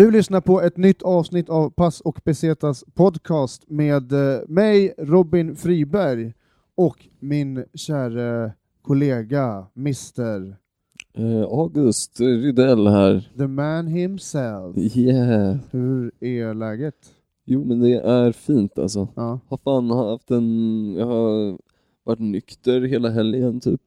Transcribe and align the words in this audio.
Du 0.00 0.10
lyssnar 0.10 0.40
på 0.40 0.60
ett 0.60 0.76
nytt 0.76 1.02
avsnitt 1.02 1.48
av 1.48 1.70
Pass 1.70 2.00
och 2.00 2.20
Besetas 2.24 2.84
podcast 2.94 3.64
med 3.70 4.12
eh, 4.12 4.40
mig, 4.48 4.94
Robin 4.98 5.56
Friberg, 5.56 6.32
och 6.74 7.06
min 7.18 7.64
kära 7.74 8.52
kollega, 8.82 9.66
Mr. 9.76 10.56
Eh, 11.14 11.42
August 11.42 12.20
Rydell 12.20 12.86
här. 12.86 13.30
The 13.38 13.46
Man 13.46 13.86
himself. 13.86 14.76
Yeah. 14.96 15.56
Hur 15.70 16.12
är 16.20 16.54
läget? 16.54 17.14
Jo 17.44 17.64
men 17.64 17.80
det 17.80 17.94
är 17.94 18.32
fint 18.32 18.78
alltså. 18.78 19.08
Ja. 19.14 19.40
Har 19.48 19.58
fan 19.64 19.90
haft 19.90 20.30
en, 20.30 20.94
jag 20.98 21.06
har 21.06 21.58
varit 22.04 22.20
nykter 22.20 22.80
hela 22.80 23.10
helgen 23.10 23.60
typ. 23.60 23.82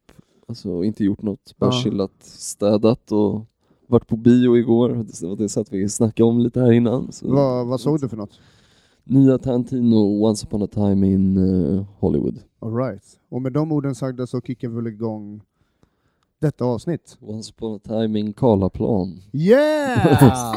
Alltså 0.47 0.83
inte 0.83 1.03
gjort 1.03 1.21
något, 1.21 1.57
bara 1.57 1.71
Ja. 1.73 1.81
chillat, 1.83 2.23
städat 2.23 3.11
och 3.11 3.45
varit 3.87 4.07
på 4.07 4.17
bio 4.17 4.57
igår. 4.57 5.05
Det 5.37 5.49
satt 5.49 5.73
vi 5.73 5.89
snackade 5.89 6.29
om 6.29 6.39
lite 6.39 6.61
här 6.61 6.71
innan. 6.71 7.11
Så. 7.11 7.33
Vad, 7.33 7.67
vad 7.67 7.81
såg 7.81 8.01
du 8.01 8.09
för 8.09 8.17
något? 8.17 8.39
Nya 9.03 9.37
Tarantino, 9.37 10.25
Once 10.25 10.45
upon 10.45 10.63
a 10.63 10.67
time 10.67 11.07
in 11.07 11.37
eh, 11.37 11.85
Hollywood. 11.99 12.39
All 12.59 12.75
right. 12.75 13.03
Och 13.29 13.41
med 13.41 13.53
de 13.53 13.71
orden 13.71 13.95
sagda 13.95 14.27
så 14.27 14.41
kickar 14.41 14.67
vi 14.67 14.75
väl 14.75 14.87
igång 14.87 15.41
detta 16.41 16.65
avsnitt. 16.65 17.17
Once 17.21 17.53
upon 17.57 17.75
a 17.75 17.79
time 17.83 18.19
in 18.19 18.33
Karlaplan. 18.33 19.21
Yeah! 19.33 20.53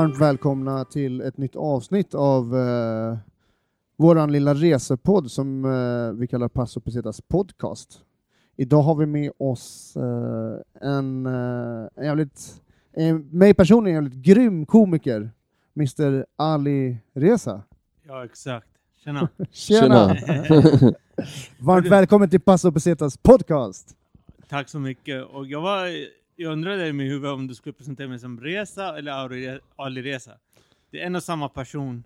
Varmt 0.00 0.20
välkomna 0.20 0.84
till 0.84 1.20
ett 1.20 1.36
nytt 1.36 1.56
avsnitt 1.56 2.14
av 2.14 2.56
eh, 2.56 3.18
våran 3.96 4.32
lilla 4.32 4.54
resepodd 4.54 5.30
som 5.30 5.64
eh, 5.64 6.20
vi 6.20 6.26
kallar 6.26 6.48
Passo 6.48 6.80
Pesetas 6.80 7.20
podcast. 7.20 8.00
Idag 8.56 8.82
har 8.82 8.94
vi 8.94 9.06
med 9.06 9.32
oss 9.38 9.96
eh, 9.96 10.88
en, 10.88 11.26
eh, 11.26 11.88
en 11.96 12.04
jävligt, 12.04 12.62
en, 12.92 13.28
mig 13.30 13.54
personligen 13.54 13.98
en 13.98 14.04
jävligt 14.04 14.24
grym 14.24 14.66
komiker, 14.66 15.30
Mr 15.76 16.26
Ali 16.36 16.96
Reza. 17.14 17.62
Ja, 18.06 18.24
exakt. 18.24 18.68
Tjena. 19.04 19.28
Tjena! 19.50 20.06
Varmt 21.58 21.86
välkommen 21.86 22.30
till 22.30 22.40
Passo 22.40 22.72
Pesetas 22.72 23.16
podcast! 23.16 23.96
Tack 24.48 24.68
så 24.68 24.78
mycket. 24.78 25.24
Och 25.24 25.46
jag, 25.46 25.60
var, 25.60 25.86
jag 26.40 26.52
undrade 26.52 26.88
i 26.88 26.92
mitt 26.92 27.10
huvud 27.10 27.30
om 27.30 27.46
du 27.46 27.54
skulle 27.54 27.72
presentera 27.72 28.08
mig 28.08 28.18
som 28.18 28.40
Reza 28.40 28.98
eller 28.98 29.60
Ali 29.76 30.02
Reza. 30.02 30.32
Det 30.90 31.02
är 31.02 31.06
en 31.06 31.16
och 31.16 31.22
samma 31.22 31.48
person. 31.48 32.04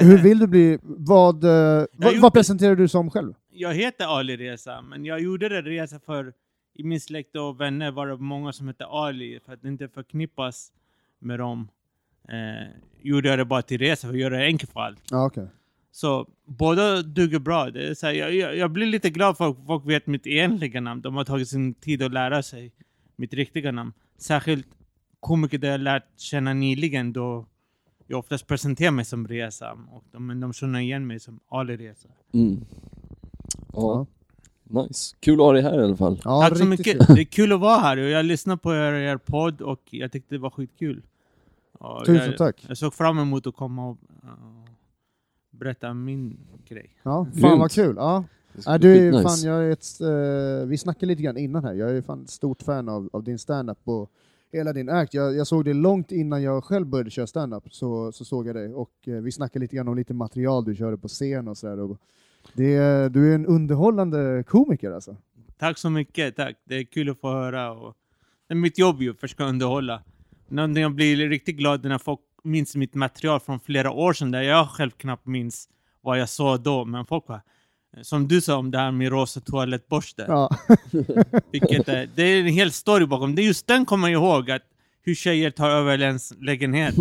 Hur 0.00 0.22
vill 0.22 0.38
du 0.38 0.46
bli, 0.46 0.78
vad, 0.82 1.44
eh, 1.44 1.84
vad, 1.92 2.20
vad 2.20 2.32
presenterar 2.32 2.76
du 2.76 2.88
som 2.88 3.10
själv? 3.10 3.34
Jag 3.50 3.74
heter 3.74 4.18
Ali 4.18 4.36
Reza, 4.36 4.82
men 4.82 5.04
jag 5.04 5.20
gjorde 5.20 5.48
det 5.48 5.62
Reza 5.62 6.00
för 6.00 6.32
i 6.74 6.84
min 6.84 7.00
släkt 7.00 7.36
och 7.36 7.60
vänner 7.60 7.90
var 7.90 8.06
det 8.06 8.16
många 8.16 8.52
som 8.52 8.68
hette 8.68 8.86
Ali, 8.86 9.40
för 9.44 9.52
att 9.52 9.64
inte 9.64 9.88
förknippas 9.88 10.72
med 11.18 11.38
dem. 11.38 11.68
Eh, 12.28 12.68
gjorde 13.02 13.28
jag 13.28 13.38
det 13.38 13.44
bara 13.44 13.62
till 13.62 13.78
Reza 13.78 14.06
för 14.06 14.14
att 14.14 14.20
göra 14.20 14.36
det 14.36 14.44
enkelt 14.44 14.72
för 14.72 14.80
allt. 14.80 15.00
Ja, 15.10 15.26
okej. 15.26 15.46
Så 15.92 16.28
båda 16.44 17.02
duger 17.02 17.38
bra. 17.38 17.70
Det 17.70 17.88
är 17.88 17.94
så 17.94 18.06
här, 18.06 18.12
jag, 18.12 18.34
jag, 18.34 18.56
jag 18.56 18.70
blir 18.70 18.86
lite 18.86 19.10
glad 19.10 19.36
för 19.36 19.50
att 19.50 19.56
folk 19.66 19.86
vet 19.86 20.06
mitt 20.06 20.26
egentliga 20.26 20.80
namn. 20.80 21.02
De 21.02 21.16
har 21.16 21.24
tagit 21.24 21.48
sin 21.48 21.74
tid 21.74 22.02
att 22.02 22.12
lära 22.12 22.42
sig 22.42 22.72
mitt 23.22 23.34
riktiga 23.34 23.72
namn. 23.72 23.92
Särskilt 24.18 24.66
komiker 25.20 25.58
där 25.58 25.70
jag 25.70 25.80
lärt 25.80 26.20
känna 26.20 26.52
nyligen 26.52 27.12
då 27.12 27.46
jag 28.06 28.18
oftast 28.18 28.46
presenterar 28.46 28.90
mig 28.90 29.04
som 29.04 29.28
Reza. 29.28 29.72
Och 29.90 30.04
de, 30.12 30.26
men 30.26 30.40
de 30.40 30.52
känner 30.52 30.80
igen 30.80 31.06
mig 31.06 31.20
som 31.20 31.40
Ali 31.48 31.76
Reza. 31.76 32.08
Mm. 32.32 32.64
Ja, 33.72 34.06
nice. 34.62 35.16
Kul 35.20 35.34
att 35.34 35.40
ha 35.40 35.52
dig 35.52 35.62
här 35.62 35.80
i 35.80 35.84
alla 35.84 35.96
fall. 35.96 36.20
Ja, 36.24 36.40
Tack 36.48 36.58
så 36.58 36.64
riktigt 36.64 36.68
mycket. 36.86 37.06
kul. 37.06 37.16
Det 37.16 37.22
är 37.22 37.24
kul 37.24 37.52
att 37.52 37.60
vara 37.60 37.78
här. 37.78 37.96
Och 37.96 38.08
jag 38.08 38.24
lyssnade 38.24 38.58
på 38.58 38.74
er, 38.74 38.92
er 38.92 39.16
podd 39.16 39.60
och 39.60 39.82
jag 39.90 40.12
tyckte 40.12 40.34
det 40.34 40.38
var 40.38 40.50
skitkul. 40.50 41.02
Och 41.72 42.06
Tusen 42.06 42.26
jag, 42.26 42.36
tack. 42.38 42.64
Jag 42.68 42.78
såg 42.78 42.94
fram 42.94 43.18
emot 43.18 43.46
att 43.46 43.56
komma 43.56 43.88
och 43.88 43.98
uh, 44.24 44.64
berätta 45.50 45.94
min 45.94 46.38
grej. 46.68 46.90
Ja, 47.02 47.24
fan 47.24 47.40
Grymt. 47.40 47.58
vad 47.58 47.70
kul. 47.72 47.94
Ja. 47.96 48.24
Ja, 48.66 48.78
du 48.78 49.08
är 49.08 49.22
fan, 49.22 49.42
jag 49.42 49.64
är 49.64 49.70
ett, 49.70 50.00
eh, 50.00 50.68
vi 50.68 50.78
snackade 50.78 51.06
lite 51.06 51.22
grann 51.22 51.36
innan 51.36 51.64
här, 51.64 51.74
jag 51.74 51.90
är 51.90 52.02
fan 52.02 52.22
ett 52.22 52.30
stort 52.30 52.62
fan 52.62 52.88
av, 52.88 53.10
av 53.12 53.24
din 53.24 53.38
standup 53.38 53.78
och 53.84 54.10
hela 54.52 54.72
din 54.72 54.88
act. 54.88 55.14
Jag, 55.14 55.36
jag 55.36 55.46
såg 55.46 55.64
det 55.64 55.74
långt 55.74 56.12
innan 56.12 56.42
jag 56.42 56.64
själv 56.64 56.86
började 56.86 57.10
köra 57.10 57.26
standup, 57.26 57.74
så, 57.74 58.12
så 58.12 58.24
såg 58.24 58.46
jag 58.46 58.56
det. 58.56 58.68
Och 58.68 58.92
eh, 59.06 59.14
vi 59.14 59.32
snackade 59.32 59.62
lite 59.62 59.76
grann 59.76 59.88
om 59.88 59.96
lite 59.96 60.14
material 60.14 60.64
du 60.64 60.74
körde 60.74 60.96
på 60.96 61.08
scen 61.08 61.48
och 61.48 61.58
sådär. 61.58 61.96
Det, 62.52 63.08
Du 63.08 63.30
är 63.30 63.34
en 63.34 63.46
underhållande 63.46 64.44
komiker 64.46 64.90
alltså. 64.90 65.16
Tack 65.58 65.78
så 65.78 65.90
mycket, 65.90 66.36
tack. 66.36 66.56
Det 66.64 66.74
är 66.74 66.84
kul 66.84 67.10
att 67.10 67.20
få 67.20 67.30
höra. 67.32 67.72
Och 67.72 67.94
det 68.48 68.54
är 68.54 68.58
mitt 68.58 68.78
jobb 68.78 69.02
ju, 69.02 69.08
för 69.08 69.14
att 69.14 69.20
försöka 69.20 69.44
underhålla. 69.44 70.02
Någonting 70.48 70.82
jag 70.82 70.94
blir 70.94 71.28
riktigt 71.28 71.56
glad 71.56 71.84
när 71.84 71.98
folk 71.98 72.20
minns 72.44 72.76
mitt 72.76 72.94
material 72.94 73.40
från 73.40 73.60
flera 73.60 73.90
år 73.90 74.12
sedan, 74.12 74.30
där 74.30 74.42
jag 74.42 74.68
själv 74.68 74.90
knappt 74.90 75.26
minns 75.26 75.68
vad 76.00 76.20
jag 76.20 76.28
sa 76.28 76.56
då. 76.56 76.84
Men 76.84 77.06
folk 77.06 77.26
bara, 77.26 77.42
som 78.02 78.28
du 78.28 78.40
sa 78.40 78.56
om 78.56 78.70
det 78.70 78.78
här 78.78 78.90
med 78.90 79.10
rosa 79.12 79.40
toalettborste. 79.40 80.24
Ja. 80.28 80.50
Vilket 81.52 81.88
är, 81.88 82.08
det 82.14 82.22
är 82.22 82.40
en 82.40 82.46
hel 82.46 82.72
story 82.72 83.06
bakom. 83.06 83.34
Det 83.34 83.42
är 83.42 83.44
just 83.44 83.66
den 83.66 83.84
kommer 83.84 84.08
jag 84.08 84.22
ihåg, 84.22 84.50
att 84.50 84.62
hur 85.04 85.14
tjejer 85.14 85.50
tar 85.50 85.70
över 85.70 86.00
ens 86.02 86.32
lägenhet. 86.40 86.94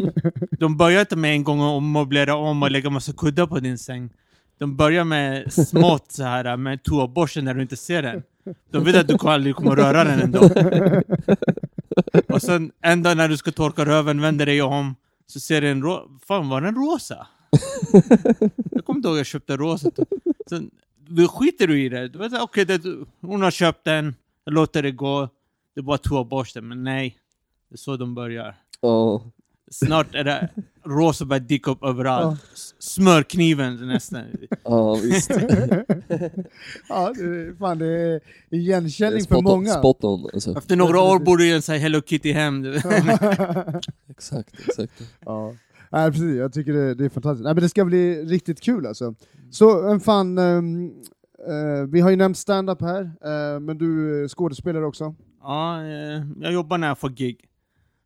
De 0.58 0.76
börjar 0.76 1.00
inte 1.00 1.16
med 1.16 1.32
en 1.34 1.44
gång 1.44 1.76
att 1.76 1.82
möblera 1.82 2.36
om 2.36 2.62
och 2.62 2.70
lägga 2.70 2.90
massa 2.90 3.12
kuddar 3.12 3.46
på 3.46 3.60
din 3.60 3.78
säng. 3.78 4.10
De 4.58 4.76
börjar 4.76 5.04
med 5.04 5.52
smått 5.52 6.12
så 6.12 6.22
här 6.22 6.56
med 6.56 6.82
toaborsten 6.82 7.44
när 7.44 7.54
du 7.54 7.62
inte 7.62 7.76
ser 7.76 8.02
den. 8.02 8.22
De 8.70 8.84
vet 8.84 8.96
att 8.96 9.08
du 9.08 9.16
aldrig 9.28 9.56
kommer 9.56 9.76
röra 9.76 10.04
den 10.04 10.20
ändå. 10.20 10.40
Och 12.28 12.42
sen 12.42 12.72
en 12.80 13.02
dag 13.02 13.16
när 13.16 13.28
du 13.28 13.36
ska 13.36 13.50
torka 13.52 13.84
röven, 13.84 14.20
vänder 14.20 14.46
dig 14.46 14.62
om, 14.62 14.94
så 15.26 15.40
ser 15.40 15.60
du 15.60 15.70
en 15.70 15.82
ro- 15.82 16.18
Fan, 16.28 16.48
var 16.48 16.60
den 16.60 16.74
rosa? 16.74 17.26
Jag 18.70 18.84
kommer 18.84 18.98
inte 18.98 19.08
ihåg 19.08 19.14
att 19.16 19.18
jag 19.18 19.26
köpte 19.26 19.56
rosa. 19.56 19.90
Sen 20.48 20.70
du 21.08 21.28
skiter 21.28 21.66
du 21.66 21.84
i 21.84 21.88
det. 21.88 22.08
Du 22.08 22.18
vet, 22.18 22.32
okej, 22.40 22.64
det, 22.64 22.82
hon 23.20 23.42
har 23.42 23.50
köpt 23.50 23.84
den, 23.84 24.14
jag 24.44 24.54
låter 24.54 24.82
det 24.82 24.90
gå. 24.90 25.28
Det 25.74 25.80
är 25.80 25.82
bara 25.82 25.98
toaborsten, 25.98 26.68
men 26.68 26.84
nej. 26.84 27.18
Det 27.68 27.74
är 27.74 27.78
så 27.78 27.96
de 27.96 28.14
börjar. 28.14 28.54
Ja, 28.80 29.22
Snart 29.70 30.14
är 30.14 30.24
det 30.24 30.48
rosa 30.84 31.24
börjar 31.24 31.40
dyka 31.40 31.70
upp 31.70 31.84
överallt. 31.84 32.40
S- 32.54 32.74
Smörkniven 32.78 33.86
nästan. 33.88 34.22
ja 34.64 34.94
visst. 34.94 35.30
ja, 36.88 37.12
det, 37.16 37.22
är- 37.24 37.58
fan, 37.58 37.78
det 37.78 37.86
är 37.86 38.20
Det 38.50 38.56
är 38.56 38.60
igenkänning 38.60 39.24
för 39.26 39.36
on, 39.36 39.44
många. 39.44 39.72
spot 39.72 40.04
on 40.04 40.30
alltså. 40.34 40.58
Efter 40.58 40.76
några 40.76 41.00
år 41.00 41.18
borde 41.18 41.44
ju 41.44 41.52
en 41.52 41.62
sån 41.62 41.72
här 41.72 41.80
Hello 41.82 42.00
Kitty 42.06 42.32
hem. 42.32 42.64
Exakt, 44.10 44.54
exakt. 44.68 44.92
Ja. 45.24 45.54
Nej, 45.94 46.10
precis. 46.10 46.36
Jag 46.36 46.52
tycker 46.52 46.72
det, 46.72 46.94
det 46.94 47.04
är 47.04 47.08
fantastiskt. 47.08 47.44
Nej, 47.44 47.54
men 47.54 47.62
det 47.62 47.68
ska 47.68 47.84
bli 47.84 48.24
riktigt 48.24 48.60
kul 48.60 48.86
alltså. 48.86 49.14
Så 49.50 49.88
en 49.88 50.00
fan, 50.00 50.38
ehm, 50.38 50.92
eh, 51.48 51.88
vi 51.88 52.00
har 52.00 52.10
ju 52.10 52.16
nämnt 52.16 52.38
stand-up 52.38 52.80
här, 52.80 53.02
eh, 53.02 53.60
men 53.60 53.78
du 53.78 54.22
är 54.24 54.28
skådespelare 54.28 54.86
också. 54.86 55.14
Ja, 55.42 55.82
eh, 55.82 56.22
jag 56.40 56.52
jobbar 56.52 56.78
när 56.78 56.88
jag 56.88 56.98
får 56.98 57.10
gig. 57.10 57.48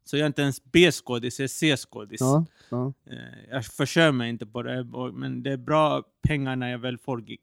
Så 0.05 0.17
jag 0.17 0.23
är 0.23 0.27
inte 0.27 0.43
ens 0.43 0.63
B-skådis, 0.73 1.39
jag 1.39 1.45
är 1.45 1.49
C-skådis. 1.49 2.21
Ja, 2.21 2.45
ja. 2.71 2.93
Jag 3.51 3.65
försörjer 3.65 4.13
mig 4.13 4.31
inte 4.31 4.47
på 4.47 4.63
det, 4.63 4.87
men 5.15 5.43
det 5.43 5.53
är 5.53 5.57
bra 5.57 6.03
pengar 6.29 6.57
när 6.57 6.71
jag 6.71 6.79
väl 6.79 6.99
får 6.99 7.21
gig. 7.21 7.41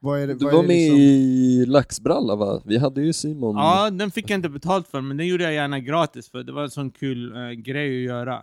Vad 0.00 0.20
är 0.20 0.26
det, 0.26 0.34
Du 0.34 0.44
vad 0.44 0.54
var 0.54 0.62
med 0.62 0.68
liksom? 0.68 0.98
i 0.98 1.64
Laxbralla 1.66 2.36
va? 2.36 2.62
Vi 2.64 2.78
hade 2.78 3.02
ju 3.02 3.12
Simon. 3.12 3.56
Ja, 3.56 3.90
den 3.90 4.10
fick 4.10 4.30
jag 4.30 4.38
inte 4.38 4.48
betalt 4.48 4.88
för, 4.88 5.00
men 5.00 5.16
den 5.16 5.26
gjorde 5.26 5.44
jag 5.44 5.54
gärna 5.54 5.80
gratis 5.80 6.30
för 6.30 6.42
det 6.42 6.52
var 6.52 6.62
en 6.62 6.70
sån 6.70 6.90
kul 6.90 7.36
eh, 7.36 7.50
grej 7.50 7.98
att 7.98 8.04
göra. 8.04 8.42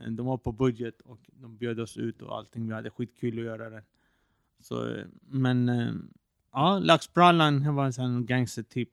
Eh, 0.00 0.06
De 0.10 0.26
var 0.26 0.38
på 0.38 0.52
budget 0.52 1.00
och 1.00 1.18
de 1.32 1.56
bjöd 1.56 1.80
oss 1.80 1.96
ut 1.96 2.22
och 2.22 2.36
allting. 2.36 2.68
Vi 2.68 2.74
hade 2.74 2.90
skitkul 2.90 3.38
att 3.38 3.44
göra 3.44 3.70
det. 3.70 3.82
Så, 4.60 4.88
eh, 4.94 5.04
men 5.28 5.68
eh, 5.68 5.92
ja, 6.52 6.78
Laxbrallan 6.78 7.74
var 7.74 7.84
en 7.84 7.92
sån 7.92 8.26
gangstertyp. 8.26 8.90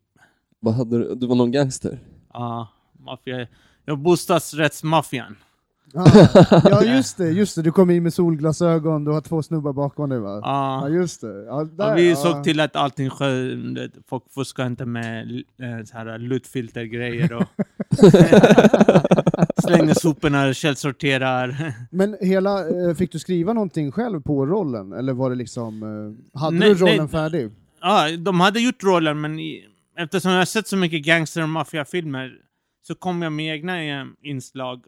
Vad 0.59 0.74
hade 0.74 0.98
du? 0.98 1.15
Du 1.15 1.27
var 1.27 1.36
någon 1.36 1.51
gangster? 1.51 2.00
Ja, 2.33 2.68
maffia. 2.94 3.48
Jag 3.86 4.00
bostadsrättsmaffian. 4.00 5.36
Ja, 5.94 6.06
ja 6.63 6.84
just 6.95 7.18
det, 7.18 7.30
just 7.30 7.56
det, 7.56 7.62
du 7.62 7.72
kom 7.72 7.89
in 7.89 8.04
med 8.04 8.13
solglasögon, 8.13 9.06
du 9.06 9.12
har 9.12 9.22
två 9.22 9.44
snubbar 9.44 9.74
bakom 9.74 10.10
dig 10.10 10.19
va? 10.19 10.39
Ja 10.44 10.88
Ja. 10.88 10.89
just 10.89 11.22
det. 11.22 11.44
Ja, 11.45 11.63
där, 11.63 11.95
vi 11.95 12.16
såg 12.16 12.44
till 12.44 12.60
att 12.60 12.75
allting 12.75 13.10
Folk 14.10 14.24
fuskar 14.34 14.66
inte 14.66 14.86
med 14.86 15.31
eh, 15.62 15.86
så 15.86 15.98
här 15.98 16.18
luttfiltergrejer 16.18 17.34
och 17.34 17.44
slänger 19.63 19.94
soporna, 19.94 20.54
källsorterar. 20.54 21.74
Men 21.92 22.18
hela, 22.22 22.60
eh, 22.69 22.95
fick 22.95 23.12
du 23.12 23.19
skriva 23.19 23.54
någonting 23.54 23.92
själv 23.92 24.22
på 24.22 24.45
rollen? 24.45 24.94
Eller 24.94 25.13
var 25.13 25.30
det 25.30 25.36
liksom, 25.36 25.84
eh, 25.84 26.39
hade 26.42 26.57
Nej, 26.57 26.69
du 26.69 26.75
rollen 26.75 26.98
nej. 26.98 27.07
färdig? 27.07 27.51
Ja, 27.81 28.18
de 28.18 28.39
hade 28.39 28.60
gjort 28.60 28.84
rollen, 28.84 29.22
men 29.22 29.39
i, 29.39 29.66
eftersom 29.98 30.31
jag 30.31 30.38
har 30.39 30.45
sett 30.45 30.68
så 30.68 30.78
mycket 30.78 31.06
gangster 31.06 31.42
och 31.44 31.50
maffiafilmer 31.50 32.31
så 32.88 32.95
kom 32.95 33.22
jag 33.22 33.31
med 33.31 33.56
egna 33.56 34.07
inslag 34.22 34.81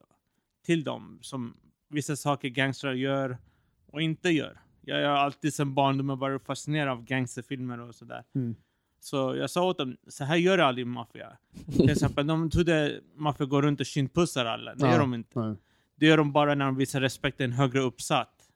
till 0.69 0.83
dem. 0.83 1.19
Som 1.21 1.57
vissa 1.89 2.15
saker 2.15 2.47
gangstrar 2.49 2.93
gör 2.93 3.37
och 3.85 4.01
inte 4.01 4.29
gör. 4.29 4.59
Jag 4.81 5.09
har 5.09 5.15
alltid 5.17 5.53
sedan 5.53 5.73
barndomen 5.73 6.19
varit 6.19 6.45
fascinerad 6.45 6.89
av 6.89 7.03
gangsterfilmer 7.03 7.79
och 7.79 7.95
sådär. 7.95 8.23
Mm. 8.35 8.55
Så 8.99 9.35
jag 9.35 9.49
sa 9.49 9.67
åt 9.67 9.77
dem, 9.77 9.97
så 10.07 10.23
här 10.23 10.35
gör 10.35 10.57
aldrig 10.57 10.87
maffia. 10.87 11.37
Till 11.71 11.89
exempel, 11.89 12.27
de 12.27 12.49
trodde 12.49 13.01
maffia 13.15 13.45
går 13.45 13.61
runt 13.61 13.79
och 13.79 13.85
kindpussar 13.85 14.45
alla. 14.45 14.75
Det 14.75 14.85
Ja, 14.85 14.91
gör 14.91 14.99
de 14.99 15.13
inte. 15.13 15.39
nej. 15.39 15.55
Det 15.95 16.05
gör 16.05 16.17
de 16.17 16.31
bara 16.31 16.55
när 16.55 16.65
de 16.65 16.75
visar 16.75 17.01
respekt 17.01 17.41
en 17.41 17.51
högre 17.51 17.79
uppsatt. 17.79 18.49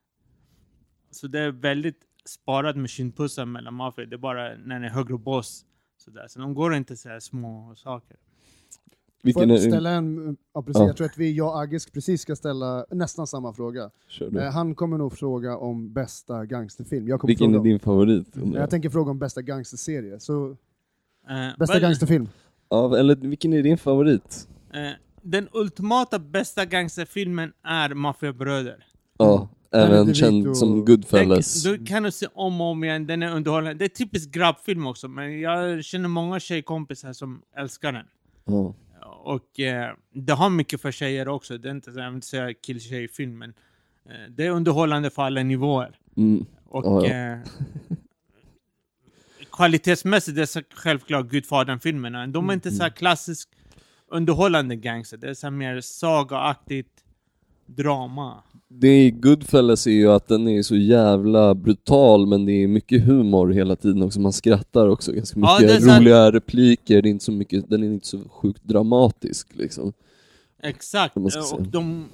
Så 1.11 1.27
det 1.27 1.39
är 1.39 1.51
väldigt 1.51 2.01
sparat 2.25 2.75
med 2.77 2.89
kindpussar 2.89 3.45
mellan 3.45 3.73
maffia. 3.73 4.05
Det 4.05 4.15
är 4.15 4.17
bara 4.17 4.55
när 4.57 4.79
det 4.79 4.85
är 4.85 4.89
högre 4.89 5.17
boss. 5.17 5.65
Så, 5.97 6.11
där. 6.11 6.27
så 6.27 6.39
de 6.39 6.53
går 6.53 6.75
inte 6.75 6.97
så 6.97 7.09
här 7.09 7.19
små 7.19 7.75
saker. 7.75 8.17
Får 9.23 9.27
Vilken 9.27 9.49
jag 9.49 9.57
är 9.57 9.61
din? 9.61 9.71
ställa 9.71 9.89
en, 9.89 10.37
ja, 10.53 10.61
precis, 10.61 10.79
Ja. 10.79 10.87
jag 10.87 10.97
tror 10.97 11.05
att 11.07 11.17
vi, 11.17 11.31
jag 11.33 11.47
och 11.47 11.61
Agge 11.61 11.79
precis 11.93 12.21
ska 12.21 12.35
ställa 12.35 12.85
nästan 12.91 13.27
samma 13.27 13.53
fråga. 13.53 13.89
Eh, 14.35 14.43
han 14.53 14.75
kommer 14.75 14.97
nog 14.97 15.13
fråga 15.13 15.57
om 15.57 15.93
bästa 15.93 16.45
gangsterfilm. 16.45 17.07
Jag 17.07 17.19
kommer 17.19 17.29
Vilken 17.29 17.45
fråga 17.45 17.55
är 17.55 17.59
om, 17.59 17.63
din 17.63 17.79
favorit? 17.79 18.27
jag 18.33 18.47
jag? 18.55 18.69
tänker 18.69 18.89
fråga 18.89 19.11
om 19.11 19.19
bästa 19.19 19.41
gangsterserie. 19.41 20.19
Så, 20.19 20.57
Eh, 21.29 21.57
bästa 21.59 21.79
gangsterfilm? 21.79 22.27
Ja, 22.69 22.97
eller 22.97 23.15
vilken 23.15 23.53
är 23.53 23.63
din 23.63 23.77
favorit? 23.77 24.47
eh, 24.73 24.79
den 25.21 25.47
ultimata 25.53 26.19
bästa 26.19 26.65
gangsterfilmen 26.65 27.51
är 27.63 27.93
Maffiabröder. 27.93 28.85
Ja, 29.17 29.49
Danny 29.71 29.93
även 29.95 30.13
känd 30.13 30.47
och- 30.47 30.57
som 30.57 30.69
Den, 30.71 30.85
Goodfellas. 30.85 31.63
du 31.63 31.85
kan 31.85 32.03
du 32.03 32.11
se 32.11 32.27
om 32.33 32.61
och 32.61 32.67
om 32.67 32.83
igen, 32.83 33.07
den 33.07 33.23
är 33.23 33.35
underhållande. 33.35 33.73
Det 33.73 33.85
är 33.85 33.89
typisk 33.89 34.31
grabbfilm 34.31 34.87
också, 34.87 35.07
men 35.07 35.39
jag 35.39 35.83
känner 35.83 36.09
många 36.09 36.39
tjejkompisar 36.39 37.13
som 37.13 37.41
älskar 37.57 37.91
den. 37.91 38.05
Ja. 38.45 38.73
Och 39.05 39.59
eh, 39.59 39.93
det 40.13 40.33
har 40.33 40.49
mycket 40.49 40.81
för 40.81 40.91
tjejer 40.91 41.27
också. 41.27 41.57
Det 41.57 41.69
är 41.69 41.71
inte, 41.71 41.91
jag 41.91 42.05
vill 42.05 42.15
inte 42.15 42.27
säga 42.27 42.53
kill-tjej-film, 42.53 43.37
men 43.37 43.53
eh, 44.05 44.29
det 44.29 44.45
är 44.45 44.49
underhållande 44.49 45.09
för 45.09 45.23
alla 45.23 45.43
nivåer. 45.43 45.99
Mm. 46.17 46.45
Och 46.65 46.85
Ja, 46.85 47.07
ja. 47.07 47.13
Eh, 47.13 47.39
kvalitetsmässigt, 49.51 50.35
det 50.35 50.41
är 50.41 50.45
så 50.45 50.61
självklart 50.73 51.27
Gudfadern-filmerna. 51.27 52.27
De 52.27 52.49
är 52.49 52.53
inte 52.53 52.71
så 52.71 52.83
här 52.83 52.89
klassisk 52.89 53.49
underhållande 54.07 54.75
gangster. 54.75 55.17
Det 55.17 55.29
är 55.29 55.33
så 55.33 55.51
mer 55.51 55.81
sagaaktigt 55.81 56.92
drama. 57.65 58.43
Det 58.67 59.05
i 59.05 59.11
Goodfellas 59.11 59.87
är 59.87 59.91
ju 59.91 60.11
att 60.11 60.27
den 60.27 60.47
är 60.47 60.61
så 60.61 60.75
jävla 60.75 61.55
brutal 61.55 62.27
men 62.27 62.45
det 62.45 62.51
är 62.51 62.67
mycket 62.67 63.03
humor 63.05 63.49
hela 63.49 63.75
tiden 63.75 64.01
också, 64.03 64.19
man 64.19 64.33
skrattar 64.33 64.87
också 64.87 65.11
ganska 65.11 65.39
Ja, 65.39 65.57
mycket, 65.61 65.81
är 65.81 65.89
här- 65.89 65.99
roliga 65.99 66.31
repliker, 66.31 67.01
det 67.01 67.07
är 67.09 67.11
inte 67.11 67.25
så 67.25 67.31
mycket, 67.31 67.69
den 67.69 67.83
är 67.83 67.87
inte 67.87 68.07
så 68.07 68.19
sjukt 68.29 68.63
dramatisk 68.63 69.47
liksom. 69.55 69.93
Exakt. 70.63 71.17
Och 71.53 71.61
de, 71.67 72.05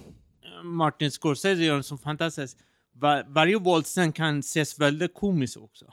Martin 0.64 1.12
Scorsese 1.12 1.64
gör 1.64 1.76
en 1.78 1.84
så 1.84 1.98
fantastisk... 1.98 2.58
Var, 2.94 3.26
varje 3.28 3.60
våldsscen 3.60 4.12
kan 4.12 4.40
ses 4.40 4.80
väldigt 4.80 5.14
komiskt 5.14 5.58
också. 5.58 5.86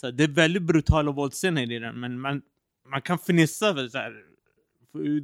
Så 0.00 0.10
det 0.10 0.24
är 0.24 0.28
väldigt 0.28 0.62
brutala 0.62 1.12
våldsscener 1.12 1.72
i 1.72 1.78
den, 1.78 2.00
men 2.00 2.20
man, 2.20 2.42
man 2.90 3.02
kan 3.02 3.18
fnissa 3.18 3.88
så 3.88 3.98
här. 3.98 4.12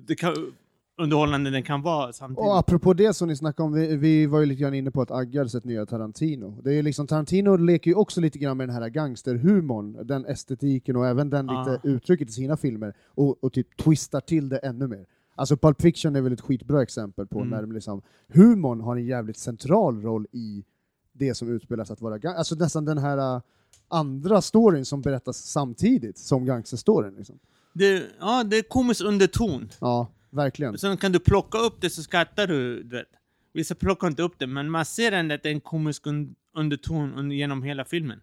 Det 0.07 0.15
kan, 0.15 0.53
underhållande 0.97 1.51
den 1.51 1.63
kan 1.63 1.83
vara 1.83 2.13
samtidigt. 2.13 2.39
Och 2.49 2.59
apropå 2.59 2.93
det 2.95 3.15
som 3.15 3.29
ni 3.29 3.37
snackade 3.37 3.67
om, 3.67 3.73
vi, 3.73 3.97
vi 3.97 4.27
var 4.27 4.41
ju 4.41 4.47
lite 4.47 4.63
grann 4.63 4.75
inne 4.75 4.91
på 4.91 5.03
att 5.03 5.11
Agge 5.11 5.39
hade 5.39 5.51
sett 5.51 5.65
nya 5.65 5.87
Tarantino. 5.87 6.61
Det 6.65 6.75
är 6.75 6.83
liksom, 6.83 7.07
Tarantino 7.07 7.57
leker 7.57 7.91
ju 7.91 7.95
också 7.95 8.21
lite 8.21 8.39
grann 8.39 8.57
med 8.57 8.69
den 8.69 8.75
här 8.77 8.89
gangsterhumorn, 8.89 10.07
den 10.07 10.25
estetiken 10.27 10.97
och 10.97 11.07
även 11.07 11.31
den 11.31 11.51
Ah. 11.51 11.59
lite 11.65 11.89
uttrycket 11.89 12.29
i 12.29 12.33
sina 12.33 12.57
filmer, 12.57 12.95
och, 13.07 13.45
och 13.45 13.53
typ 13.53 13.77
twistar 13.77 14.21
till 14.21 14.49
det 14.49 14.57
ännu 14.59 14.87
mer. 14.89 15.07
Alltså 15.35 15.57
Pulp 15.57 15.83
Fiction 15.83 16.17
är 16.17 16.21
väl 16.21 16.33
ett 16.33 16.41
skitbra 16.41 16.83
exempel 16.83 17.27
på 17.27 17.39
Mm. 17.41 17.51
när 17.51 17.75
liksom, 17.75 18.03
humorn 18.29 18.81
har 18.81 18.97
en 18.97 19.07
jävligt 19.07 19.39
central 19.39 20.03
roll 20.03 20.27
i 20.33 20.65
det 21.13 21.35
som 21.35 21.49
utspelas 21.49 21.91
att 21.91 22.01
vara 22.01 22.19
gang- 22.19 22.35
Alltså 22.37 22.55
nästan 22.55 22.85
den 22.85 22.99
här 22.99 23.37
äh, 23.37 23.41
andra 23.89 24.41
storyn 24.43 24.85
som 24.85 25.03
berättas 25.03 25.37
samtidigt 25.37 26.19
som 26.19 26.45
gangsterstoryn. 26.45 27.15
Liksom. 27.15 27.39
Det, 27.73 28.03
ja, 28.21 28.45
det 28.45 28.59
är 28.59 28.63
komisk 28.63 29.05
underton. 29.05 29.69
Ja, 29.81 30.07
verkligen. 30.33 30.79
Sen 30.79 30.97
kan 30.97 31.13
du 31.13 31.19
plocka 31.19 31.59
upp 31.59 31.81
det 31.81 31.91
så 31.91 32.03
skrattar 32.03 32.47
du. 32.47 32.83
du 32.83 32.97
vet. 32.97 33.07
Vissa 33.53 33.75
plockar 33.75 34.07
inte 34.07 34.23
upp 34.23 34.39
det, 34.39 34.47
men 34.47 34.71
man 34.71 34.85
ser 34.85 35.13
ändå 35.13 35.35
att 35.35 35.43
det 35.43 35.49
är 35.49 35.53
en 35.53 35.61
komisk 35.61 36.07
un 36.07 36.35
underton 36.55 37.15
under, 37.15 37.37
genom 37.37 37.63
hela 37.63 37.85
filmen. 37.85 38.21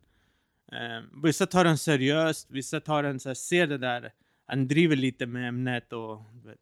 Eh, 0.71 1.21
vissa 1.23 1.45
tar 1.45 1.63
den 1.63 1.77
seriöst, 1.77 2.51
vissa 2.51 2.79
tar 2.79 3.03
den 3.03 3.19
så 3.19 3.29
här, 3.29 3.33
ser 3.33 3.67
det 3.67 3.77
där, 3.77 4.13
han 4.45 4.67
driver 4.67 4.95
lite 4.95 5.25
med 5.25 5.47
ämnet 5.47 5.94
och... 5.94 6.21
Vet. 6.45 6.57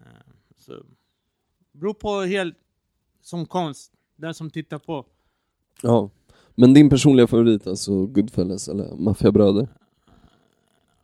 Eh, 0.00 0.06
så, 0.58 0.82
beror 1.72 1.94
på 1.94 2.20
helt, 2.20 2.56
som 3.20 3.46
konst, 3.46 3.92
den 4.16 4.34
som 4.34 4.50
tittar 4.50 4.78
på. 4.78 5.06
Ja. 5.82 6.10
Men 6.54 6.74
din 6.74 6.90
personliga 6.90 7.26
favorit 7.26 7.66
alltså 7.66 8.06
Goodfellas 8.06 8.68
eller 8.68 8.96
Maffiabröder? 8.96 9.68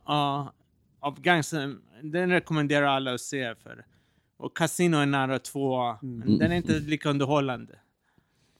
Ja, 0.05 0.53
av 0.99 1.21
gangster, 1.21 1.75
den 2.01 2.29
rekommenderar 2.29 2.85
alla 2.87 3.13
att 3.13 3.21
se 3.21 3.55
för. 3.55 3.85
Och 4.37 4.57
Casino 4.57 4.95
är 4.97 5.05
nära 5.05 5.39
två, 5.39 5.95
men 6.01 6.37
den 6.37 6.51
är 6.51 6.55
inte 6.55 6.79
lika 6.79 7.09
underhållande. 7.09 7.79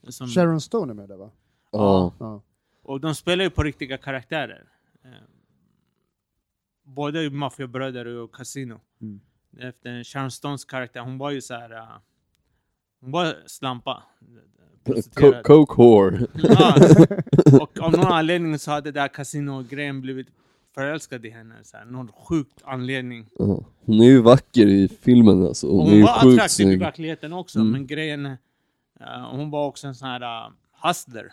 Som, 0.08 0.28
Sharon 0.28 0.60
Stone 0.60 0.92
är 0.92 0.94
med 0.94 1.08
där 1.08 1.16
va? 1.16 1.30
Ja. 1.72 2.14
Ja. 2.18 2.42
och 2.82 3.00
de 3.00 3.14
spelar 3.14 3.44
ju 3.44 3.50
på 3.50 3.62
riktiga 3.62 3.98
karaktärer. 3.98 4.64
Eh, 5.04 5.10
både 6.82 7.30
Maffiabröder 7.30 8.06
och 8.06 8.34
Casino. 8.34 8.80
Mm. 9.00 9.20
Efter 9.58 10.04
Sharon 10.04 10.30
Stones 10.30 10.64
karaktär, 10.64 11.00
hon 11.00 11.18
var 11.18 11.30
ju 11.30 11.40
så 11.40 11.54
här. 11.54 11.70
eh, 11.72 11.84
hon 13.00 13.10
var 13.10 13.36
slampa. 13.46 14.02
Coke 15.44 15.74
whore. 15.76 16.26
Ja, 16.34 16.74
och 17.60 17.80
av 17.80 17.92
någon 17.92 18.12
anledning 18.12 18.58
så 18.58 18.70
hade 18.70 18.90
den 18.90 19.02
där 19.02 19.08
Casino-grejen 19.08 20.00
blivit 20.00 20.28
förälskad 20.74 21.26
i 21.26 21.30
henne. 21.30 21.54
Så 21.62 21.76
här, 21.76 21.84
någon 21.84 22.12
sjukt 22.12 22.62
anledning. 22.64 23.28
Ja. 23.38 23.64
Hon 23.84 24.00
är 24.00 24.04
ju 24.04 24.20
vacker 24.22 24.66
i 24.66 24.88
filmen 24.88 25.46
alltså, 25.46 25.66
hon, 25.70 25.86
är 25.86 25.92
hon 25.92 26.02
var 26.02 26.10
attraktiv 26.16 26.44
i 26.44 26.48
snygg. 26.48 26.80
verkligheten 26.80 27.32
också, 27.32 27.58
Mm. 27.58 27.72
men 27.72 27.86
grejen... 27.86 28.26
är, 28.26 28.38
eh, 29.00 29.30
hon 29.30 29.50
var 29.50 29.66
också 29.66 29.86
en 29.86 29.94
sån 29.94 30.08
här 30.08 30.46
uh, 30.46 30.52
hustler. 30.82 31.32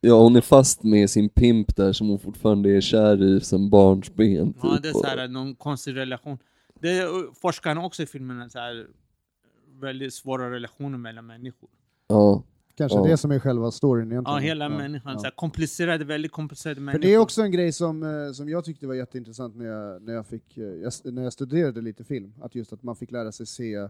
Ja, 0.00 0.22
hon 0.22 0.36
är 0.36 0.40
fast 0.40 0.82
med 0.82 1.10
sin 1.10 1.28
pimp 1.28 1.76
där 1.76 1.92
som 1.92 2.08
hon 2.08 2.18
fortfarande 2.18 2.70
är 2.76 2.80
kär 2.80 3.22
i 3.22 3.40
sen 3.40 3.70
barnsben 3.70 4.52
typ. 4.52 4.62
Ja, 4.62 4.78
det 4.82 4.88
är 4.88 4.92
så 4.92 5.06
här, 5.06 5.28
någon 5.28 5.54
konstig 5.54 5.96
relation. 5.96 6.38
Det 6.80 7.02
uh, 7.04 7.32
forskar 7.34 7.74
han 7.74 7.84
också 7.84 8.02
i 8.02 8.06
filmen, 8.06 8.50
så 8.50 8.58
här, 8.58 8.86
väldigt 9.80 10.14
svåra 10.14 10.50
relationer 10.50 10.98
mellan 10.98 11.26
människor. 11.26 11.68
ja. 12.08 12.42
Kanske 12.76 12.98
Ja. 12.98 13.04
det 13.06 13.16
som 13.16 13.30
är 13.30 13.38
själva 13.38 13.70
storyn 13.70 14.12
egentligen. 14.12 14.34
Ja, 14.34 14.40
hela 14.40 14.68
människan. 14.68 15.12
ja. 15.12 15.18
Så 15.18 15.30
komplicerade, 15.36 16.04
väldigt 16.04 16.32
komplicerade 16.32 16.74
För 16.74 16.82
människor. 16.82 17.02
det 17.02 17.14
är 17.14 17.18
också 17.18 17.42
en 17.42 17.50
grej 17.50 17.72
som, 17.72 18.02
eh, 18.02 18.32
som 18.32 18.48
jag 18.48 18.64
tyckte 18.64 18.86
var 18.86 18.94
jätteintressant 18.94 19.56
när 19.56 19.64
jag, 19.66 20.02
när, 20.02 20.12
jag 20.12 20.26
fick, 20.26 20.58
eh, 20.58 20.64
jag, 20.64 20.92
när 21.04 21.22
jag 21.22 21.32
studerade 21.32 21.80
lite 21.80 22.04
film, 22.04 22.32
att 22.40 22.54
just 22.54 22.72
att 22.72 22.82
man 22.82 22.96
fick 22.96 23.10
lära 23.10 23.32
sig 23.32 23.46
se 23.46 23.88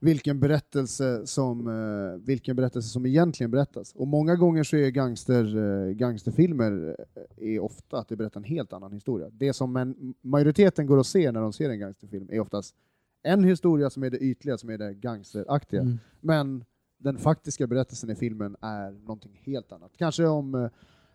vilken 0.00 0.40
berättelse 0.40 1.26
som, 1.26 1.68
eh, 1.68 2.26
vilken 2.26 2.56
berättelse 2.56 2.88
som 2.88 3.06
egentligen 3.06 3.50
berättas. 3.50 3.92
Och 3.92 4.06
många 4.08 4.36
gånger 4.36 4.64
så 4.64 4.76
är 4.76 4.90
gangster, 4.90 5.90
gangsterfilmer 5.92 6.96
är 7.36 7.58
ofta 7.60 7.98
att 7.98 8.08
det 8.08 8.16
berättar 8.16 8.40
en 8.40 8.44
helt 8.44 8.72
annan 8.72 8.92
historia. 8.92 9.30
Det 9.32 9.52
som 9.52 9.76
en, 9.76 10.14
majoriteten 10.20 10.86
går 10.86 10.96
och 10.96 11.06
ser 11.06 11.32
när 11.32 11.40
de 11.40 11.52
ser 11.52 11.70
en 11.70 11.78
gangsterfilm 11.78 12.28
är 12.32 12.40
oftast 12.40 12.74
en 13.22 13.44
historia 13.44 13.90
som 13.90 14.02
är 14.02 14.10
det 14.10 14.18
ytliga, 14.18 14.58
som 14.58 14.70
är 14.70 14.78
det 14.78 14.94
gangsteraktiga. 14.94 15.80
Mm. 15.80 15.98
Men 16.20 16.64
den 17.04 17.18
faktiska 17.18 17.66
berättelsen 17.66 18.10
i 18.10 18.14
filmen 18.14 18.56
är 18.60 18.90
någonting 19.06 19.40
helt 19.44 19.72
annat. 19.72 19.92
Kanske 19.98 20.26
om 20.26 20.54
eh, 20.54 20.68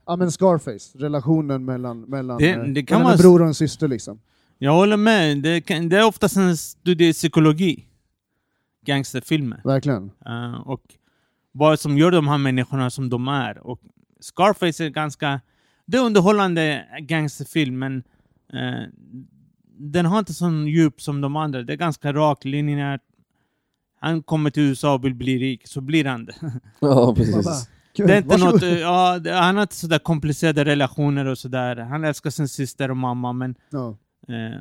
ja, 0.05 0.15
men 0.15 0.31
Scarface, 0.31 0.97
relationen 0.97 1.65
mellan, 1.65 2.01
mellan, 2.01 2.37
Det- 2.37 2.49
eh, 2.49 2.63
det 2.63 2.89
mellan 2.89 3.03
vara 3.03 3.13
en 3.13 3.19
bror 3.19 3.41
och 3.41 3.47
en 3.47 3.53
syster. 3.53 3.87
Liksom. 3.87 4.19
Jag 4.57 4.73
håller 4.73 4.97
med. 4.97 5.37
Det, 5.37 5.61
kan, 5.61 5.89
det 5.89 5.97
är 5.97 6.05
oftast 6.05 6.37
en 6.37 6.57
studie 6.57 7.09
i 7.09 7.13
psykologi. 7.13 7.85
Gangsterfilmer. 8.85 9.61
Verkligen. 9.63 10.11
Eh, 10.25 10.61
och 10.67 10.81
vad 11.51 11.79
som 11.79 11.97
gör 11.97 12.11
de 12.11 12.27
här 12.27 12.37
människorna 12.37 12.89
som 12.89 13.09
de 13.09 13.27
är. 13.27 13.57
Och 13.67 13.81
Scarface 14.19 14.85
är 14.85 14.89
ganska... 14.89 15.41
Det 15.85 15.97
är 15.97 16.05
underhållande 16.05 16.85
gangsterfilm, 17.01 17.79
men 17.79 17.97
eh, 18.53 18.83
den 19.77 20.05
har 20.05 20.19
inte 20.19 20.33
sån 20.33 20.67
djup 20.67 21.01
som 21.01 21.21
de 21.21 21.35
andra. 21.35 21.63
Det 21.63 21.73
är 21.73 21.77
ganska 21.77 22.13
rakt, 22.13 22.45
linjärt. 22.45 23.01
Han 23.99 24.23
kommer 24.23 24.49
till 24.49 24.63
USA 24.63 24.93
och 24.93 25.05
vill 25.05 25.15
bli 25.15 25.37
rik, 25.39 25.67
så 25.67 25.81
blir 25.81 26.05
han 26.05 26.25
det. 26.25 26.35
Ja, 26.79 27.15
precis. 27.15 27.45
bara, 27.45 27.55
"Kul, 27.95 28.07
Det 28.07 28.13
är 28.13 28.17
inte 28.17 28.29
varsågod." 28.29 28.53
något, 28.53 28.63
eh, 28.63 28.79
ja, 28.79 29.19
det- 29.19 29.31
han 29.33 29.55
har 29.55 29.61
inte 29.61 29.75
sådär 29.75 29.99
komplicerade 29.99 30.65
relationer 30.65 31.25
och 31.25 31.37
sådär. 31.37 31.75
Han 31.75 32.03
älskar 32.03 32.29
sin 32.29 32.47
syster 32.47 32.91
och 32.91 32.97
mamma, 32.97 33.33
men 33.33 33.55
Ja. 33.69 33.89
eh, 34.27 34.59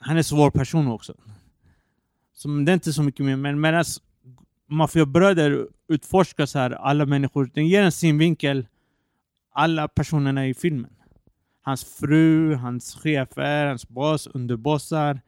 han 0.00 0.14
är 0.14 0.18
en 0.18 0.24
svår 0.24 0.50
person 0.50 0.88
också. 0.88 1.14
Så 2.34 2.48
det 2.48 2.72
är 2.72 2.74
inte 2.74 2.92
så 2.92 3.02
mycket 3.02 3.26
mer, 3.26 3.36
men 3.36 3.60
medan 3.60 3.84
maffiabröder 4.68 5.66
utforskar 5.88 6.46
så 6.46 6.58
här 6.58 6.70
alla 6.70 7.06
människor, 7.06 7.50
den 7.54 7.66
ger 7.68 7.82
en 7.82 7.92
synvinkel 7.92 8.66
alla 9.52 9.88
personerna 9.88 10.46
i 10.48 10.54
filmen. 10.54 10.90
Hans 11.62 11.84
fru, 11.84 12.54
hans 12.54 12.94
chefer, 12.94 13.66
hans 13.66 13.88
boss, 13.88 14.26
underbossar. 14.26 15.20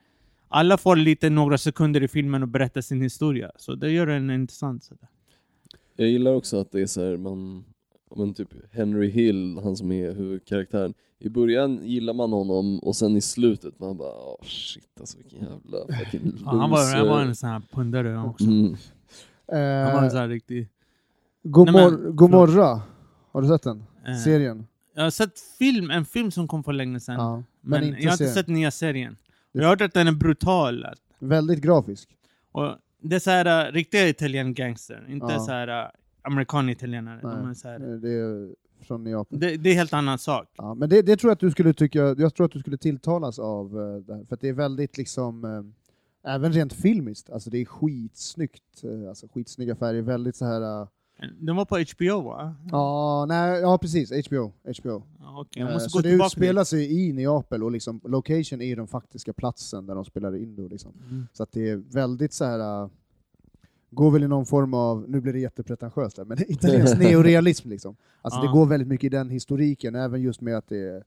Alla 0.48 0.76
får 0.78 0.96
lite 0.96 1.30
några 1.30 1.58
sekunder 1.58 2.02
i 2.02 2.08
filmen 2.08 2.42
och 2.42 2.48
berätta 2.48 2.82
sin 2.82 3.02
historia. 3.02 3.50
Så 3.56 3.74
det 3.74 3.90
gör 3.90 4.06
den 4.06 4.30
intressant. 4.30 4.84
Så 4.84 4.94
där. 4.94 5.08
Jag 5.96 6.08
gillar 6.08 6.34
också 6.34 6.60
att 6.60 6.72
det 6.72 6.80
är 6.80 6.86
så 6.86 7.04
här, 7.04 7.16
man, 7.16 7.64
men 8.16 8.34
typ 8.34 8.48
Henry 8.72 9.10
Hill, 9.10 9.58
han 9.62 9.76
som 9.76 9.92
är 9.92 10.14
huvudkaraktären. 10.14 10.94
I 11.18 11.28
början 11.28 11.80
gillar 11.82 12.12
man 12.14 12.32
honom 12.32 12.78
och 12.78 12.96
sen 12.96 13.16
i 13.16 13.20
slutet 13.20 13.78
man 13.80 13.96
bara 13.96 14.12
oh, 14.12 14.42
shit 14.44 15.00
alltså 15.00 15.18
vilken 15.18 15.38
jävla 15.38 15.98
fucking 15.98 16.24
loser. 16.24 16.44
Ja, 16.44 16.50
han, 16.50 16.70
var, 16.70 16.96
han 16.96 17.08
var 17.08 17.20
en 17.22 17.34
sån 17.36 17.48
här 17.48 17.62
pundare 17.72 18.08
han 18.08 18.28
också. 18.28 18.44
Mm. 18.44 18.76
Han 19.84 19.94
var 19.94 20.02
en 20.02 20.10
sån 20.10 20.20
här 20.20 20.28
riktig... 20.28 20.68
Gomor- 21.42 21.90
men- 21.90 22.16
Gomorra, 22.16 22.80
har 23.32 23.42
du 23.42 23.48
sett 23.48 23.62
den? 23.62 23.84
Eh, 24.06 24.16
Serien? 24.24 24.66
Jag 24.94 25.02
har 25.02 25.10
sett 25.10 25.40
film, 25.58 25.90
en 25.90 26.04
film 26.04 26.30
som 26.30 26.48
kom 26.48 26.64
för 26.64 26.72
länge 26.72 27.00
sedan. 27.00 27.14
Ja. 27.14 27.42
men 27.60 27.84
inte 27.84 27.98
jag 28.02 28.10
har 28.10 28.12
inte 28.12 28.16
serien. 28.16 28.34
sett 28.34 28.48
nya 28.48 28.70
serien. 28.70 29.16
Jag 29.60 29.62
har 29.64 29.70
hört 29.70 29.80
att 29.80 29.94
den 29.94 30.08
är 30.08 30.12
brutal. 30.12 30.86
Väldigt 31.18 31.60
grafisk. 31.60 32.08
Och 32.52 32.74
det 33.02 33.16
är 33.16 33.20
så 33.20 33.30
här 33.30 33.68
uh, 33.68 33.72
riktiga 33.72 34.08
italien 34.08 34.54
gangster, 34.54 35.06
inte 35.08 35.26
Ja. 35.30 35.38
så 35.38 35.50
här 35.52 35.84
uh, 35.84 35.90
amerikan-italienare. 36.22 37.20
De 37.22 37.50
är 37.50 37.54
så 37.54 37.68
här, 37.68 37.80
Eh, 37.80 37.96
Det 38.00 38.10
är 38.12 38.54
från 38.84 39.04
Neapel. 39.04 39.40
det, 39.40 39.56
det 39.56 39.70
är 39.70 39.74
helt 39.74 39.92
annan 39.92 40.18
sak. 40.18 40.48
Ja, 40.56 40.74
men 40.74 40.88
det, 40.88 41.02
det 41.02 41.16
tror 41.16 41.30
jag 41.30 41.34
att 41.34 41.40
du 41.40 41.50
skulle 41.50 41.72
tycka, 41.74 41.98
jag 42.18 42.34
tror 42.34 42.44
att 42.46 42.52
du 42.52 42.60
skulle 42.60 42.78
tilltalas 42.78 43.38
av 43.38 43.66
eh, 43.80 43.96
det 43.96 44.14
här, 44.14 44.24
för 44.24 44.38
det 44.40 44.48
är 44.48 44.52
väldigt 44.52 44.98
liksom, 44.98 45.44
eh, 46.24 46.32
även 46.34 46.52
rent 46.52 46.72
filmiskt, 46.72 47.30
alltså 47.30 47.50
det 47.50 47.58
är 47.58 47.64
skitsnyggt, 47.64 48.82
alltså 49.08 49.28
skitsnygga 49.34 49.76
färger, 49.76 50.02
väldigt 50.02 50.36
så 50.36 50.44
här. 50.44 50.86
Eh, 51.22 51.28
Den 51.40 51.56
var 51.56 51.64
på 51.64 51.76
HBO 51.78 52.20
va? 52.28 52.54
ja, 52.72 53.26
nej, 53.28 53.60
ja 53.60 53.78
precis, 53.78 54.10
HBO. 54.26 54.52
HBO. 54.82 55.02
Ja, 55.20 55.40
okej, 55.40 55.62
jag 55.62 55.68
Eh, 55.68 55.74
måste 55.74 55.90
så 55.90 55.98
gå 55.98 56.02
det 56.02 56.10
utspelar 56.10 56.64
sig 56.64 57.08
i 57.08 57.12
Neapel 57.12 57.62
och 57.62 57.70
liksom, 57.70 58.00
location 58.04 58.62
är 58.62 58.76
den 58.76 58.86
faktiska 58.86 59.32
platsen 59.32 59.86
där 59.86 59.94
de 59.94 60.04
spelar 60.04 60.36
in 60.36 60.56
det. 60.56 60.68
Liksom. 60.68 60.92
Mm. 61.10 61.26
Så 61.32 61.42
att 61.42 61.52
det 61.52 61.70
är 61.70 61.76
väldigt 61.76 62.32
så 62.32 62.44
här. 62.44 62.82
äh, 62.82 62.88
går 63.90 64.10
väl 64.10 64.22
i 64.22 64.28
någon 64.28 64.46
form 64.46 64.74
av, 64.74 65.04
nu 65.08 65.20
blir 65.20 65.32
det 65.32 65.38
jättepretentiöst 65.38 66.18
här, 66.18 66.24
men 66.24 66.38
italiensk 66.52 66.98
neorealism 66.98 67.68
liksom. 67.68 67.96
Alltså 68.22 68.40
det 68.40 68.46
Ja. 68.46 68.52
går 68.52 68.66
väldigt 68.66 68.88
mycket 68.88 69.04
i 69.04 69.08
den 69.08 69.30
historiken, 69.30 69.94
även 69.94 70.22
just 70.22 70.40
med 70.40 70.56
att 70.56 70.68
det 70.68 70.78
är 70.78 71.04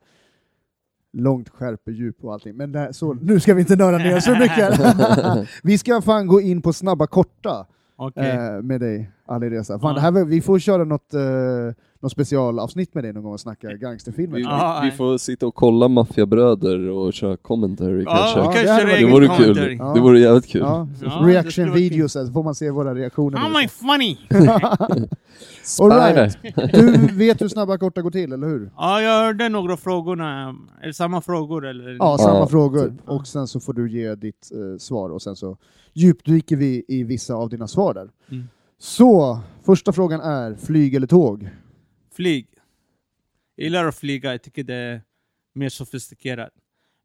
långt 1.13 1.49
skärpe, 1.49 1.91
djup 1.91 2.23
och 2.25 2.33
allting. 2.33 2.55
Men 2.57 2.71
det 2.71 2.79
här, 2.79 2.91
så, 2.91 3.13
nu 3.13 3.39
ska 3.39 3.53
vi 3.53 3.61
inte 3.61 3.75
nörda 3.75 3.97
ner 3.97 4.19
så 4.19 4.31
mycket. 4.31 5.49
vi 5.63 5.77
ska 5.77 6.01
fan 6.01 6.27
gå 6.27 6.41
in 6.41 6.61
på 6.61 6.73
snabba 6.73 7.07
korta 7.07 7.67
Okej. 7.99 8.29
eh, 8.29 8.61
med 8.61 8.79
dig, 8.81 9.11
Ali 9.25 9.49
Reza. 9.49 9.79
Fan, 9.79 9.89
Ja. 9.89 9.95
det 9.95 10.01
här, 10.19 10.25
vi 10.25 10.41
får 10.41 10.59
köra 10.59 10.83
något, 10.83 11.13
eh, 11.13 11.21
något 12.01 12.11
specialavsnitt 12.11 12.93
med 12.93 13.03
dig 13.03 13.13
någon 13.13 13.23
gång 13.23 13.33
och 13.33 13.39
snacka 13.39 13.67
gangsterfilmer. 13.73 14.37
Vi, 14.37 14.43
vi, 14.43 14.91
vi 14.91 14.97
får 14.97 15.17
sitta 15.17 15.47
och 15.47 15.55
kolla 15.55 15.87
maffiabröder 15.87 16.89
och 16.89 17.13
köra 17.13 17.37
commentary 17.37 18.03
Ja, 18.03 18.11
kanske. 18.33 18.39
Ja, 18.39 18.67
kanske 18.67 18.87
det 18.95 19.05
det 19.05 19.11
vore 19.11 19.27
kul. 19.27 19.75
Ja. 19.79 19.93
Det 19.93 19.99
vore 19.99 20.19
jävligt 20.19 20.47
kul. 20.47 20.61
Ja, 20.61 20.87
reaction 21.23 21.73
videos, 21.73 22.11
så 22.11 22.27
får 22.31 22.43
man 22.43 22.55
se 22.55 22.69
våra 22.71 22.95
reaktioner. 22.95 23.37
How 23.37 23.47
am 23.47 23.55
I 23.63 23.67
funny? 23.67 24.17
All 25.81 25.89
right. 25.91 26.31
Spider. 26.31 26.71
Du 27.07 27.15
vet 27.17 27.41
hur 27.41 27.47
snabba 27.47 27.77
korta 27.77 28.01
går 28.01 28.11
till, 28.11 28.33
eller 28.33 28.47
hur? 28.47 28.71
ja, 28.77 29.01
jag 29.01 29.25
hörde 29.25 29.49
några 29.49 29.77
frågorna. 29.77 30.55
Är 30.81 30.87
det 30.87 30.93
samma 30.93 31.21
frågor 31.21 31.67
eller? 31.67 31.95
Ja, 31.99 32.17
samma 32.17 32.39
Ja, 32.39 32.47
frågor. 32.47 32.89
typ. 32.89 33.09
Och 33.09 33.27
sen 33.27 33.47
så 33.47 33.59
får 33.59 33.73
du 33.73 33.91
ge 33.91 34.15
ditt 34.15 34.49
eh, 34.53 34.77
svar 34.77 35.09
och 35.09 35.21
sen 35.21 35.35
så 35.35 35.57
djupdyker 35.93 36.55
vi 36.55 36.85
i 36.87 37.03
vissa 37.03 37.33
av 37.33 37.49
dina 37.49 37.67
svar 37.67 37.93
där. 37.93 38.09
Mm. 38.31 38.43
Så, 38.79 39.39
första 39.65 39.91
frågan 39.91 40.21
är 40.21 40.55
flyg 40.55 40.95
eller 40.95 41.07
tåg? 41.07 41.49
Flyg. 42.19 42.47
Jag 43.55 43.63
gillar 43.63 43.85
att 43.85 43.95
flyga, 43.95 44.31
jag 44.31 44.43
tycker 44.43 44.63
det 44.63 44.73
är 44.73 45.01
mer 45.53 45.69
sofistikerat. 45.69 46.53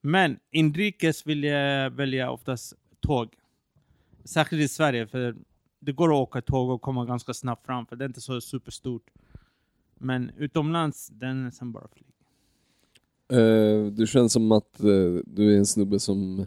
Men 0.03 0.39
inrikes 0.51 1.27
vill 1.27 1.45
jag 1.45 1.91
välja 1.91 2.31
oftast 2.31 2.75
tåg. 3.01 3.29
Särskilt 4.25 4.63
i 4.63 4.69
Sverige, 4.69 5.07
för 5.07 5.37
det 5.81 5.93
går 5.93 6.09
att 6.09 6.29
åka 6.29 6.43
tåg 6.43 6.71
och 6.71 6.83
komma 6.83 7.05
ganska 7.05 7.35
snabbt 7.35 7.67
fram, 7.67 7.87
för 7.87 7.97
det 7.97 8.05
är 8.05 8.07
inte 8.07 8.21
så 8.21 8.41
superstort. 8.41 9.11
Men 9.99 10.31
utomlands, 10.39 11.09
den 11.09 11.47
är 11.47 11.51
sen 11.51 11.73
bara 11.73 11.89
flyg. 11.89 12.07
Eh, 13.41 13.87
du 13.87 14.07
känns 14.07 14.33
som 14.33 14.53
att 14.53 14.81
eh, 14.81 15.23
du 15.27 15.55
är 15.55 15.59
en 15.59 15.67
snubbe 15.67 15.99
som 15.99 16.47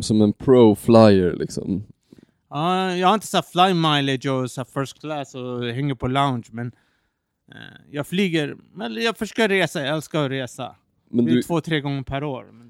som 0.00 0.22
en 0.22 0.32
pro 0.32 0.74
flyer 0.74 1.36
liksom. 1.36 1.84
Ja, 2.50 2.96
jag 2.96 3.08
har 3.08 3.14
inte 3.14 3.26
så 3.26 3.42
fly 3.42 3.74
mileage 3.74 4.26
och 4.26 4.50
så 4.50 4.64
first 4.64 5.00
class 5.00 5.34
och 5.34 5.64
hänger 5.64 5.94
på 5.94 6.06
lounge, 6.06 6.46
men 6.52 6.72
jag 7.90 8.06
flyger, 8.06 8.56
eller 8.84 9.00
jag 9.00 9.18
försöker 9.18 9.48
resa, 9.48 9.80
jag 9.84 9.94
älskar 9.96 10.24
att 10.24 10.30
resa. 10.30 10.74
Men 11.10 11.24
det 11.24 11.30
är 11.30 11.34
du, 11.34 11.42
två, 11.42 11.60
tre 11.60 11.80
gånger 11.80 12.02
per 12.02 12.24
år. 12.24 12.44
Men, 12.52 12.64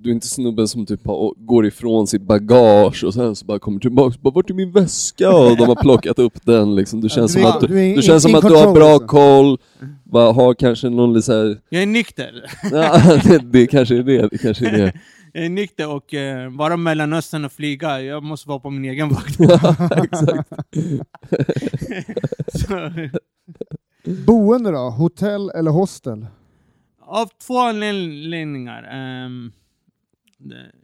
du 0.00 0.10
är 0.10 0.14
inte 0.14 0.26
snubben 0.26 0.68
som 0.68 0.86
typ 0.86 1.00
går 1.36 1.66
ifrån 1.66 2.06
sitt 2.06 2.22
bagage 2.22 3.04
och 3.04 3.14
sen 3.14 3.36
så 3.36 3.44
bara 3.46 3.58
kommer 3.58 3.80
tillbaka 3.80 4.06
och 4.06 4.20
bara 4.22 4.30
vart 4.34 4.50
är 4.50 4.54
min 4.54 4.72
väska? 4.72 5.30
Och 5.30 5.56
de 5.56 5.68
har 5.68 5.82
plockat 5.82 6.18
upp 6.18 6.46
den 6.46 6.74
liksom. 6.74 7.00
Du 7.00 7.08
känns 7.08 7.34
du 7.34 7.40
som 7.40 7.50
att 7.50 7.60
du, 7.60 7.66
du 7.66 7.74
du 7.74 7.84
in- 7.86 8.02
känns 8.02 8.22
som 8.22 8.30
in 8.30 8.36
att 8.36 8.48
du 8.48 8.54
har 8.56 8.74
bra 8.74 8.88
alltså. 8.92 9.06
koll, 9.06 9.58
bara 10.04 10.32
har 10.32 10.54
kanske 10.54 10.88
någon 10.88 11.12
lite 11.12 11.22
så 11.26 11.32
här, 11.32 11.60
jag 11.68 11.82
är 11.82 11.86
nykter. 11.86 12.44
ja, 12.72 12.98
det, 13.24 13.38
det 13.38 13.66
kanske 13.66 13.96
är 13.96 14.02
det, 14.02 14.28
det 14.28 14.38
kanske 14.38 14.68
är 14.68 14.72
det. 14.78 14.92
Jag 15.32 15.44
är 15.44 15.48
nykter 15.48 15.88
och 15.94 16.14
eh, 16.14 16.50
vara 16.50 16.76
Mellanöstern 16.76 17.44
och 17.44 17.52
flyga, 17.52 18.00
jag 18.00 18.22
måste 18.22 18.48
vara 18.48 18.58
på 18.58 18.70
min 18.70 18.84
egen 18.84 19.08
vakt. 19.08 19.40
Exakt. 20.04 20.48
Så, 22.54 22.90
Boende 24.26 24.70
då? 24.70 24.78
Hotell 24.90 25.50
eller 25.50 25.70
hostel? 25.70 26.26
av 27.00 27.26
två 27.46 27.58
anledningar. 27.58 28.82
ehm, 28.92 29.52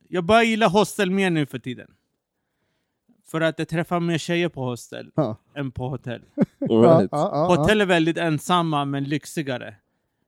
jag 0.09 0.25
börjar 0.25 0.43
gilla 0.43 0.67
hostel 0.69 1.11
mer 1.11 1.31
nu 1.31 1.47
för 1.47 1.59
tiden. 1.59 1.91
För 3.27 3.41
att 3.41 3.59
jag 3.59 3.69
träffar 3.69 4.01
mer 4.01 4.19
tjejer 4.19 4.49
på 4.49 4.65
hostel 4.65 5.11
Ja. 5.15 5.37
än 5.55 5.71
på 5.71 5.89
hotell. 5.89 6.23
Right. 6.59 6.69
Ja, 6.69 7.09
ja, 7.11 7.31
ja, 7.33 7.57
Hotell 7.57 7.81
är 7.81 7.87
väldigt 7.87 8.17
ensamma 8.19 8.85
men 8.85 9.05
lyxigare. 9.05 9.75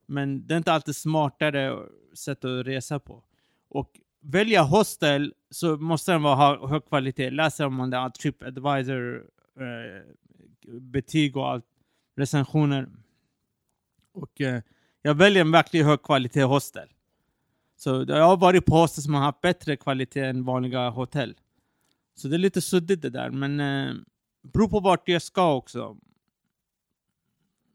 Men 0.05 0.47
det 0.47 0.53
är 0.53 0.57
inte 0.57 0.73
alltid 0.73 0.95
smartare 0.95 1.77
sätt 2.13 2.45
att 2.45 2.65
resa 2.67 2.99
på. 2.99 3.23
Och 3.69 3.91
välja 4.21 4.61
hostel 4.61 5.33
så 5.51 5.77
måste 5.77 6.11
den 6.11 6.21
vara 6.23 6.35
ha 6.35 6.67
hög 6.67 6.85
kvalitet. 6.85 7.29
Läser 7.29 7.65
om 7.65 7.75
man 7.75 7.89
det 7.89 8.11
Tripadvisor, 8.21 9.15
eh, 9.59 10.03
betyg 10.79 11.37
och 11.37 11.49
allt, 11.49 11.65
recensioner. 12.17 12.89
Och 14.13 14.41
eh, 14.41 14.61
jag 15.01 15.15
väljer 15.15 15.41
en 15.41 15.51
verkligen 15.51 15.85
hög 15.85 16.01
kvalitet 16.03 16.43
hostel. 16.43 16.87
Så 17.77 18.05
jag 18.07 18.27
har 18.27 18.37
varit 18.37 18.65
på 18.65 18.75
hostel 18.75 19.03
som 19.03 19.13
har 19.13 19.21
haft 19.21 19.41
bättre 19.41 19.77
kvalitet 19.77 20.21
än 20.25 20.45
vanliga 20.45 20.89
hotell. 20.89 21.35
Så 22.15 22.27
det 22.27 22.35
är 22.35 22.39
lite 22.39 22.61
suddigt 22.61 23.01
det 23.01 23.09
där, 23.09 23.29
men 23.29 23.59
eh, 23.59 23.93
beror 24.41 24.67
på 24.67 24.79
vart 24.79 25.09
jag 25.09 25.21
ska 25.21 25.53
också. 25.55 25.97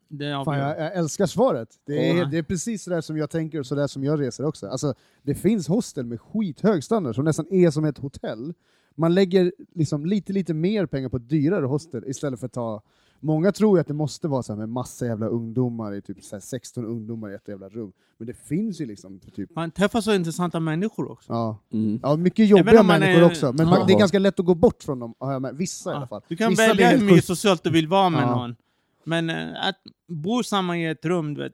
Det 0.08 0.26
är 0.26 0.44
Fan, 0.44 0.58
jag, 0.58 0.80
jag 0.80 0.96
älskar 0.96 1.26
svaret. 1.26 1.68
Det 1.87 2.11
är, 2.11 2.16
Ja. 2.16 2.25
det 2.25 2.38
är 2.38 2.42
precis 2.42 2.82
sådär 2.82 3.00
som 3.00 3.16
jag 3.16 3.30
tänker 3.30 3.58
och 3.58 3.66
sådär 3.66 3.87
som 3.87 4.04
jag 4.04 4.20
reser 4.20 4.44
också. 4.44 4.66
Alltså, 4.68 4.94
det 5.22 5.34
finns 5.34 5.68
hostel 5.68 6.06
med 6.06 6.20
skithög 6.20 6.84
standard 6.84 7.14
som 7.14 7.25
nästan 7.25 7.46
är 7.52 7.70
som 7.70 7.84
ett 7.84 7.99
hotell. 7.99 8.54
Man 8.94 9.14
lägger 9.14 9.52
liksom 9.75 10.06
lite, 10.06 10.32
lite 10.32 10.54
mer 10.54 10.87
pengar 10.87 11.08
på 11.08 11.16
ett 11.16 11.28
dyrare 11.28 11.66
hostel 11.66 12.04
istället 12.06 12.40
för 12.40 12.46
att 12.46 12.52
ta... 12.52 12.82
Många 13.23 13.52
tror 13.52 13.76
ju 13.79 13.81
att 13.81 13.87
det 13.87 13.95
måste 13.95 14.29
vara 14.29 14.43
så 14.43 14.52
här 14.52 14.59
med 14.59 14.69
massa 14.69 15.07
jävla 15.07 15.26
ungdomar, 15.26 15.95
i 15.95 16.02
typ 16.02 16.25
så 16.25 16.37
här 16.37 16.41
16 16.41 16.85
ungdomar 16.85 17.31
i 17.31 17.35
ett 17.35 17.49
jävla 17.49 17.69
rum. 17.69 17.93
Men 18.19 18.26
det 18.26 18.35
finns 18.35 18.81
ju 18.81 18.87
liksom 18.87 19.21
typ... 19.21 19.55
Man 19.55 19.71
träffar 19.71 20.00
så 20.00 20.14
intressanta 20.14 20.61
människor 20.61 21.11
också. 21.11 21.33
Ja, 21.33 21.59
Mm. 21.73 22.00
ja 22.02 22.17
mycket 22.17 22.49
jobbiga 22.49 22.83
människor 22.83 23.23
är- 23.23 23.26
också, 23.26 23.52
men 23.52 23.67
man, 23.69 23.79
Ja. 23.81 23.87
det 23.87 23.93
är 23.93 23.99
ganska 23.99 24.19
lätt 24.19 24.41
att 24.41 24.47
gå 24.47 24.55
bort 24.55 24.83
från 24.83 24.99
dem, 24.99 25.14
med. 25.43 25.57
vissa 25.57 25.93
i 25.93 25.95
alla 25.97 26.07
fall. 26.07 26.23
Du 26.29 26.37
kan 26.37 26.50
Vissa 26.50 26.67
välja 26.67 26.91
hur 26.91 27.05
mycket 27.07 27.25
socialt 27.25 27.62
du 27.64 27.71
vill 27.71 27.88
vara 27.88 28.11
med 28.11 28.23
Ja. 28.23 28.37
någon. 28.37 28.57
Men 29.05 29.31
eh, 29.31 29.69
att 29.69 29.76
bo 30.09 30.43
samman 30.43 30.76
i 30.76 30.85
ett 30.85 31.05
rum, 31.05 31.35
du 31.35 31.43
vet. 31.43 31.52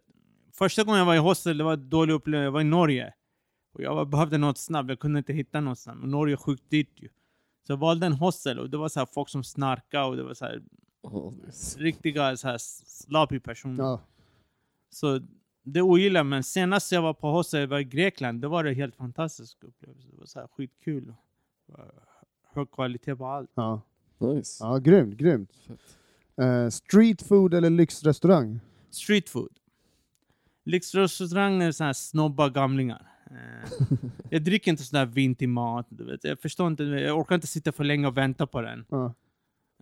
Första 0.53 0.85
gången 0.85 0.99
jag 0.99 1.07
var 1.07 1.15
i 1.15 1.19
hostel, 1.19 1.59
det 1.59 1.65
var 1.65 1.73
en 1.73 1.89
dålig 1.89 2.15
upplevelse. 2.15 2.45
Jag 2.45 2.53
var 2.53 2.61
i 2.61 2.65
Norge. 2.65 3.13
Och 3.75 3.83
jag 3.83 3.95
var, 3.95 4.05
behövde 4.05 4.39
något 4.39 4.59
snabbt, 4.59 4.89
jag 4.89 4.99
kunde 4.99 5.19
inte 5.19 5.33
hitta. 5.33 5.59
Och 5.59 6.09
Norge 6.09 6.35
är 6.35 6.37
sjukt 6.37 6.71
dyrt 6.71 6.93
ju. 7.03 7.09
Så 7.67 7.73
jag 7.73 7.77
valde 7.77 8.07
en 8.07 8.13
hostel 8.13 8.59
och 8.59 8.71
det 8.71 8.77
var 8.77 8.89
så 8.89 9.01
här 9.01 9.09
folk 9.15 9.29
som 9.29 9.45
snarkade 9.45 10.05
och 10.05 10.17
det 10.17 10.23
var 10.23 10.35
så 10.35 10.45
här 10.45 10.63
Riktiga 11.76 12.37
så 12.37 12.49
här 12.49 12.59
sloppy 12.59 13.40
personer. 13.40 13.85
Ja. 13.85 14.00
Så 14.90 15.21
det 15.62 15.83
ogillar 15.83 16.25
men 16.25 16.43
senast 16.45 16.93
jag 16.93 17.02
var 17.02 17.14
på 17.14 17.31
hostel, 17.31 17.61
jag 17.61 17.67
var 17.69 17.78
i 17.78 17.85
Grekland, 17.85 18.40
det 18.40 18.49
var 18.49 18.64
det 18.64 18.73
helt 18.75 18.97
fantastisk 18.97 19.64
upplevelse. 19.64 20.09
Det 20.11 20.17
var 20.19 20.26
så 20.26 20.40
här 20.40 20.47
skitkul. 20.57 21.14
hög 22.55 22.71
kvalitet 22.71 23.17
på 23.17 23.26
allt. 23.26 23.50
Ja, 23.55 23.81
Nice. 24.19 24.64
ja 24.64 24.76
grymt, 24.78 25.14
grymt. 25.17 25.52
Eh, 26.37 26.69
street 26.69 27.23
food 27.23 27.55
eller 27.55 27.71
lyxrestaurang? 27.71 28.61
Street 28.90 29.28
food. 29.28 29.52
Lyxrestauranger 30.64 31.67
är 31.67 31.73
såna 31.73 31.87
här 31.88 31.93
snobba 31.93 32.49
gamlingar. 32.49 33.09
Eh, 33.31 33.71
jag 34.31 34.43
dricker 34.43 34.71
inte 34.71 34.83
sån 34.83 34.99
där 34.99 35.07
vin 35.07 35.35
till 35.35 35.49
mat. 35.49 35.87
Du 35.88 36.05
vet. 36.05 36.25
Jag 36.25 36.40
förstår 36.40 36.67
inte, 36.67 36.83
jag 36.85 37.19
orkar 37.19 37.35
inte 37.35 37.47
sitta 37.47 37.73
för 37.73 37.85
länge 37.85 38.07
och 38.07 38.17
vänta 38.17 38.47
på 38.47 38.61
den. 38.61 38.85
Ja. 38.88 39.14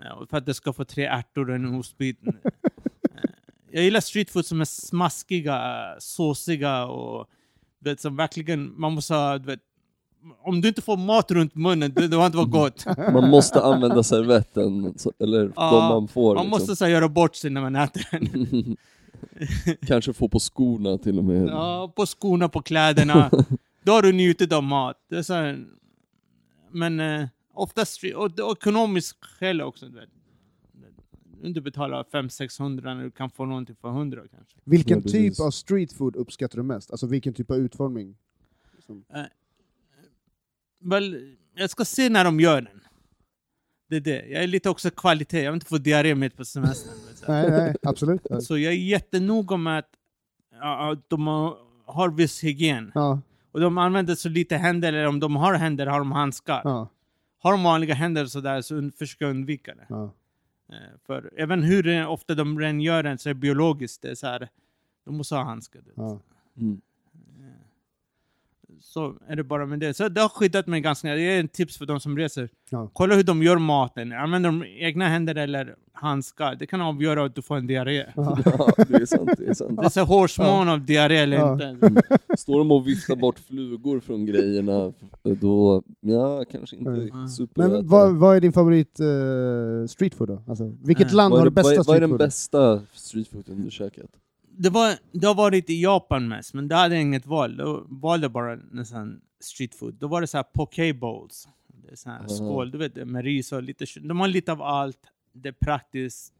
Ja, 0.04 0.26
för 0.30 0.36
att 0.36 0.46
det 0.46 0.54
ska 0.54 0.72
få 0.72 0.84
tre 0.84 1.04
ärtor 1.04 1.50
och 1.50 1.56
en 1.56 1.74
ostbit. 1.74 2.18
Eh, 2.26 3.30
jag 3.70 3.84
gillar 3.84 4.00
street 4.00 4.30
food 4.30 4.46
som 4.46 4.60
är 4.60 4.64
smaskiga, 4.64 5.86
såsiga 5.98 6.86
och 6.86 7.26
vet, 7.78 8.00
som 8.00 8.16
verkligen, 8.16 8.80
man 8.80 8.92
måste 8.92 9.14
ha, 9.14 9.38
vet, 9.38 9.60
om 10.42 10.60
du 10.60 10.68
inte 10.68 10.82
får 10.82 10.96
mat 10.96 11.30
runt 11.30 11.54
munnen, 11.54 11.92
det, 11.94 12.08
det 12.08 12.16
har 12.16 12.26
inte 12.26 12.38
varit 12.38 12.50
gott. 12.50 12.86
Man 13.12 13.30
måste 13.30 13.62
använda 13.62 14.02
servetten, 14.02 14.94
eller 15.18 15.52
Ja, 15.56 15.70
de 15.70 15.88
man 15.88 16.08
får. 16.08 16.34
Man 16.34 16.44
liksom. 16.44 16.50
måste 16.60 16.76
så 16.76 16.88
göra 16.88 17.08
bort 17.08 17.36
sig 17.36 17.50
när 17.50 17.60
man 17.60 17.76
äter 17.76 18.08
den. 18.10 18.76
Kanske 19.86 20.12
få 20.12 20.28
på 20.28 20.38
skorna 20.40 20.98
till 20.98 21.18
och 21.18 21.24
med. 21.24 21.48
Ja, 21.48 21.92
på 21.96 22.06
skorna, 22.06 22.48
på 22.48 22.62
kläderna. 22.62 23.30
Då 23.82 23.92
har 23.92 24.02
du 24.02 24.12
njutit 24.12 24.52
av 24.52 24.62
mat. 24.62 24.96
Det 25.10 25.16
är 25.16 25.22
så 25.22 25.34
här, 25.34 25.64
men 26.70 27.00
eh, 27.00 27.28
oftast, 27.56 28.00
och, 28.14 28.24
och 28.40 28.58
ekonomiskt 28.58 29.24
skäl 29.24 29.60
också. 29.62 29.86
Du 29.88 29.94
vet. 30.00 30.08
Du 31.42 31.48
inte 31.48 31.60
betalar 31.60 32.02
500-600 32.04 32.94
när 32.94 33.02
du 33.04 33.10
kan 33.10 33.30
få 33.30 33.44
någonting 33.44 33.76
för 33.80 33.88
100 33.88 34.20
kanske. 34.30 34.58
Vilken 34.64 35.02
Ja, 35.04 35.10
typ 35.10 35.40
av 35.40 35.50
street 35.50 35.92
food 35.92 36.16
uppskattar 36.16 36.56
du 36.56 36.62
mest? 36.62 36.90
Alltså 36.90 37.06
vilken 37.06 37.34
typ 37.34 37.50
av 37.50 37.56
utformning? 37.56 38.16
Som- 38.86 39.04
Väl, 40.80 41.36
jag 41.54 41.70
ska 41.70 41.84
se 41.84 42.08
när 42.08 42.24
de 42.24 42.40
gör 42.40 42.60
den. 42.60 42.80
Det 43.88 43.96
är 43.96 44.00
det. 44.00 44.26
Jag 44.26 44.42
är 44.42 44.46
lite 44.46 44.70
också 44.70 44.90
kvalitet. 44.90 45.42
Jag 45.42 45.50
vill 45.52 45.56
inte 45.56 45.66
få 45.66 45.78
diarré 45.78 46.14
mitt 46.14 46.36
på 46.36 46.44
semestern. 46.44 46.92
Nej, 47.28 47.50
nej, 47.50 47.74
absolut. 47.82 48.22
Så 48.42 48.58
jag 48.58 48.72
är 48.72 48.76
jättenoga 48.76 49.56
med 49.56 49.78
att, 49.78 49.90
att 50.60 51.08
de 51.10 51.26
har, 51.26 51.56
har 51.84 52.10
viss 52.10 52.44
hygien. 52.44 52.92
Ja, 52.94 53.20
Och 53.52 53.60
de 53.60 53.78
använder 53.78 54.14
så 54.14 54.28
lite 54.28 54.56
händer, 54.56 54.88
eller 54.92 55.06
om 55.06 55.20
de 55.20 55.36
har 55.36 55.54
händer 55.54 55.86
har 55.86 55.98
de 55.98 56.12
handskar. 56.12 56.60
ja, 56.64 56.88
Har 57.38 57.52
de 57.52 57.62
vanliga 57.62 57.94
händer 57.94 58.26
så 58.26 58.40
där 58.40 58.62
så 58.62 58.90
försöker 58.98 59.24
jag 59.24 59.30
undvika 59.30 59.74
det. 59.74 59.86
ja. 59.88 60.12
Eh, 60.68 60.76
För 61.06 61.30
även 61.36 61.62
hur 61.62 62.06
ofta 62.06 62.34
de 62.34 62.60
rengör 62.60 63.02
den 63.02 63.18
så 63.18 63.28
är 63.28 63.34
det 63.34 63.40
biologiskt. 63.40 64.02
Det 64.02 64.10
är 64.10 64.14
så 64.14 64.26
här, 64.26 64.48
de 65.04 65.16
måste 65.16 65.34
ha 65.34 65.42
handskar. 65.42 65.82
ja. 65.94 66.20
Mm. 66.56 66.80
Så 68.80 69.14
är 69.28 69.36
det 69.36 69.44
bara 69.44 69.66
med 69.66 69.78
det. 69.80 69.94
Så 69.94 70.08
det 70.08 70.20
har 70.20 70.28
skyddat 70.28 70.66
mig 70.66 70.80
ganska. 70.80 71.08
Det 71.14 71.22
är 71.22 71.40
en 71.40 71.48
tips 71.48 71.78
för 71.78 71.86
de 71.86 72.00
som 72.00 72.18
reser. 72.18 72.48
Ja. 72.70 72.90
Kolla 72.92 73.14
hur 73.14 73.22
de 73.22 73.42
gör 73.42 73.58
maten. 73.58 74.12
Använder 74.12 74.50
de 74.50 74.64
egna 74.78 75.08
händer 75.08 75.34
eller 75.34 75.74
handskar? 75.92 76.54
Det 76.54 76.66
kan 76.66 76.80
avgöra 76.80 77.24
att 77.24 77.34
du 77.34 77.42
får 77.42 77.56
en 77.56 77.66
diarré. 77.66 78.06
Ja, 78.16 78.38
det 78.88 78.94
är 78.94 79.06
sant. 79.06 79.30
Det 79.38 79.46
är 79.46 79.54
sant. 79.54 79.78
Det 79.80 79.86
är 79.86 79.88
så 79.88 80.04
hårsmån 80.04 80.68
av 80.68 80.84
diarré 80.84 81.16
eller 81.16 81.36
Ja. 81.36 81.70
inte. 81.70 82.02
Står 82.38 82.58
de 82.58 82.70
och 82.72 82.86
viftar 82.88 83.16
bort 83.16 83.38
flugor 83.38 84.00
från 84.00 84.26
grejerna, 84.26 84.92
då, 85.22 85.82
ja, 86.00 86.44
kanske 86.52 86.76
inte 86.76 86.90
Mm. 86.90 87.28
super. 87.28 87.68
Men 87.68 87.86
vad, 87.88 88.16
vad 88.16 88.36
är 88.36 88.40
din 88.40 88.52
favorit 88.52 89.00
eh, 89.00 89.86
street 89.88 90.14
food 90.14 90.28
då? 90.28 90.42
Alltså, 90.48 90.72
vilket 90.84 91.06
Eh, 91.06 91.14
land 91.14 91.34
har 91.34 91.40
det 91.44 91.50
det, 91.50 91.50
bästa 91.50 91.72
är, 91.74 91.84
vad 91.86 91.96
är 91.96 92.00
den 92.00 92.16
bästa 92.16 92.80
streetfooden 92.92 93.64
du 93.64 93.70
käkat? 93.70 94.10
Det, 94.56 94.70
var, 94.70 94.94
det 95.12 95.26
har 95.26 95.34
varit 95.34 95.70
i 95.70 95.82
Japan 95.82 96.28
mest, 96.28 96.54
men 96.54 96.68
det 96.68 96.74
hade 96.74 96.94
jag 96.94 97.02
inget 97.02 97.26
val. 97.26 97.56
Då 97.56 97.86
valde 97.88 98.24
jag 98.24 98.32
bara 98.32 98.56
nästan 98.56 99.20
street 99.40 99.74
food. 99.74 99.94
Då 99.94 100.08
var 100.08 100.20
det 100.20 100.26
så 100.26 100.36
här 100.38 100.44
poke 100.54 100.94
bowls. 100.94 101.48
Det 101.66 101.92
är 101.92 101.96
så 101.96 102.10
här 102.10 102.18
Aha. 102.18 102.28
skål, 102.28 102.70
du 102.70 102.78
vet, 102.78 103.08
med 103.08 103.24
ris 103.24 103.52
och 103.52 103.62
lite. 103.62 103.86
De 104.00 104.20
har 104.20 104.28
lite 104.28 104.52
av 104.52 104.62
allt. 104.62 104.98
Det 105.32 105.48
är 105.48 105.52
praktiskt. 105.52 106.32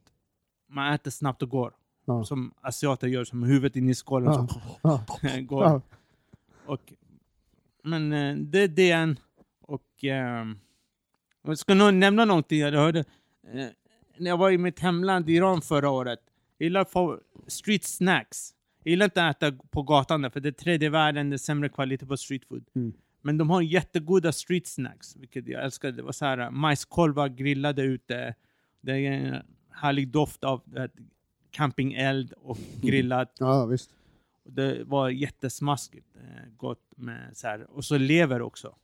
Man 0.68 0.92
äter 0.92 1.10
snabbt 1.10 1.42
och 1.42 1.48
går. 1.48 1.72
Ja. 2.04 2.24
Som 2.24 2.54
asiater 2.60 3.06
gör, 3.06 3.24
som 3.24 3.42
huvudet 3.42 3.76
in 3.76 3.88
i 3.88 3.94
skålen. 3.94 4.48
Så 4.48 4.60
Ja. 4.82 5.04
går. 5.40 5.80
Och, 6.66 6.92
men 7.82 8.12
eh, 8.12 8.36
det 8.36 8.58
är 8.58 8.68
det. 8.68 9.16
Och 9.60 10.04
ehm, 10.04 10.58
jag 11.42 11.58
ska 11.58 11.74
nog 11.74 11.94
nämna 11.94 12.24
någonting 12.24 12.58
jag 12.58 12.72
hörde. 12.72 13.04
Eh, 13.52 13.66
när 14.18 14.30
jag 14.30 14.36
var 14.36 14.50
i 14.50 14.58
mitt 14.58 14.80
hemland 14.80 15.28
Iran 15.30 15.62
förra 15.62 15.90
året. 15.90 16.20
Jag 16.58 16.66
gillar 16.66 17.20
street 17.50 17.84
snacks. 17.84 18.54
Jag 18.82 18.90
gillar 18.90 19.04
inte 19.04 19.26
att 19.26 19.42
äta 19.42 19.56
på 19.70 19.82
gatan 19.82 20.22
där, 20.22 20.30
för 20.30 20.40
det 20.40 20.48
är 20.48 20.52
tredje 20.52 20.90
världen, 20.90 21.30
det 21.30 21.36
är 21.36 21.38
sämre 21.38 21.68
kvalitet 21.68 22.06
på 22.06 22.16
street 22.16 22.44
food. 22.44 22.64
Mm. 22.74 22.92
Men 23.22 23.38
de 23.38 23.50
har 23.50 23.62
jättegoda 23.62 24.32
street 24.32 24.66
snacks, 24.66 25.16
vilket 25.16 25.48
jag 25.48 25.64
älskar. 25.64 25.92
Det 25.92 26.02
var 26.02 26.12
så 26.12 26.24
här 26.24 26.38
eh, 26.38 26.50
majskolvar 26.50 27.28
grillade 27.28 27.82
ute. 27.82 28.34
Det 28.80 28.92
är 28.92 29.12
en 29.12 29.42
härlig 29.70 30.08
doft 30.08 30.44
av 30.44 30.62
campingeld 31.50 32.32
och 32.32 32.58
grillat. 32.82 33.32
ja, 33.38 33.66
visst. 33.66 33.90
Det 34.44 34.84
var 34.84 35.08
jättesmaskigt. 35.08 36.16
Eh, 36.16 36.52
gott 36.56 36.92
med 36.96 37.36
så 37.36 37.46
här. 37.46 37.70
Och 37.70 37.84
så 37.84 37.98
lever 37.98 38.42
också. 38.42 38.76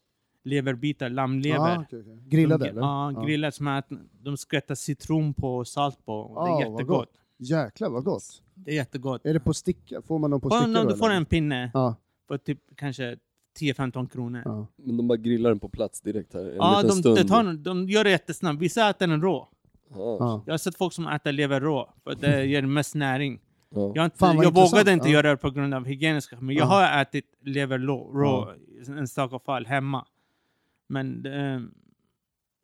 Leverbitar, 0.44 1.08
lammlever. 1.08 1.56
Ja, 1.56 1.84
okej, 1.86 2.00
okej. 2.00 2.18
Grillade 2.26 2.64
de, 2.64 2.70
eller? 2.70 2.80
Ja, 2.80 3.24
grillat 3.26 3.54
som 3.54 3.66
att 3.66 3.88
de 4.12 4.36
skvätter 4.36 4.74
citron 4.74 5.34
på 5.34 5.56
och 5.56 5.68
salt 5.68 6.04
på. 6.04 6.14
Och 6.14 6.46
det 6.46 6.50
är 6.50 6.70
vad 6.70 6.80
jättegott. 6.80 7.21
Jäklar 7.42 7.88
vad 7.90 8.04
gott. 8.04 8.42
Det 8.54 8.70
är 8.70 8.74
jättegott. 8.74 9.26
Är 9.26 9.34
det 9.34 9.40
på 9.40 9.54
sticka? 9.54 10.02
Får 10.02 10.18
man 10.18 10.30
dem 10.30 10.40
på 10.40 10.48
På, 10.48 10.56
sticka 10.56 10.80
om 10.80 10.86
du 10.88 10.96
får 10.96 11.10
en 11.10 11.24
pinne 11.24 11.70
Ja, 11.74 11.94
för 12.28 12.38
typ 12.38 12.58
kanske 12.76 13.16
10-15 13.60 14.08
kronor. 14.08 14.42
Ja, 14.44 14.50
ja. 14.50 14.66
Men 14.76 14.96
de 14.96 15.08
bara 15.08 15.16
grillar 15.18 15.50
den 15.50 15.58
på 15.60 15.68
plats 15.68 16.00
direkt 16.00 16.34
här, 16.34 16.40
en 16.40 16.46
liten 16.84 17.02
de, 17.02 17.14
stund. 17.16 17.28
tar, 17.28 17.52
de 17.52 17.88
gör 17.88 18.04
det 18.04 18.10
jättesnabbt. 18.10 18.60
Vissa 18.60 18.90
äter 18.90 19.06
den 19.06 19.22
rå. 19.22 19.48
Ja, 19.90 20.16
ja. 20.20 20.42
Jag 20.46 20.52
har 20.52 20.58
sett 20.58 20.76
folk 20.76 20.92
som 20.92 21.06
äter 21.06 21.32
lever 21.32 21.60
rå, 21.60 21.92
för 22.04 22.10
att 22.10 22.20
det 22.20 22.44
ger 22.46 22.62
mest 22.62 22.94
näring. 22.94 23.40
ja. 23.74 23.92
Jag, 23.94 24.04
inte, 24.04 24.24
jag 24.24 24.54
vågade 24.54 24.92
inte 24.92 25.08
Ja. 25.08 25.12
göra 25.12 25.30
det 25.30 25.36
på 25.36 25.50
grund 25.50 25.74
av 25.74 25.84
hygieniska 25.86 26.40
men 26.40 26.54
jag 26.54 26.64
Ja. 26.64 26.68
har 26.68 27.02
ätit 27.02 27.24
lever 27.40 27.78
rå, 27.78 28.54
i 28.86 28.90
enstaka 28.98 29.38
fall 29.38 29.66
hemma. 29.66 30.06
Men 30.88 31.26
eh, 31.26 31.60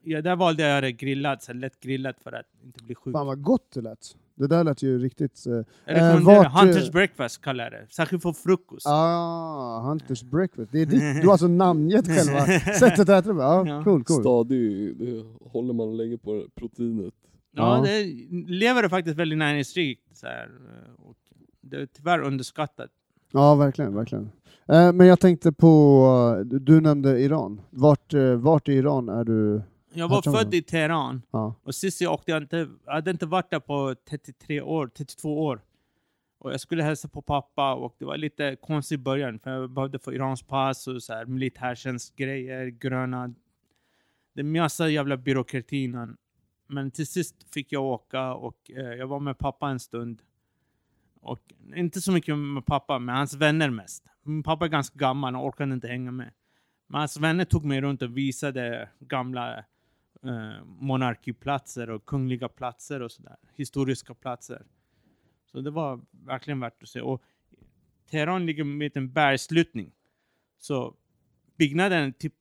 ja, 0.02 0.22
där 0.22 0.36
valde 0.36 0.62
jag 0.68 0.82
det 0.82 0.92
grillat, 0.92 1.42
så 1.42 1.52
lätt 1.52 1.80
grillat 1.80 2.16
för 2.22 2.32
att 2.32 2.46
inte 2.64 2.84
bli 2.84 2.94
sjuk. 2.94 3.12
Fan 3.12 3.26
vad 3.26 3.42
gott 3.42 3.70
det 3.74 3.80
lät. 3.80 4.16
Det 4.38 4.46
där 4.46 4.64
lät 4.64 4.82
ju 4.82 4.98
riktigt... 4.98 5.44
eh, 5.86 5.96
eh, 5.96 6.20
vart, 6.20 6.52
Hunters 6.60 6.86
eh, 6.86 6.92
breakfast 6.92 7.42
kallar 7.42 7.64
jag 7.64 7.72
det. 7.72 7.86
Särskilt 7.90 8.22
för 8.22 8.32
frukost. 8.32 8.86
Ah, 8.86 9.80
Hunters 9.80 10.22
breakfast. 10.22 10.72
Det 10.72 10.80
är 10.80 10.86
ditt, 10.86 11.20
du 11.20 11.26
har 11.26 11.32
alltså 11.32 11.48
namngett 11.48 12.06
själva 12.18 12.46
sättet 12.78 12.98
att 12.98 13.24
äta 13.24 13.32
det. 13.32 13.42
Ja, 13.42 13.66
Ja. 13.68 13.84
cool, 13.84 14.04
cool. 14.04 14.20
Stadig, 14.22 14.96
det 14.98 15.24
håller 15.50 15.74
man 15.74 15.96
länge 15.96 16.18
på 16.18 16.46
proteinet. 16.54 17.14
Ja, 17.56 17.76
Ja. 17.76 17.82
Det, 17.82 18.04
lever 18.52 18.82
är 18.82 18.88
faktiskt 18.88 19.16
väldigt 19.16 19.38
näringsrikt. 19.38 20.16
Så 20.16 20.26
här, 20.26 20.44
eh, 20.44 21.04
och 21.08 21.16
det 21.60 21.76
är 21.76 21.86
tyvärr 21.86 22.20
underskattat. 22.20 22.90
Ja, 23.32 23.54
verkligen, 23.54 23.94
verkligen. 23.94 24.30
Eh, 24.68 24.92
men 24.92 25.06
jag 25.06 25.20
tänkte 25.20 25.52
på, 25.52 26.42
du, 26.44 26.80
nämnde 26.80 27.20
Iran. 27.20 27.60
Vart, 27.70 28.14
vart 28.36 28.68
i 28.68 28.72
Iran 28.72 29.08
är 29.08 29.24
du? 29.24 29.62
Jag 29.92 30.08
var 30.08 30.22
född 30.22 30.54
i 30.54 30.62
Teheran. 30.62 31.22
Ja, 31.30 31.54
Och 31.62 31.74
sist 31.74 32.00
jag 32.00 32.12
åkte, 32.12 32.30
jag, 32.30 32.42
inte, 32.42 32.68
jag 32.84 32.92
hade 32.92 33.10
inte 33.10 33.26
varit 33.26 33.50
där 33.50 33.60
på 33.60 33.94
33 34.08 34.60
år, 34.60 34.86
32 34.88 35.44
år. 35.44 35.60
Och 36.38 36.52
jag 36.52 36.60
skulle 36.60 36.82
hälsa 36.82 37.08
på 37.08 37.22
pappa 37.22 37.74
och 37.74 37.96
det 37.98 38.04
var 38.04 38.16
lite 38.16 38.56
konstigt 38.56 39.00
i 39.00 39.02
början 39.02 39.38
för 39.38 39.50
jag 39.50 39.70
behövde 39.70 39.98
få 39.98 40.12
Irans 40.12 40.42
pass 40.42 40.86
och 40.86 41.02
så 41.02 41.12
här, 41.12 41.24
militärtjänstgrejer, 41.26 42.66
gröna. 42.66 43.34
Det 44.34 44.40
är 44.40 44.44
massa 44.44 44.88
jävla 44.88 45.16
byråkrati 45.16 45.84
innan. 45.84 46.16
Men 46.66 46.90
till 46.90 47.06
sist 47.06 47.54
fick 47.54 47.72
jag 47.72 47.84
åka 47.84 48.34
och 48.34 48.70
eh, 48.70 48.94
jag 48.94 49.06
var 49.06 49.20
med 49.20 49.38
pappa 49.38 49.68
en 49.68 49.80
stund. 49.80 50.22
Och 51.20 51.40
inte 51.76 52.00
så 52.00 52.12
mycket 52.12 52.38
med 52.38 52.66
pappa, 52.66 52.98
men 52.98 53.16
hans 53.16 53.34
vänner 53.34 53.70
mest. 53.70 54.04
Min 54.22 54.42
pappa 54.42 54.64
är 54.64 54.68
ganska 54.68 54.98
gammal 54.98 55.36
och 55.36 55.46
orkade 55.46 55.74
inte 55.74 55.88
hänga 55.88 56.10
med. 56.10 56.30
Men 56.86 56.98
hans 56.98 57.16
vänner 57.16 57.44
tog 57.44 57.64
mig 57.64 57.80
runt 57.80 58.02
och 58.02 58.16
visade 58.16 58.88
gamla 59.00 59.64
eh, 60.24 60.64
monarkiplatser 60.64 61.90
och 61.90 62.04
kungliga 62.04 62.48
platser 62.48 63.02
och 63.02 63.12
sådär. 63.12 63.36
Historiska 63.54 64.14
platser. 64.14 64.62
Så 65.46 65.60
det 65.60 65.70
var 65.70 66.00
verkligen 66.10 66.60
värt 66.60 66.82
att 66.82 66.88
se. 66.88 67.00
Och 67.00 67.22
Teheran 68.10 68.46
ligger 68.46 68.64
med 68.64 68.96
en 68.96 69.12
bergslutning. 69.12 69.92
Så 70.58 70.94
byggnaden 71.56 72.08
är 72.08 72.10
typ 72.10 72.34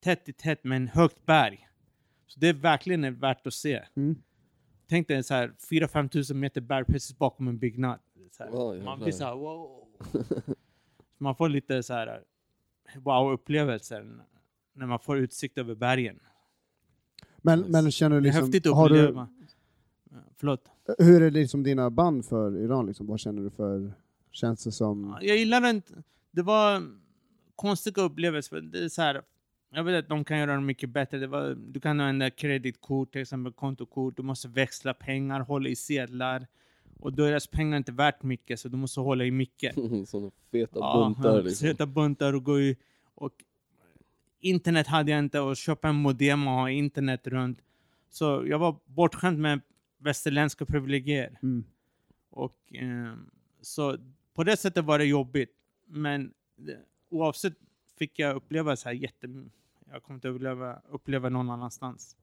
tätt 0.00 0.28
i 0.28 0.32
tätt 0.32 0.64
med 0.64 0.76
en 0.76 0.88
högt 0.88 1.26
berg. 1.26 1.68
Så 2.26 2.40
det 2.40 2.48
är 2.48 2.52
verkligen 2.52 3.18
värt 3.18 3.46
att 3.46 3.54
se. 3.54 3.84
Mm. 3.96 4.22
Tänk 4.86 5.08
dig 5.08 5.22
så 5.22 5.34
här 5.34 5.48
4-5 5.70 6.08
tusen 6.08 6.40
meter 6.40 6.60
berg 6.60 6.84
precis 6.84 7.18
bakom 7.18 7.48
en 7.48 7.58
byggnad. 7.58 8.00
Så 8.30 8.44
här. 8.44 8.50
Wow, 8.50 8.82
man 8.84 9.00
blir 9.00 9.12
så 9.12 9.24
här 9.24 9.34
wow. 9.34 9.88
Man 11.18 11.36
får 11.36 11.48
lite 11.48 11.82
så 11.82 11.94
här 11.94 12.24
wow-upplevelser 12.94 14.24
när 14.72 14.86
man 14.86 14.98
får 14.98 15.18
utsikt 15.18 15.58
över 15.58 15.74
bergen. 15.74 16.20
Men, 17.42 17.60
men 17.60 17.90
känner 17.90 18.16
du 18.16 18.22
Det 18.22 18.28
är 18.28 18.32
liksom, 18.32 18.44
häftigt 18.44 18.66
att 18.66 18.74
har 18.74 18.88
du. 18.88 19.26
Förlåt. 20.36 20.64
hur 20.98 21.22
är 21.22 21.30
det 21.30 21.40
liksom 21.40 21.62
dina 21.62 21.90
band 21.90 22.24
för 22.24 22.56
Iran? 22.56 22.86
Liksom? 22.86 23.06
Vad 23.06 23.20
känner 23.20 23.42
du 23.42 23.50
för, 23.50 23.92
känns 24.30 24.64
det 24.64 24.72
som? 24.72 25.18
Jag 25.20 25.36
gillar 25.36 25.70
inte, 25.70 25.92
det 26.30 26.42
var 26.42 26.82
konstiga 27.56 28.02
upplevelser. 28.02 28.56
för 28.56 28.60
Det 28.60 28.84
är 28.84 28.88
så 28.88 29.02
här, 29.02 29.22
jag 29.72 29.84
vet 29.84 30.04
att 30.04 30.08
de 30.08 30.24
kan 30.24 30.38
göra 30.38 30.54
det 30.54 30.60
mycket 30.60 30.88
bättre. 30.88 31.18
Det 31.18 31.26
var, 31.26 31.56
du 31.68 31.80
kan 31.80 32.00
använda 32.00 32.30
kreditkort, 32.30 33.12
till 33.12 33.20
exempel 33.20 33.52
kontokort. 33.52 34.16
Du 34.16 34.22
måste 34.22 34.48
växla 34.48 34.94
pengar, 34.94 35.40
hålla 35.40 35.68
i 35.68 35.76
sedlar. 35.76 36.46
Och 37.00 37.12
då 37.12 37.24
är 37.24 37.28
deras 37.28 37.46
pengar 37.46 37.76
inte 37.76 37.92
värt 37.92 38.22
mycket, 38.22 38.60
så 38.60 38.68
du 38.68 38.76
måste 38.76 39.00
hålla 39.00 39.24
i 39.24 39.30
mycket. 39.30 39.74
Såna 40.08 40.30
feta 40.50 40.78
Ja, 40.78 41.14
buntar 41.14 41.36
ja, 41.36 41.40
liksom. 41.42 41.68
Sätta 41.68 41.86
buntar 41.86 42.32
och 42.32 42.44
gå 42.44 42.60
i... 42.60 42.76
Och 43.14 43.44
internet 44.40 44.86
hade 44.86 45.10
jag 45.10 45.18
inte 45.18 45.40
och 45.40 45.56
köpa 45.56 45.88
en 45.88 45.94
modem 45.94 46.46
och 46.48 46.54
ha 46.54 46.70
internet 46.70 47.26
runt. 47.26 47.58
Så 48.08 48.44
jag 48.46 48.58
var 48.58 48.76
bortskämd 48.86 49.38
med 49.38 49.60
västerländska 49.98 50.66
privilegier. 50.66 51.38
Mm. 51.42 51.64
Och, 52.30 52.56
ehm, 52.72 53.30
så 53.60 53.96
på 54.34 54.44
det 54.44 54.56
sättet 54.56 54.84
var 54.84 54.98
det 54.98 55.04
jobbigt. 55.04 55.50
Men 55.86 56.32
oavsett 57.08 57.54
fick 57.98 58.18
jag 58.18 58.36
uppleva 58.36 58.76
så 58.76 58.88
här 58.88 58.96
jätte... 58.96 59.28
Jag 59.92 60.02
kommer 60.02 60.14
inte 60.16 60.28
uppleva, 60.28 60.82
uppleva 60.90 61.28
någon 61.28 61.50
annanstans. 61.50 62.16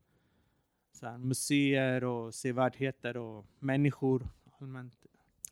Så 0.94 1.06
här, 1.06 1.18
museer 1.18 2.04
och 2.04 2.34
sevärdheter 2.34 3.18
och 3.18 3.46
människor 3.60 4.30
allmänt. 4.62 4.94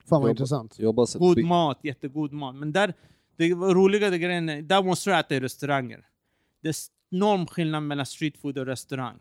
Fan 0.09 0.21
vad 0.21 0.29
intressant. 0.31 0.77
God 1.19 1.45
mat, 1.45 1.79
jättegod 1.83 2.33
mat. 2.33 2.55
Men 2.55 2.71
där, 2.71 2.93
det 3.35 3.53
var 3.53 3.73
roliga 3.75 4.09
grejen, 4.17 4.49
är- 4.49 4.61
där 4.61 4.83
måste 4.83 5.09
du 5.09 5.15
äta 5.15 5.35
i 5.35 5.39
restauranger. 5.39 6.05
Det 6.65 6.69
är 6.69 6.75
enorm 7.17 7.45
skillnad 7.47 7.83
mellan 7.83 8.05
street 8.05 8.37
food 8.37 8.57
och 8.57 8.65
restaurang. 8.65 9.19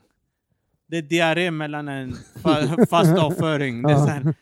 Det 0.86 0.96
är 0.98 1.02
diarré 1.02 1.50
mellan 1.50 1.88
en 1.88 2.12
fa 2.42 2.86
fast 2.90 3.18
avföring. 3.18 3.82
Det 3.82 3.92
är 3.92 3.96
så 4.22 4.32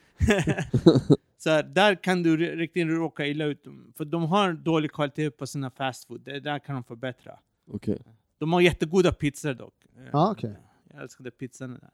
så 1.39 1.51
här, 1.51 1.63
där 1.63 1.95
kan 1.95 2.23
du 2.23 2.37
ri- 2.37 2.57
riktigt 2.57 2.87
råka 2.87 3.27
illa 3.27 3.45
ut. 3.45 3.65
För 3.97 4.05
de 4.05 4.23
har 4.25 4.53
dålig 4.53 4.93
kvalitet 4.93 5.31
på 5.31 5.47
sina 5.47 5.71
fast 5.71 6.05
food. 6.07 6.21
Det 6.21 6.41
där 6.41 6.59
kan 6.59 6.75
de 6.75 6.85
förbättra. 6.85 7.39
Okej. 7.71 8.03
De 8.39 8.53
har 8.53 8.61
jättegoda 8.61 9.13
pizzor 9.13 9.55
dock. 9.55 9.75
Ja, 10.13 10.31
okej. 10.31 10.57
Jag 10.93 11.03
älskade 11.03 11.31
pizzan 11.31 11.81
där. 11.81 11.91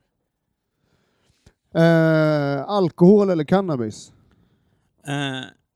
Eh, 2.58 2.62
alkohol 2.64 3.30
eller 3.30 3.44
cannabis? 3.44 4.12
Eh, 5.06 5.14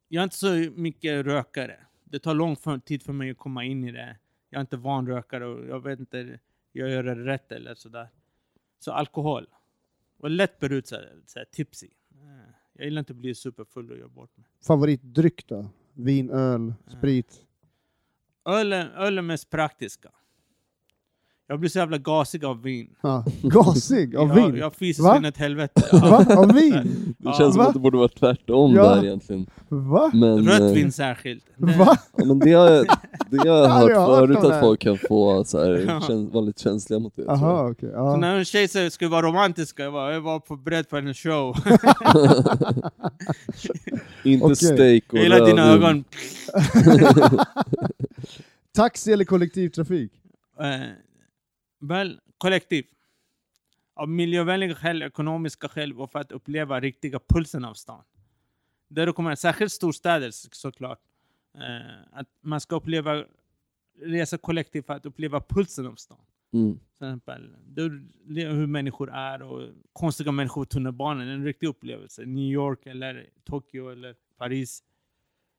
jag 0.08 0.20
är 0.20 0.24
inte 0.24 0.36
så 0.36 0.54
mycket 0.76 1.26
rökare. 1.26 1.76
Det 2.04 2.18
tar 2.18 2.34
lång 2.34 2.56
tid 2.84 3.02
för 3.02 3.12
mig 3.12 3.30
att 3.30 3.38
komma 3.38 3.64
in 3.64 3.84
i 3.84 3.92
det. 3.92 4.16
Jag 4.52 4.58
är 4.58 4.60
inte 4.60 4.76
van 4.76 5.06
rökare 5.06 5.46
och 5.46 5.66
jag 5.66 5.80
vet 5.80 6.00
inte, 6.00 6.38
jag 6.72 6.90
gör 6.90 7.02
det 7.02 7.14
rätt 7.14 7.52
eller 7.52 7.74
sådär. 7.74 8.08
Så 8.78 8.92
alkohol. 8.92 9.46
Och 10.18 10.30
lätt 10.30 10.58
berusad, 10.58 11.04
såhär 11.26 11.46
tipsy. 11.52 11.88
Eh, 12.14 12.54
jag 12.72 12.84
gillar 12.84 12.98
inte 12.98 13.12
att 13.12 13.16
bli 13.16 13.34
superfull 13.34 13.90
och 13.90 13.98
göra 13.98 14.08
bort 14.08 14.36
mig. 14.36 14.46
Favoritdryck 14.66 15.46
då? 15.46 15.70
Vin, 15.92 16.30
öl, 16.30 16.74
sprit? 16.98 17.46
Öl 18.44 18.72
är, 18.72 18.88
öl 18.88 19.18
är 19.18 19.22
mest 19.22 19.50
praktiska. 19.50 20.12
Jag 21.52 21.60
blir 21.60 21.70
så 21.70 21.78
jävla 21.78 21.98
gasig 21.98 22.44
av 22.44 22.62
vin. 22.62 22.86
Ja. 23.00 23.24
Gasig 23.42 24.16
av 24.16 24.28
jag, 24.28 24.34
vin? 24.34 24.56
Jag 24.56 24.74
fiser 24.74 25.02
Va? 25.02 25.10
så 25.12 25.16
in 25.16 25.24
ett 25.24 25.36
helvete. 25.36 25.82
Va? 25.96 26.26
Av 26.36 26.52
vin? 26.52 26.72
Det 27.18 27.28
Ja. 27.28 27.32
känns 27.38 27.54
som 27.54 27.62
Va? 27.62 27.68
att 27.68 27.74
det 27.74 27.80
borde 27.80 27.96
vara 27.98 28.08
tvärtom 28.08 28.74
Ja. 28.74 28.94
där 28.94 29.04
egentligen. 29.04 29.46
Va? 29.68 30.10
Men, 30.14 30.46
Rött 30.48 30.60
eh, 30.60 30.66
vin 30.66 30.92
särskilt. 30.92 31.44
Det- 31.56 31.78
Va? 31.78 31.96
Ja, 32.16 32.24
men 32.24 32.38
det 32.38 32.52
har 32.52 32.70
jag, 32.70 32.86
det 33.30 33.38
har 33.38 33.46
jag 33.46 33.70
Aldrig 33.70 33.96
hört 33.96 34.08
hört 34.08 34.18
förut 34.18 34.36
om 34.36 34.42
det 34.42 34.48
att 34.48 34.54
här. 34.54 34.60
folk 34.60 34.80
kan 34.80 34.98
få 35.08 35.44
så 35.44 35.58
här, 35.58 35.84
Ja. 36.08 36.26
vara 36.32 36.44
lite 36.44 36.62
känsliga 36.62 37.00
mot 37.00 37.16
det. 37.16 37.22
tror 37.24 37.36
jag. 37.36 37.44
Aha, 37.44 37.70
okej. 37.70 37.88
Så 37.90 37.94
Ja. 37.96 38.16
när 38.16 38.38
en 38.38 38.44
tjej 38.44 38.68
säger 38.68 38.90
ska 38.90 39.04
vi 39.06 39.10
vara 39.10 39.26
romantiska, 39.26 39.82
jag 39.82 39.90
var, 39.90 40.10
jag 40.10 40.20
var 40.20 40.40
på 40.40 40.56
beredd 40.56 40.88
på 40.88 40.96
en 40.96 41.14
show. 41.14 41.56
Inte 44.24 44.44
Okej. 44.44 44.56
steak 44.56 45.02
och 45.12 45.18
Jag 45.18 45.22
gillar 45.22 45.46
dina 45.46 45.68
rödvin. 45.68 45.84
ögon. 45.84 46.04
Taxi 48.76 49.12
eller 49.12 49.24
kollektivtrafik? 49.24 50.12
Eh, 50.60 50.66
väl, 51.82 52.20
kollektiv. 52.38 52.84
Av 53.94 54.08
miljövänliga 54.08 54.74
skäl, 54.74 55.02
ekonomiska 55.02 55.68
skäl 55.68 55.92
och 55.92 56.12
för 56.12 56.18
att 56.18 56.32
uppleva 56.32 56.80
riktiga 56.80 57.20
pulsen 57.28 57.64
av 57.64 57.74
stan. 57.74 58.04
Det 58.88 59.06
rekommenderas, 59.06 59.40
särskilt 59.40 59.72
storstäder 59.72 60.30
så- 60.30 60.48
såklart. 60.52 61.00
Eh, 61.54 62.18
att 62.18 62.28
man 62.40 62.60
ska 62.60 62.76
uppleva, 62.76 63.24
resa 64.02 64.38
kollektivt 64.38 64.86
för 64.86 64.94
att 64.94 65.06
uppleva 65.06 65.40
pulsen 65.40 65.86
av 65.86 65.94
stan. 65.94 66.18
Mm. 66.52 66.74
Till 66.98 67.06
exempel 67.06 67.56
hur 68.26 68.66
människor 68.66 69.10
är 69.10 69.42
och 69.42 69.68
konstiga 69.92 70.32
människor 70.32 70.64
på 70.64 70.68
tunnelbanan. 70.68 71.28
En 71.28 71.44
riktig 71.44 71.66
upplevelse. 71.66 72.24
New 72.24 72.44
York 72.52 72.86
eller 72.86 73.30
Tokyo 73.44 73.88
eller 73.90 74.14
Paris. 74.38 74.82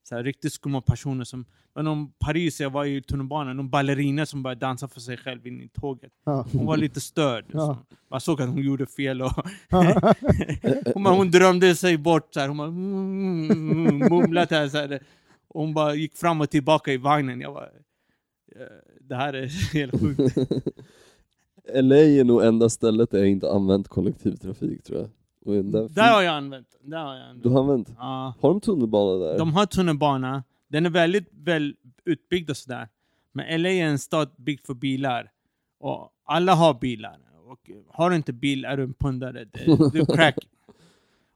Så 0.03 0.15
här, 0.15 0.23
riktigt 0.23 0.53
skumma 0.53 0.81
personer 0.81 1.23
som... 1.23 1.45
Var 1.73 1.83
någon 1.83 2.11
Paris, 2.11 2.61
jag 2.61 2.69
var 2.69 2.85
i 2.85 3.01
tunnelbanan, 3.01 3.57
någon 3.57 3.69
ballerina 3.69 4.25
som 4.25 4.43
började 4.43 4.59
dansa 4.59 4.87
för 4.87 4.99
sig 4.99 5.17
själv 5.17 5.47
in 5.47 5.61
i 5.61 5.69
tåget. 5.69 6.11
Ja. 6.25 6.45
Hon 6.53 6.65
var 6.65 6.77
lite 6.77 7.01
störd. 7.01 7.45
Ja. 7.53 7.59
Så 7.59 7.95
Man 8.09 8.21
såg 8.21 8.41
att 8.41 8.49
hon 8.49 8.63
gjorde 8.63 8.85
fel. 8.85 9.21
Och 9.21 9.31
hon, 10.93 11.03
bara, 11.03 11.15
hon 11.15 11.31
drömde 11.31 11.75
sig 11.75 11.97
bort. 11.97 12.33
Så 12.33 12.39
här. 12.39 12.47
Hon 12.47 12.57
bara, 12.57 12.67
mm, 12.67 13.51
mm, 13.51 13.97
mumlade 14.09 14.55
här, 14.55 14.67
så 14.67 14.77
här. 14.77 15.03
Och 15.47 15.61
hon 15.61 15.73
bara 15.73 15.95
gick 15.95 16.15
fram 16.15 16.41
och 16.41 16.49
tillbaka 16.49 16.93
i 16.93 16.97
vagnen. 16.97 17.41
Jag 17.41 17.53
bara, 17.53 17.65
eh, 17.65 18.67
det 19.01 19.15
här 19.15 19.33
är 19.33 19.47
helt 19.73 19.99
sjukt. 20.01 20.37
LA 21.73 21.97
är 21.97 22.23
nog 22.23 22.43
enda 22.43 22.69
stället 22.69 23.11
där 23.11 23.19
jag 23.19 23.29
inte 23.29 23.51
använt 23.51 23.87
kollektivtrafik 23.87 24.83
tror 24.83 24.99
jag. 24.99 25.09
Och 25.45 25.65
där 25.65 25.89
Där 25.89 26.13
har 26.13 26.21
jag 26.21 26.35
använt. 26.35 26.67
Där 26.81 26.97
har 27.03 27.13
jag 27.15 27.23
använt. 27.23 27.43
Du 27.43 27.49
har 27.49 27.59
använt? 27.61 27.89
Ja. 27.97 28.33
Har 28.41 28.49
de 28.49 28.61
tunnelbana 28.61 29.25
där? 29.25 29.37
De 29.37 29.53
har 29.53 29.65
tunnelbana. 29.65 30.43
Den 30.67 30.85
är 30.85 30.89
väldigt 30.89 31.29
väl 31.31 31.75
utbyggd 32.05 32.49
och 32.49 32.57
sådär. 32.57 32.87
Men 33.31 33.61
LA 33.61 33.69
är 33.69 33.85
en 33.85 33.99
stad 33.99 34.29
byggd 34.37 34.65
för 34.65 34.73
bilar. 34.73 35.31
Och 35.79 36.09
alla 36.25 36.55
har 36.55 36.73
bilar. 36.73 37.19
Och 37.45 37.71
har 37.87 38.09
du 38.09 38.15
inte 38.15 38.33
bil 38.33 38.65
är 38.65 38.77
du 38.77 38.83
en 38.83 38.93
pundare. 38.93 39.45
Det- 39.45 39.89
Du 39.91 39.99
är 40.01 40.15
crack. 40.15 40.35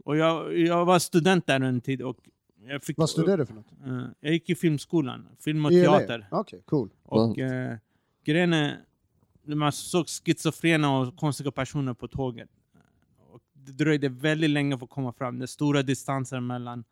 Och 0.06 0.18
jag, 0.18 0.58
jag 0.60 0.86
var 0.86 1.00
student 1.00 1.48
där 1.48 1.60
en 1.60 1.82
tid 1.82 2.02
och 2.02 2.18
jag 2.68 2.84
fick... 2.84 2.98
Vad 2.98 3.10
studerar 3.10 3.38
du 3.38 3.46
för 3.46 3.54
något? 3.54 3.72
Eh, 3.86 4.02
jag 4.20 4.34
gick 4.34 4.50
i 4.50 4.56
filmskolan. 4.56 5.28
Film 5.40 5.66
och 5.66 5.72
I 5.72 5.82
teater. 5.82 6.28
Okej, 6.32 6.62
cool. 6.66 6.90
Och 7.04 7.38
uh, 7.38 7.74
grejen 8.26 8.54
är, 8.54 8.78
man 9.44 9.72
såg 9.72 10.08
schizofrena 10.08 10.98
och 11.00 11.16
konstiga 11.16 11.52
personer 11.52 11.94
på 11.94 12.08
tåget. 12.08 12.50
Det 13.68 13.74
dröjde 13.84 14.10
väldigt 14.10 14.50
länge 14.50 14.78
för 14.78 14.86
att 14.86 14.90
komma 14.90 15.14
fram. 15.14 15.40
Det 15.40 15.46
är 15.46 15.48
stora 15.48 15.84
distanser 15.84 16.40
mellan 16.40 16.84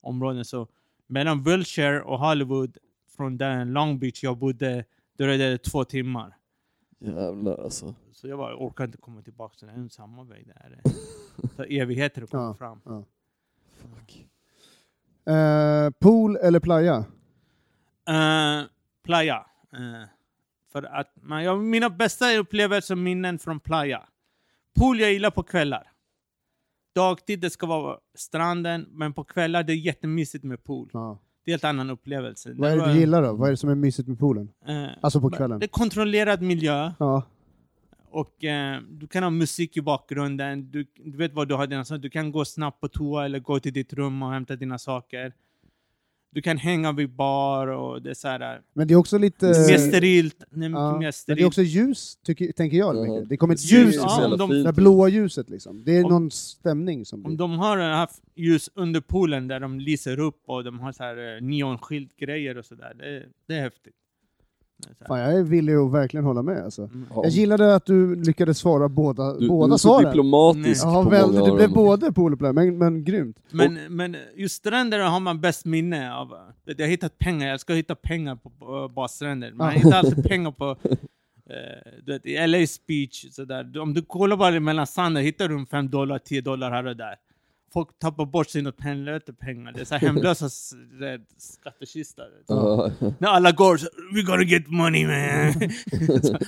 områden. 0.00 0.44
Så 0.44 0.68
mellan 1.06 1.42
Wilshire 1.42 2.02
och 2.02 2.18
Hollywood, 2.18 2.78
från 3.16 3.38
där 3.38 3.64
Long 3.64 3.98
Beach 3.98 4.22
jag 4.24 4.38
bodde, 4.38 4.84
dröjde 5.18 5.50
det 5.50 5.58
två 5.58 5.84
timmar. 5.84 6.36
Jävlar 6.98 7.64
alltså. 7.64 7.94
Så 8.12 8.28
jag 8.28 8.38
bara, 8.38 8.56
orkar 8.56 8.84
inte 8.84 8.98
komma 8.98 9.22
tillbaka. 9.22 9.54
Så 9.58 9.66
det 9.66 9.72
är 9.72 9.88
samma 9.88 10.24
väg 10.24 10.46
där. 10.46 10.80
Det 11.42 11.48
tar 11.48 11.66
evigheter 11.70 12.22
att 12.22 12.30
komma 12.30 12.42
Ja. 12.42 12.54
fram. 12.54 12.80
Ja. 12.84 13.04
Fuck. 13.76 14.26
Eh, 15.34 15.90
pool 15.90 16.36
eller 16.36 16.60
playa? 16.60 16.98
Uh, 18.10 18.66
playa. 19.02 19.46
Eh, 19.72 20.08
för 20.72 20.82
att 20.82 21.12
man, 21.22 21.44
jag, 21.44 21.58
mina 21.64 21.90
bästa 21.90 22.36
upplevelser 22.36 22.94
och 22.94 22.98
minnen 22.98 23.38
från 23.38 23.60
playa. 23.60 24.02
Pool 24.78 25.00
jag 25.00 25.12
gillar 25.12 25.30
på 25.30 25.42
kvällar. 25.42 25.92
Dagtid 26.96 27.40
det 27.40 27.50
ska 27.50 27.66
vara 27.66 27.96
stranden, 28.14 28.86
men 28.90 29.12
på 29.12 29.24
kvällar 29.24 29.62
det 29.62 29.72
är 29.72 29.76
jättemysigt 29.76 30.44
med 30.44 30.64
pool. 30.64 30.90
Ja. 30.92 31.18
Det 31.44 31.50
är 31.50 31.52
en 31.52 31.54
helt 31.54 31.64
annan 31.64 31.90
upplevelse. 31.90 32.52
Vad 32.56 32.70
är 32.72 32.76
det 32.76 32.92
du 32.92 32.98
gillar 32.98 33.22
då? 33.22 33.32
Vad 33.32 33.46
är 33.48 33.50
det 33.50 33.56
som 33.56 33.70
är 33.70 33.74
mysigt 33.74 34.08
med 34.08 34.18
poolen? 34.18 34.48
eh, 34.68 34.86
Alltså 35.00 35.20
på 35.20 35.30
kvällen? 35.30 35.58
Det 35.58 35.66
är 35.66 35.68
kontrollerad 35.68 36.42
miljö 36.42 36.92
Ja. 36.98 37.22
och 38.10 38.44
eh, 38.44 38.80
du 38.90 39.06
kan 39.06 39.22
ha 39.22 39.30
musik 39.30 39.76
i 39.76 39.80
bakgrunden. 39.82 40.70
Du, 40.70 40.86
du 41.04 41.16
vet 41.16 41.32
vad 41.34 41.48
du 41.48 41.54
har 41.54 41.66
dina 41.66 41.84
saker. 41.84 42.02
Du 42.02 42.10
kan 42.10 42.32
gå 42.32 42.44
snabbt 42.44 42.80
på 42.80 42.88
toa 42.88 43.24
eller 43.24 43.38
gå 43.38 43.60
till 43.60 43.72
ditt 43.72 43.92
rum 43.92 44.22
och 44.22 44.30
hämta 44.32 44.56
dina 44.56 44.78
saker. 44.78 45.32
Du 46.36 46.42
kan 46.42 46.58
hänga 46.58 46.92
vid 46.92 47.10
bar 47.10 47.66
och 47.66 48.02
det 48.02 48.10
är 48.10 48.14
så 48.14 48.28
här. 48.28 48.60
Men 48.72 48.88
det 48.88 48.94
är 48.94 48.98
också 48.98 49.18
lite... 49.18 49.46
mer 49.46 49.78
sterilt. 49.78 50.44
Nej, 50.50 50.70
Ja. 50.70 50.92
mer 50.92 50.98
Men 51.02 51.12
sterilt. 51.12 51.38
det 51.38 51.42
är 51.42 51.46
också 51.46 51.62
ljus, 51.62 52.16
tycker, 52.22 52.52
tänker 52.52 52.76
jag. 52.76 52.96
Ja. 52.96 53.02
mycket. 53.14 53.28
Det 53.28 53.36
kommer 53.36 53.54
ett 53.54 53.72
Ljus, 53.72 53.94
ja, 53.94 54.26
om 54.26 54.38
de- 54.38 54.62
det 54.62 54.72
blåa 54.72 55.08
ljuset 55.08 55.50
liksom. 55.50 55.84
Det 55.84 55.92
är 55.96 56.04
Om- 56.04 56.10
någon 56.10 56.30
stämning 56.30 57.04
som 57.04 57.18
Om 57.18 57.30
blir. 57.30 57.38
de 57.38 57.58
har 57.58 57.78
haft 57.78 58.22
ljus 58.34 58.70
under 58.74 59.00
poolen 59.00 59.48
där 59.48 59.60
de 59.60 59.80
lyser 59.80 60.18
upp 60.20 60.42
och 60.46 60.64
de 60.64 60.80
har 60.80 60.92
så 60.92 61.02
här 61.02 61.36
eh, 61.36 61.42
neonskilt 61.42 62.16
grejer 62.16 62.58
och 62.58 62.64
sådär. 62.66 62.94
Det, 62.98 63.22
det 63.48 63.54
är 63.54 63.60
häftigt. 63.60 63.94
Det 63.94 63.94
är 63.94 63.94
så 63.94 63.94
här. 63.94 64.65
Fan, 65.06 65.18
jag 65.18 65.34
är 65.34 65.42
villig 65.42 65.74
att 65.74 65.92
verkligen 65.92 66.24
hålla 66.26 66.42
med 66.42 66.64
alltså. 66.64 66.82
Mm. 66.82 67.06
Ja. 67.14 67.20
Jag 67.22 67.32
gillade 67.32 67.74
att 67.74 67.86
du 67.86 68.14
lyckades 68.14 68.58
svara 68.58 68.88
båda, 68.88 69.32
Du, 69.38 69.48
båda 69.48 69.66
du 69.68 69.74
är 69.74 69.78
så 69.78 69.88
svaren. 69.88 70.04
diplomatisk 70.04 70.84
Ja, 70.84 71.04
på 71.04 71.10
väl, 71.10 71.32
det 71.32 71.52
blev 71.52 71.72
både 71.72 72.12
pool 72.12 72.32
och 72.32 72.38
playa, 72.38 72.52
men, 72.52 72.78
men 72.78 73.04
grymt. 73.04 73.36
Men, 73.50 73.78
men 73.88 74.16
just 74.36 74.54
stränder 74.56 74.98
har 75.00 75.20
man 75.20 75.40
bäst 75.40 75.64
minne 75.64 76.14
av. 76.14 76.28
Jag 76.64 76.80
har 76.80 76.86
hittat 76.86 77.18
pengar, 77.18 77.48
jag 77.48 77.60
ska 77.60 77.72
hitta 77.74 77.94
pengar 77.94 78.36
på 78.36 78.50
på 78.50 78.88
badstränder. 78.88 79.52
Man 79.52 79.66
Ja. 79.72 79.78
hittar 79.78 79.98
alltid 79.98 80.24
pengar 80.24 80.50
på 80.50 80.70
eh, 81.50 81.92
du 82.04 82.12
vet, 82.12 82.26
i 82.26 82.36
LA's 82.36 82.80
beach. 82.88 83.24
Så 83.32 83.44
där. 83.44 83.78
Om 83.78 83.94
du 83.94 84.02
kollar 84.02 84.36
bara 84.36 84.60
mellan 84.60 84.86
sanden 84.86 85.22
hittar 85.22 85.48
du 85.48 85.66
5 85.66 85.90
dollar, 85.90 86.18
10 86.18 86.40
dollar 86.40 86.70
här 86.70 86.86
och 86.86 86.96
där. 86.96 87.14
Folk 87.76 87.98
tappar 87.98 88.24
bort 88.26 88.50
sina 88.50 88.72
helvete 88.78 89.32
pengar. 89.32 89.72
Det 89.72 89.80
är 89.80 89.84
så 89.84 89.94
här 89.94 90.06
hemlösa 90.06 90.46
s- 90.46 90.72
det 91.00 91.08
är 91.10 91.20
skattkistor. 91.36 92.24
Ja. 92.46 92.90
När 93.18 93.28
alla 93.28 93.52
går 93.52 93.76
så 93.76 93.86
we 94.14 94.22
gotta 94.22 94.42
get 94.42 94.68
money 94.68 95.06
man. 95.06 95.70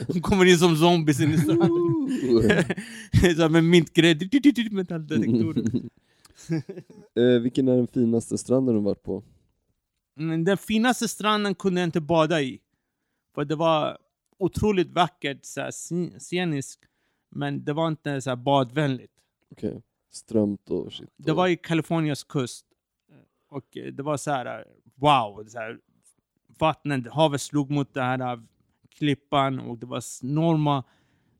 De 0.08 0.20
kommer 0.20 0.44
in 0.44 0.58
som 0.58 0.76
zombies 0.76 1.20
in 1.20 1.30
i 1.34 1.38
stan. 1.38 1.58
så 3.36 3.42
här 3.42 3.48
med 3.48 3.64
mintgrej, 3.64 4.70
metalldetektorer. 4.72 5.64
Eh, 7.18 7.40
vilken 7.42 7.68
är 7.68 7.76
den 7.76 7.86
finaste 7.86 8.38
stranden 8.38 8.74
du 8.74 8.80
varit 8.80 9.02
på? 9.02 9.22
Men 10.16 10.44
Den 10.44 10.56
finaste 10.58 11.08
stranden 11.08 11.54
kunde 11.54 11.80
jag 11.80 11.88
inte 11.88 12.00
bada 12.00 12.42
i. 12.42 12.60
För 13.34 13.44
det 13.44 13.54
var 13.56 13.98
otroligt 14.38 14.90
vackert, 14.92 15.38
så 15.42 15.60
här, 15.60 15.70
scen- 15.70 16.18
sceniskt. 16.18 16.80
Men 17.30 17.64
det 17.64 17.72
var 17.72 17.88
inte 17.88 18.20
så 18.20 18.36
badvänligt. 18.36 19.12
Okej. 19.52 19.82
Strömt 20.10 20.70
och 20.70 20.92
shit. 20.92 21.10
Det 21.16 21.32
var 21.32 21.48
i 21.48 21.56
Kaliforniens 21.56 22.24
kust. 22.24 22.66
Och 23.48 23.76
eh, 23.76 23.92
det 23.92 24.02
var 24.02 24.16
så 24.16 24.30
här, 24.30 24.64
wow. 24.94 25.44
Så 25.48 25.58
här, 25.58 25.80
vattnet, 26.58 27.12
havet 27.12 27.40
slog 27.40 27.70
mot 27.70 27.94
den 27.94 28.04
här 28.04 28.32
eh, 28.32 28.42
klippan 28.88 29.60
och 29.60 29.78
det 29.78 29.86
var 29.86 30.02
enorma 30.22 30.84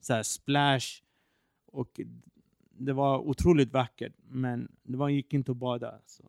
så 0.01 0.15
här, 0.15 0.23
splash. 0.23 1.03
Och 1.67 2.01
det 2.79 2.93
var 2.93 3.19
otroligt 3.19 3.73
vackert, 3.73 4.13
men 4.29 4.73
det 4.83 4.97
var, 4.97 5.09
gick 5.09 5.35
inte 5.35 5.51
att 5.51 5.57
bada. 5.57 6.01
Så. 6.07 6.25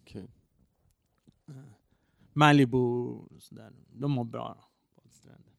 Okej. 0.00 0.28
Malibu, 2.32 2.78
och 2.78 3.42
så 3.42 3.54
där, 3.54 3.72
de 3.92 4.16
var 4.16 4.24
bra. 4.24 4.68
badstränder. 4.96 5.52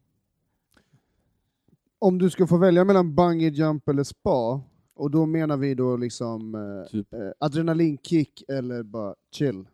Om 1.99 2.17
du 2.17 2.29
ska 2.29 2.47
få 2.47 2.57
välja 2.57 2.85
mellan 2.85 3.15
bungee 3.15 3.49
jump 3.49 3.87
eller 3.87 4.03
spa, 4.03 4.61
och 4.99 5.11
då 5.11 5.25
menar 5.25 5.57
vi 5.57 5.75
då 5.75 5.97
liksom 5.97 6.55
eh, 6.55 6.91
Typ. 6.91 7.13
eh, 7.13 7.19
adrenalinkick 7.39 8.43
eller 8.47 8.83
bara 8.83 9.15
chill. 9.31 9.67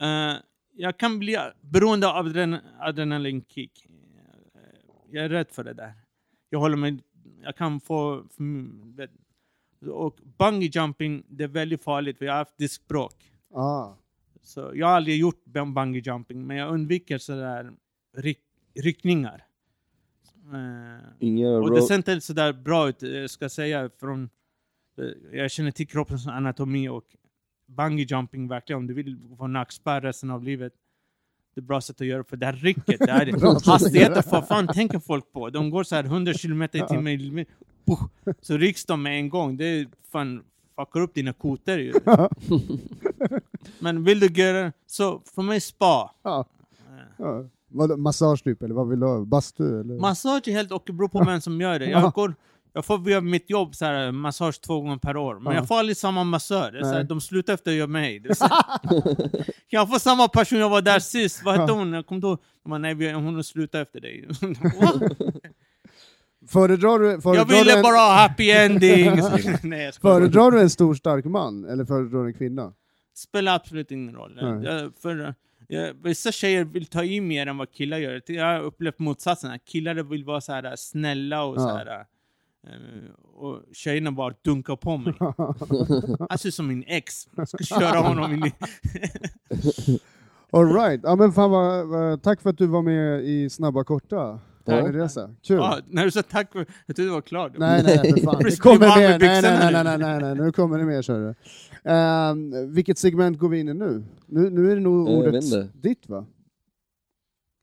Eh, 0.00 0.34
jag 0.74 0.98
kan 0.98 1.18
bli 1.18 1.36
beroende 1.60 2.08
av 2.08 2.16
adren 2.26 2.56
adrenalinkick. 2.80 3.86
Eh, 4.54 4.60
jag 5.10 5.24
är 5.24 5.28
rädd 5.28 5.46
för 5.50 5.64
det 5.64 5.72
där. 5.72 5.92
Jag 6.50 6.58
håller 6.58 6.76
mig... 6.76 6.98
Jag 7.42 7.56
kan 7.56 7.80
få... 7.80 8.24
mm, 8.38 8.96
Och 9.90 10.16
bungee 10.38 10.70
jumping, 10.74 11.22
det 11.28 11.44
är 11.44 11.48
väldigt 11.48 11.82
farligt 11.82 12.18
för 12.18 12.24
jag 12.24 12.32
har 12.32 12.38
haft 12.38 12.58
diskbråck. 12.58 13.32
Ah. 13.54 13.94
Så 14.42 14.72
jag 14.74 14.86
har 14.86 14.94
aldrig 14.94 15.18
gjort 15.18 15.44
bun- 15.46 15.74
bungee 15.74 16.02
jumping, 16.06 16.46
men 16.46 16.56
jag 16.56 16.72
undviker 16.74 17.18
sådär 17.18 17.72
ryck, 18.16 18.40
ryckningar. 18.74 19.44
Eh, 20.54 21.04
Inga 21.18 21.48
och 21.50 21.70
det 21.74 21.82
ser 21.82 21.94
inte 21.94 22.20
sådär 22.20 22.52
bra 22.52 22.88
ut, 22.88 23.02
eh, 23.02 23.26
ska 23.26 23.44
jag 23.44 23.52
säga. 23.52 23.90
Från, 24.00 24.28
eh, 24.98 25.38
jag 25.38 25.50
känner 25.50 25.70
till 25.70 25.88
kroppens 25.88 26.26
anatomi 26.26 26.88
och 26.88 27.04
bungee 27.66 28.06
jumping 28.10 28.48
verkligen, 28.48 28.78
om 28.78 28.86
du 28.86 28.94
vill 28.94 29.18
få 29.38 29.46
nackspärr 29.46 30.00
resten 30.00 30.30
av 30.30 30.44
livet. 30.44 30.72
Det 31.54 31.60
är 31.60 31.62
bra 31.62 31.80
sätt 31.80 32.00
att 32.00 32.06
göra 32.06 32.24
för 32.24 32.36
det 32.36 32.46
här 32.46 32.52
rycket, 32.52 32.98
det 32.98 33.12
här 33.12 33.66
hastigheten, 33.70 34.22
vad 34.30 34.48
fan 34.48 34.68
tänker 34.68 34.98
folk 34.98 35.32
på? 35.32 35.50
De 35.50 35.70
går 35.70 35.84
så 35.84 35.94
här 35.94 36.04
100 36.04 36.32
kilometer 36.34 36.84
i 36.84 36.86
timmen, 36.88 37.46
så 38.40 38.56
rycks 38.56 38.84
de 38.84 39.02
med 39.02 39.18
en 39.18 39.28
gång. 39.28 39.56
Det 39.56 39.64
är 39.64 39.86
fan 40.12 40.44
fuckar 40.76 41.00
upp 41.00 41.14
dina 41.14 41.32
kotor 41.32 41.78
ju. 41.78 41.92
Men 43.78 44.04
vill 44.04 44.20
du 44.20 44.26
göra 44.26 44.72
så, 44.86 45.22
för 45.34 45.42
mig 45.42 45.60
spa. 45.60 46.14
Ja. 46.22 46.44
Ja. 47.16 47.44
Vadå, 47.68 47.96
massage 47.96 48.44
typ, 48.44 48.62
eller 48.62 48.74
vad 48.74 48.88
vill 48.88 49.00
du 49.00 49.06
ha? 49.06 49.24
Bastu? 49.24 49.80
Eller? 49.80 49.98
Massage 50.00 50.48
är 50.48 50.52
helt 50.52 50.72
och 50.72 50.82
beror 50.92 51.08
på 51.08 51.24
vem 51.24 51.40
som 51.40 51.60
gör 51.60 51.78
det. 51.78 51.86
Ja. 51.90 52.00
Jag, 52.00 52.12
går, 52.12 52.34
jag 52.72 52.84
får 52.84 52.98
via 52.98 53.20
mitt 53.20 53.50
jobb 53.50 53.74
så 53.74 53.84
här, 53.84 54.12
massage 54.12 54.60
två 54.60 54.80
gånger 54.80 54.96
per 54.96 55.16
år, 55.16 55.38
men 55.38 55.52
Ja. 55.52 55.58
jag 55.58 55.68
får 55.68 55.74
aldrig 55.78 55.96
samma 55.96 56.24
massör. 56.24 56.72
Det 56.72 56.78
är 56.78 56.82
så 56.82 56.88
här, 56.92 57.04
de 57.04 57.20
slutar 57.20 57.54
efter 57.54 57.70
att 57.70 57.76
göra 57.76 57.86
mig. 57.86 58.18
Det 58.20 58.28
är 58.28 58.34
så 58.34 58.44
här, 58.44 58.64
jag 59.68 59.88
får 59.90 59.98
samma 59.98 60.28
person 60.28 60.58
jag 60.58 60.70
var 60.70 60.82
där 60.82 60.98
sist, 60.98 61.42
vad 61.44 61.60
hette 61.60 61.72
hon? 61.72 61.92
Jag 61.92 62.06
kom 62.06 62.20
då, 62.20 62.38
de 62.62 62.70
bara, 62.70 62.78
nej 62.78 62.94
vi- 62.94 63.12
hon 63.12 63.34
har 63.34 63.42
slutat 63.42 63.86
efter 63.86 64.00
dig. 64.00 64.28
Föredrar 66.48 66.98
du, 66.98 67.20
föredrar 67.20 67.40
jag 67.54 67.58
ville 67.58 67.76
en, 67.76 67.82
bara 67.82 67.96
ha 67.96 68.14
happy 68.14 68.50
ending! 68.50 69.10
nej, 69.62 69.84
jag 69.84 69.94
föredrar 69.94 70.50
du 70.50 70.60
en 70.60 70.70
stor 70.70 70.94
stark 70.94 71.24
man, 71.24 71.64
eller 71.64 71.84
föredrar 71.84 72.22
du 72.22 72.26
en 72.28 72.34
kvinna? 72.34 72.72
spelar 73.14 73.54
absolut 73.54 73.90
ingen 73.90 74.14
roll. 74.14 74.38
Jag, 74.64 74.92
för, 75.02 75.34
vissa 76.02 76.32
tjejer 76.32 76.64
vill 76.64 76.86
ta 76.86 77.04
i 77.04 77.20
mer 77.20 77.46
än 77.46 77.56
vad 77.58 77.70
killar 77.72 77.98
gör. 77.98 78.22
Jag 78.26 78.44
har 78.44 78.60
upplevt 78.60 78.98
motsatsen. 78.98 79.58
Killar 79.64 79.94
vill 79.94 80.24
vara 80.24 80.40
så 80.40 80.52
här 80.52 80.76
snälla 80.76 81.42
och 81.44 81.56
Ja. 81.56 81.60
så 81.60 81.68
här. 81.68 81.86
eh, 82.66 82.74
och 83.34 83.62
tjejerna 83.72 84.12
bara 84.12 84.34
dunkar 84.42 84.76
på 84.76 84.96
mig. 84.96 85.14
Han 86.28 86.38
ser 86.38 86.48
ut 86.48 86.54
som 86.54 86.66
min 86.66 86.84
ex. 86.86 87.28
Jag 87.36 87.48
ska 87.48 87.64
köra 87.64 87.98
honom 87.98 88.32
in 88.34 88.44
i... 88.46 88.52
All 90.50 90.74
right. 90.74 91.00
ja 91.04 91.16
men 91.16 91.32
fan 91.32 91.50
vad, 91.50 92.22
tack 92.22 92.40
för 92.42 92.50
att 92.50 92.58
du 92.58 92.66
var 92.66 92.82
med 92.82 93.24
i 93.24 93.50
Snabba 93.50 93.84
Korta. 93.84 94.40
Härlig 94.68 94.98
resa. 94.98 95.34
Kul. 95.42 95.56
Ja, 95.56 95.78
när 95.86 96.04
du 96.04 96.10
sa 96.10 96.22
tack 96.22 96.52
för... 96.52 96.66
Jag 96.86 96.96
trodde 96.96 97.10
det 97.10 97.14
var 97.14 97.20
klart. 97.20 97.52
Nej, 97.58 97.82
nej, 97.82 97.98
för 98.12 98.20
fan. 98.20 98.38
Det 98.44 98.56
kommer 98.56 98.78
mer. 98.98 99.08
med 99.08 99.20
Nej, 99.20 99.42
nej, 99.42 99.70
nej, 99.72 99.84
nej, 99.84 99.98
nej, 99.98 100.20
nej, 100.20 100.34
nu 100.34 100.52
kommer 100.52 100.78
det 100.78 100.84
mer, 100.84 101.02
kör 101.02 101.20
du. 101.20 101.34
Ehm, 101.90 102.72
vilket 102.72 102.98
segment 102.98 103.38
går 103.38 103.48
vi 103.48 103.60
in 103.60 103.68
i 103.68 103.74
nu? 103.74 104.04
Nu, 104.26 104.50
nu 104.50 104.70
är 104.70 104.74
det 104.74 104.80
nog 104.82 105.08
Eh, 105.08 105.14
jag 105.14 105.26
ordet 105.28 105.82
ditt, 105.82 106.08
va? 106.08 106.26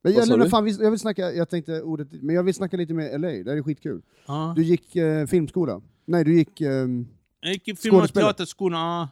Men 0.03 0.13
jag, 0.13 0.39
du? 0.39 0.49
fan, 0.49 0.67
jag 0.67 0.91
vill 0.91 0.99
snacka, 0.99 1.31
jag 1.31 1.49
tänkte 1.49 1.81
ordet 1.81 2.07
men 2.11 2.35
jag 2.35 2.43
vill 2.43 2.53
snacka 2.53 2.77
lite 2.77 2.93
med 2.93 3.21
LA, 3.21 3.27
det 3.27 3.49
här 3.49 3.57
är 3.57 3.63
skitkul. 3.63 4.01
Ja. 4.27 4.53
Du 4.55 4.63
gick 4.63 4.95
eh, 4.95 5.25
filmskola? 5.25 5.81
Nej, 6.05 6.23
du 6.23 6.33
gick... 6.37 6.61
ehm, 6.61 7.07
Jag 7.41 7.51
gick 7.53 7.67
i 7.67 7.75
film 7.75 7.95
och 7.95 8.09
ja. 8.69 9.09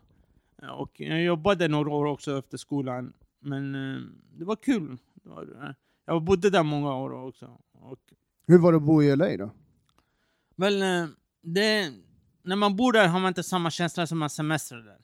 Och 0.80 0.92
jag 1.00 1.24
jobbade 1.24 1.68
några 1.68 1.90
år 1.90 2.06
också 2.06 2.40
efter 2.40 2.58
skolan. 2.58 3.14
Men 3.42 3.76
eh, 3.76 4.02
det 4.38 4.46
var 4.46 4.56
kul. 4.56 4.98
Det 5.24 5.30
var, 5.30 5.42
eh, 5.42 5.70
jag 6.06 6.24
bodde 6.24 6.50
där 6.50 6.64
många 6.64 6.96
år 6.96 7.28
också. 7.28 7.50
Och 7.84 8.00
hur 8.48 8.58
var 8.58 8.72
det 8.72 8.78
att 8.78 8.84
bo 8.84 9.04
i 9.04 9.16
LA 9.16 9.38
då? 9.38 9.52
Väl, 10.56 10.82
eh, 10.82 11.08
det, 11.42 11.92
när 12.44 12.56
man 12.56 12.76
bor 12.76 12.94
där 12.94 13.08
har 13.08 13.20
man 13.20 13.28
inte 13.28 13.44
samma 13.44 13.72
känsla 13.72 14.08
som 14.08 14.18
man 14.18 14.30
semestrar 14.30 14.82
där. 14.82 14.98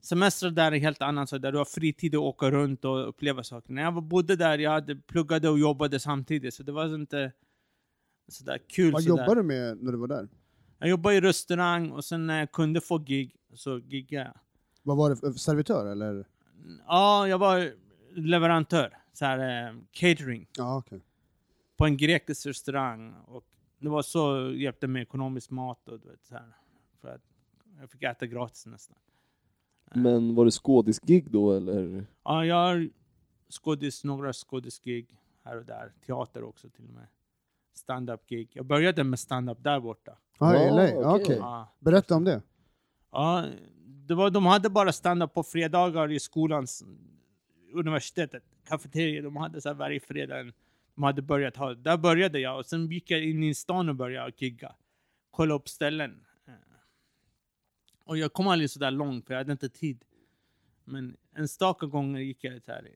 Semester 0.00 0.50
där 0.50 0.72
är 0.72 0.78
helt 0.78 1.02
annan, 1.02 1.26
så 1.26 1.38
där 1.38 1.52
du 1.52 1.58
har 1.58 1.64
fritid 1.64 2.14
att 2.14 2.20
åka 2.20 2.50
runt 2.50 2.84
och 2.84 3.08
uppleva 3.08 3.42
saker. 3.42 3.72
När 3.72 3.82
jag 3.82 4.02
bodde 4.02 4.36
där, 4.36 4.58
jag 4.58 4.70
hade 4.70 4.96
pluggade 4.96 5.48
och 5.48 5.58
jobbade 5.58 6.00
samtidigt, 6.00 6.54
så 6.54 6.62
det 6.62 6.72
var 6.72 6.94
inte 6.94 7.32
sådär 8.28 8.58
kul. 8.68 8.92
Vad 8.92 9.02
jobbade 9.02 9.34
du 9.34 9.42
med 9.42 9.82
när 9.82 9.92
du 9.92 9.98
var 9.98 10.08
där? 10.08 10.28
Jag 10.78 10.88
jobbade 10.88 11.16
i 11.16 11.20
restaurang 11.20 11.90
och 11.90 12.04
sen 12.04 12.26
när 12.26 12.38
jag 12.38 12.52
kunde 12.52 12.80
få 12.80 12.98
gig 12.98 13.36
så 13.54 13.78
giggade 13.78 14.24
jag. 14.24 14.40
Vad 14.82 14.96
var 14.96 15.10
det, 15.10 15.38
servitör 15.38 15.86
eller? 15.86 16.26
Ja, 16.86 17.28
jag 17.28 17.38
var 17.38 17.72
leverantör, 18.14 18.96
så 19.12 19.24
här, 19.24 19.68
eh, 19.68 19.74
catering, 19.92 20.48
Ja, 20.56 20.78
okej. 20.78 21.02
På 21.78 21.84
en 21.84 21.96
grekisk 21.96 22.46
restaurang. 22.46 23.14
Och 23.26 23.44
det 23.78 23.88
var 23.88 24.02
så 24.02 24.52
hjälpte 24.56 24.86
med 24.86 25.02
ekonomisk 25.02 25.50
mat 25.50 25.88
och 25.88 26.00
du 26.00 26.08
vet, 26.08 26.24
så 26.26 26.34
här, 26.34 26.56
för 27.00 27.08
att 27.08 27.22
jag 27.80 27.90
fick 27.90 28.02
äta 28.02 28.26
gratis 28.26 28.66
nästan. 28.66 28.96
Men 29.94 30.34
var 30.34 30.44
det 30.44 30.50
skådisgig 30.50 31.30
då 31.30 31.52
eller? 31.52 32.06
Ja, 32.24 32.44
jag 32.44 32.56
har 32.56 32.88
skådis, 33.50 34.04
några 34.04 34.32
skådisgig 34.32 35.06
här 35.44 35.56
och 35.56 35.64
där. 35.64 35.92
Teater 36.06 36.42
också 36.44 36.68
till 36.68 36.84
och 36.84 36.94
med. 36.94 37.06
Stand-up-gig. 37.74 38.48
Jag 38.52 38.64
började 38.66 39.04
med 39.04 39.18
stand-up 39.18 39.58
där 39.62 39.80
borta. 39.80 40.18
Ja, 40.38 40.56
i 40.56 40.66
Ja, 40.66 40.74
LA, 40.74 41.14
okej. 41.14 41.36
Ja, 41.36 41.68
Berätta 41.78 42.14
om 42.16 42.24
det. 42.24 42.42
ja, 43.12 43.44
det 43.86 44.14
var, 44.14 44.30
de 44.30 44.46
hade 44.46 44.70
bara 44.70 44.92
stand-up 44.92 45.34
på 45.34 45.42
fredagar 45.42 46.12
i 46.12 46.20
skolans 46.20 46.84
universitetet. 47.72 48.42
Kafeteria, 48.64 49.22
de 49.22 49.36
hade 49.36 49.60
så 49.60 49.68
här 49.68 49.74
varje 49.74 50.00
fredag. 50.00 50.40
en- 50.40 50.52
De 50.98 51.02
hade 51.04 51.22
börjat 51.22 51.56
ha, 51.56 51.74
där 51.74 51.96
började 51.96 52.38
jag 52.40 52.58
och 52.58 52.66
sen 52.66 52.86
gick 52.90 53.10
jag 53.10 53.24
in 53.24 53.42
i 53.42 53.54
stan 53.54 53.88
och 53.88 53.94
började 53.94 54.32
gigga. 54.36 54.74
Kolla 55.30 55.54
upp 55.54 55.68
ställen. 55.68 56.24
Eh, 56.46 56.52
Och 58.04 58.18
jag 58.18 58.32
kom 58.32 58.48
aldrig 58.48 58.70
så 58.70 58.78
där 58.78 58.90
långt 58.90 59.26
för 59.26 59.34
jag 59.34 59.40
hade 59.40 59.52
inte 59.52 59.68
tid. 59.68 60.04
Men 60.84 61.16
en 61.34 61.48
staka 61.48 61.86
gånger 61.86 62.20
gick 62.20 62.44
jag 62.44 62.60
här, 62.66 62.88
i 62.88 62.94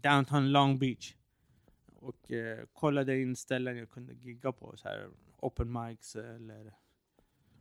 downtown 0.00 0.52
Long 0.52 0.78
Beach 0.78 1.14
och 1.94 2.32
eh, 2.32 2.58
kollade 2.72 3.20
in 3.20 3.36
ställen 3.36 3.76
jag 3.76 3.90
kunde 3.90 4.12
gigga 4.14 4.52
på. 4.52 4.74
Så 4.76 4.88
här, 4.88 5.08
open 5.36 5.72
mics 5.72 6.16
eller... 6.16 6.72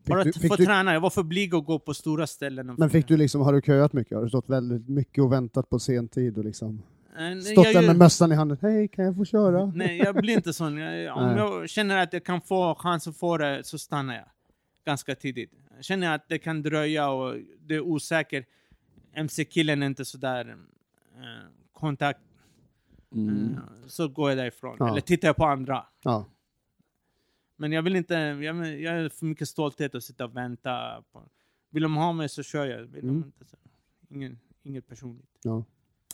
Bara 0.06 0.24
du- 0.24 0.34
fick 0.34 0.58
du- 0.58 0.66
träna. 0.66 0.94
Jag 0.94 1.02
var 1.02 1.10
för 1.10 1.24
blyg 1.24 1.56
att 1.56 1.66
gå 1.66 1.80
på 1.80 1.94
stora 1.94 2.28
ställen. 2.28 2.76
Men 2.78 2.90
fick 2.90 3.08
du 3.08 3.18
liksom, 3.18 3.42
har 3.42 3.54
du 3.54 3.62
köat 3.62 3.94
mycket? 3.94 4.16
Har 4.16 4.24
du 4.24 4.30
stått 4.30 4.50
väldigt 4.50 4.90
mycket 4.90 5.24
och 5.24 5.32
väntat 5.32 5.70
på 5.70 5.80
sen 5.80 6.08
tid 6.08 6.38
och 6.38 6.46
liksom 6.46 6.84
stått 7.42 7.66
jag 7.66 7.74
där 7.74 7.88
med 7.88 7.98
mössan 7.98 8.32
i 8.32 8.36
handen? 8.36 8.58
Hej, 8.62 8.88
kan 8.88 9.06
jag 9.06 9.16
få 9.16 9.26
köra? 9.26 9.66
Nej, 9.76 9.98
jag 9.98 10.16
blir 10.16 10.34
inte 10.34 10.54
sån. 10.54 10.78
Jag, 10.78 11.18
om 11.18 11.38
jag 11.38 11.70
känner 11.70 11.98
att 11.98 12.14
jag 12.14 12.24
kan 12.24 12.42
få 12.42 12.76
chans 12.76 13.08
att 13.08 13.18
få 13.18 13.38
det 13.38 13.64
så 13.64 13.78
stannar 13.78 14.16
jag. 14.16 14.26
Ganska 14.86 15.16
tidigt. 15.16 15.52
Känner 15.82 16.08
jag 16.08 16.14
att 16.16 16.30
det 16.30 16.40
kan 16.40 16.62
dröja 16.62 17.10
och 17.10 17.36
det 17.60 17.76
är 17.76 17.82
osäker. 17.82 18.46
MC-killen 19.14 19.84
är 19.84 19.88
inte 19.88 20.06
sådär 20.06 20.58
eh, 21.18 21.24
kontakt. 21.74 22.20
Mm. 23.16 23.54
Eh, 23.54 23.88
så 23.88 24.08
går 24.08 24.30
jag 24.32 24.38
därifrån. 24.38 24.76
Ja. 24.80 24.90
Eller 24.92 25.02
tittar 25.02 25.28
jag 25.28 25.36
på 25.36 25.46
andra. 25.46 25.86
Ja. 26.04 26.26
Men 27.56 27.72
jag 27.72 27.82
vill 27.82 27.96
inte, 27.96 28.14
jag, 28.14 28.80
jag 28.80 28.94
är 29.00 29.10
för 29.10 29.26
mycket 29.26 29.50
stolthet 29.50 29.96
att 29.96 30.04
sitta 30.04 30.26
och 30.26 30.36
vänta. 30.36 31.04
På. 31.12 31.24
Vill 31.70 31.84
de 31.84 31.96
ha 31.96 32.14
mig 32.14 32.30
så 32.30 32.44
kör 32.44 32.66
jag. 32.66 32.78
Vill 32.78 33.04
Mm. 33.04 33.22
de 33.22 33.26
inte 33.28 33.46
så. 33.46 33.58
Ingen, 34.10 34.40
inget 34.64 34.88
personligt. 34.88 35.30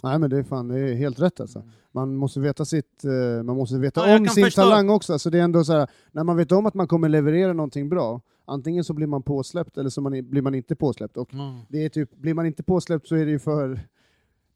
Nej 0.04 0.20
men 0.20 0.30
det 0.30 0.38
är 0.38 0.44
fan, 0.44 0.68
det 0.68 0.80
är 0.80 0.94
helt 0.94 1.20
rätt 1.22 1.40
alltså. 1.40 1.64
Man 1.92 2.16
måste 2.16 2.40
veta 2.40 2.66
sitt, 2.66 3.04
eh, 3.06 3.44
man 3.44 3.56
måste 3.56 3.78
veta 3.78 4.10
Ja, 4.10 4.20
om 4.20 4.28
sin 4.28 4.44
förstå. 4.46 4.62
talang 4.62 4.90
också. 4.90 5.20
Så 5.20 5.30
det 5.30 5.40
är 5.40 5.44
ändå 5.44 5.64
så 5.64 5.74
här, 5.74 5.88
när 6.12 6.24
man 6.24 6.38
vet 6.38 6.52
om 6.52 6.66
att 6.66 6.74
man 6.74 6.88
kommer 6.88 7.10
leverera 7.10 7.54
någonting 7.54 7.90
bra, 7.90 8.22
antingen 8.46 8.84
så 8.84 8.94
blir 8.94 9.08
man 9.08 9.24
påsläppt 9.24 9.78
eller 9.78 9.90
så 9.90 10.02
man, 10.02 10.30
blir 10.30 10.42
man 10.42 10.56
inte 10.56 10.76
påsläppt. 10.76 11.18
Och 11.18 11.30
Ja. 11.32 11.60
det 11.70 11.86
är 11.86 11.90
typ, 11.90 12.16
blir 12.16 12.34
man 12.34 12.46
inte 12.46 12.64
påsläppt 12.64 13.08
så 13.08 13.16
är 13.16 13.26
det 13.26 13.32
ju 13.32 13.40
för 13.40 13.80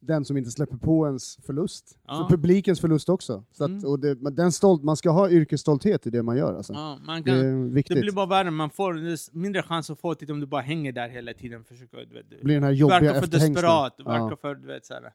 den 0.01 0.25
som 0.25 0.37
inte 0.37 0.51
släpper 0.51 0.77
på 0.77 1.05
ens 1.05 1.35
förlust. 1.37 1.97
Ja. 2.07 2.15
För 2.29 2.37
publikens 2.37 2.79
förlust 2.79 3.09
också. 3.09 3.43
Så 3.51 3.63
att, 3.63 3.69
Mm. 3.69 3.85
och 3.85 3.99
det, 3.99 4.13
den 4.31 4.51
stolt, 4.51 4.83
man 4.83 4.97
ska 4.97 5.09
ha 5.09 5.29
yrkesstolthet 5.29 6.07
i 6.07 6.09
det 6.09 6.23
man 6.23 6.37
gör 6.37 6.53
alltså. 6.55 6.73
Ja, 6.73 6.99
man 7.05 7.21
Det 7.23 7.29
kan, 7.31 7.39
är 7.39 7.73
viktigt. 7.73 7.95
det 7.95 8.01
blir 8.01 8.11
bara 8.11 8.25
värre, 8.25 8.51
man 8.51 8.69
får 8.69 8.93
det 8.93 9.17
mindre 9.33 9.63
chans 9.63 9.89
att 9.89 9.99
få 9.99 10.13
det 10.13 10.29
om 10.31 10.39
du 10.39 10.45
bara 10.45 10.61
hänger 10.61 10.91
där 10.91 11.09
hela 11.09 11.33
tiden. 11.33 11.63
Försöker, 11.63 11.97
du 11.97 12.13
vet, 12.13 12.29
Det 12.29 12.43
blir 12.43 12.55
den 12.55 12.63
här 12.63 12.71
jobbiga 12.71 12.99
verkar 12.99 13.19
för 13.21 13.27
desperat, 13.27 13.93
Ja. 13.97 14.03
verkar 14.11 14.35
för, 14.35 14.55
du 14.55 14.67
vet, 14.67 14.85
så 14.85 14.93
här. 14.93 15.11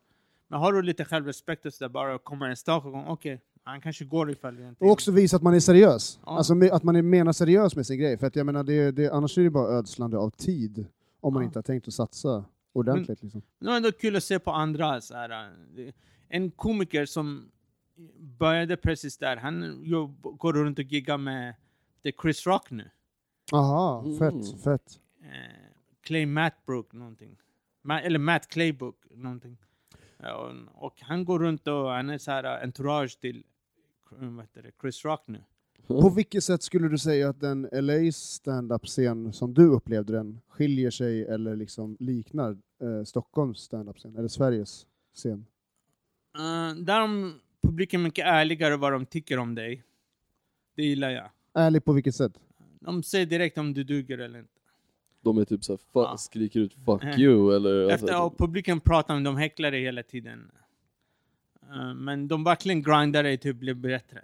Men 0.54 0.60
har 0.60 0.72
du 0.72 0.82
lite 0.82 1.04
självrespekt 1.04 1.66
och 1.66 1.72
sådär, 1.74 1.88
bara 1.88 2.18
kommer 2.18 2.48
en 2.48 2.56
staka 2.56 2.88
gång, 2.88 3.04
okej, 3.06 3.40
han 3.64 3.80
kanske 3.80 4.04
går 4.04 4.30
ifall 4.30 4.60
inte... 4.60 4.84
Och 4.84 4.90
också 4.90 5.12
visa 5.12 5.36
att 5.36 5.42
man 5.42 5.54
är 5.54 5.60
seriös. 5.60 6.18
Ja. 6.26 6.36
Alltså 6.36 6.54
att 6.72 6.82
man 6.82 6.96
är, 6.96 7.02
menar 7.02 7.32
seriös 7.32 7.76
med 7.76 7.86
sin 7.86 7.98
grej. 7.98 8.18
För 8.18 8.26
att 8.26 8.36
jag 8.36 8.46
menar, 8.46 8.64
det, 8.64 8.90
det, 8.90 9.10
annars 9.12 9.38
är 9.38 9.42
det 9.42 9.50
bara 9.50 9.68
ödslande 9.78 10.18
av 10.18 10.30
tid. 10.30 10.86
Om 11.20 11.34
man 11.34 11.42
Ja. 11.42 11.46
inte 11.46 11.58
har 11.58 11.62
tänkt 11.62 11.88
att 11.88 11.94
satsa 11.94 12.44
ordentligt. 12.72 13.22
Liksom. 13.22 13.42
Det 13.60 13.66
var 13.66 13.76
ändå 13.76 13.92
kul 13.92 14.16
att 14.16 14.24
se 14.24 14.38
på 14.38 14.50
andra. 14.50 15.00
Så 15.00 15.14
här, 15.14 15.50
en 16.28 16.50
komiker 16.50 17.06
som 17.06 17.50
började 18.18 18.76
precis 18.76 19.18
där, 19.18 19.36
han 19.36 19.80
jobb, 19.84 20.22
går 20.22 20.52
runt 20.52 20.78
och 20.78 20.84
giggar 20.84 21.18
med 21.18 21.54
det 22.02 22.08
är 22.08 22.14
Chris 22.22 22.46
Rock 22.46 22.70
nu. 22.70 22.90
Aha, 23.52 24.04
Mm. 24.04 24.18
fett, 24.18 24.62
fett. 24.62 25.00
Eh, 25.22 25.28
Clay 26.02 26.26
Matbrook 26.26 26.92
någonting. 26.92 27.36
Ma 27.82 28.00
eller 28.00 28.18
Matt 28.18 28.48
Claybook 28.48 28.96
någonting. 29.14 29.56
Och, 30.74 31.00
han 31.00 31.24
går 31.24 31.38
runt 31.38 31.66
och 31.66 31.90
han 31.90 32.10
är 32.10 32.18
så 32.18 32.30
här 32.30 32.44
uh, 32.44 32.64
entourage 32.64 33.20
till 33.20 33.44
vad 34.10 34.44
heter 34.44 34.62
det, 34.62 34.70
Chris 34.80 35.04
Rock 35.04 35.22
nu. 35.26 35.44
På 35.86 36.10
vilket 36.10 36.44
sätt 36.44 36.62
skulle 36.62 36.88
du 36.88 36.98
säga 36.98 37.28
att 37.28 37.40
den 37.40 37.68
LA 37.72 38.12
stand-up-scen 38.12 39.32
som 39.32 39.54
du 39.54 39.66
upplevde 39.66 40.12
den 40.12 40.40
skiljer 40.48 40.90
sig 40.90 41.24
eller 41.24 41.56
liksom 41.56 41.96
liknar 42.00 42.50
eh, 42.82 43.04
Stockholms 43.04 43.58
stand-up-scen, 43.58 44.16
eller 44.16 44.28
Sveriges 44.28 44.86
scen? 45.14 45.46
Uh, 46.38 46.84
där 46.84 47.00
är 47.00 47.32
publiken 47.62 48.02
mycket 48.02 48.26
ärligare 48.26 48.76
vad 48.76 48.92
de 48.92 49.06
tycker 49.06 49.38
om 49.38 49.54
dig. 49.54 49.82
Det 50.76 50.82
gillar 50.82 51.10
jag. 51.10 51.30
Ärlig 51.54 51.84
på 51.84 51.92
vilket 51.92 52.14
sätt? 52.14 52.32
De 52.80 53.02
säger 53.02 53.26
direkt 53.26 53.58
om 53.58 53.74
du 53.74 53.84
duger 53.84 54.18
eller 54.18 54.38
inte. 54.38 54.53
De 55.24 55.38
är 55.38 55.44
typ 55.44 55.64
såhär, 55.64 56.16
skriker 56.16 56.60
ut 56.60 56.74
'fuck 56.74 57.04
Eh. 57.04 57.08
you' 57.18 57.56
eller... 57.56 57.90
Efter 57.90 58.06
alltså, 58.12 58.22
och 58.22 58.38
publiken 58.38 58.80
pratar 58.80 59.14
om 59.16 59.22
de 59.24 59.36
häcklar 59.36 59.70
dig 59.70 59.82
hela 59.82 60.02
tiden. 60.02 60.50
Eh, 61.72 61.94
men 61.94 62.28
de 62.28 62.44
verkligen 62.44 62.82
grindar 62.82 63.22
dig 63.22 63.38
till 63.38 63.50
att 63.50 63.56
bli 63.56 63.74
bättre. 63.74 64.22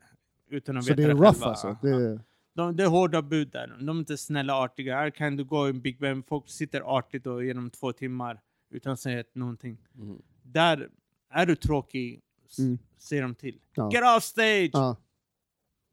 Utan 0.50 0.76
att 0.76 0.84
Så 0.84 0.90
veta 0.94 1.02
det 1.02 1.08
är 1.12 1.14
rough 1.16 1.24
själva. 1.32 1.46
alltså? 1.46 1.76
Det 1.82 1.88
är, 1.90 2.20
De, 2.54 2.76
det 2.76 2.82
är 2.82 2.86
hårda 2.88 3.22
bud 3.22 3.48
där. 3.48 3.76
De 3.80 3.88
är 3.96 4.00
inte 4.00 4.16
snälla 4.16 4.54
artiga. 4.54 4.94
Här 4.96 5.10
kan 5.10 5.36
du 5.36 5.44
gå 5.44 5.66
i 5.66 5.70
en 5.70 5.80
Big 5.80 5.98
Ben, 5.98 6.22
folk 6.22 6.48
sitter 6.48 6.80
artigt 6.98 7.26
och 7.26 7.44
genom 7.44 7.70
två 7.70 7.92
timmar 7.92 8.40
utan 8.70 8.92
att 8.92 9.00
säga 9.00 9.24
någonting. 9.32 9.78
Mhm. 9.92 10.22
Där 10.42 10.88
är 11.30 11.46
du 11.46 11.56
tråkig, 11.56 12.20
Mm. 12.58 12.78
säger 12.98 13.22
de 13.22 13.34
till. 13.34 13.58
Ja. 13.74 13.90
Get 13.92 14.02
off 14.16 14.22
stage! 14.24 14.70
ja, 14.72 14.96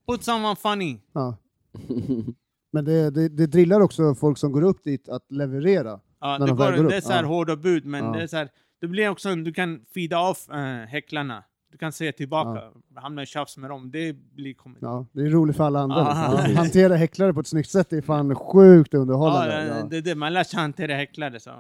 Put 0.08 0.24
someone 0.24 0.56
funny! 0.56 1.00
ja. 1.12 1.38
Men 2.78 2.86
det, 2.86 3.10
det, 3.10 3.30
det 3.30 3.48
drillar 3.48 3.82
också 3.82 4.16
folk 4.16 4.38
som 4.38 4.52
går 4.52 4.62
upp 4.62 4.84
dit 4.84 5.10
att 5.10 5.32
leverera. 5.32 6.00
Ja, 6.22 6.38
När 6.38 6.40
det, 6.40 6.46
de 6.46 6.58
går, 6.58 6.72
går 6.72 6.84
upp, 6.84 6.90
det 6.90 6.98
är 6.98 7.02
så 7.02 7.12
här 7.14 7.24
ja. 7.24 7.28
hårda 7.30 7.56
bud, 7.56 7.86
men 7.86 8.06
Ja. 8.06 8.12
det 8.12 8.24
är 8.24 8.28
så 8.28 8.38
här, 8.38 8.50
det 8.82 8.88
blir 8.88 9.10
också, 9.10 9.36
du 9.36 9.54
kan 9.54 9.82
feeda 9.94 10.30
off 10.30 10.50
äh, 10.50 10.56
häcklarna. 10.88 11.44
Du 11.72 11.78
kan 11.78 11.92
säga 11.92 12.12
tillbaka, 12.12 12.62
hamna 12.96 13.24
i 13.24 13.26
tjafs 13.26 13.58
med 13.58 13.70
dem. 13.70 13.92
Det 13.92 14.14
blir 14.36 14.54
komedi. 14.54 14.80
Ja, 14.82 15.06
det 15.12 15.22
är 15.22 15.30
roligt 15.30 15.58
för 15.58 15.64
alla 15.64 15.80
andra. 15.80 15.98
Ja. 15.98 16.44
Ja. 16.48 16.54
Hantera 16.56 16.96
häcklare 16.96 17.34
på 17.34 17.40
ett 17.40 17.48
snyggt 17.48 17.70
sätt 17.70 17.90
det 17.90 17.98
är 17.98 18.02
fan 18.02 18.36
sjukt 18.36 18.94
Ja, 18.94 19.00
underhållande. 19.00 19.56
det, 19.56 19.68
Ja. 19.68 19.88
det, 19.90 20.02
det, 20.02 20.16
man 20.16 20.34
lär 20.34 20.44
sig 20.44 20.60
hantera 20.60 20.94
häcklare. 20.96 21.40
Så. 21.40 21.52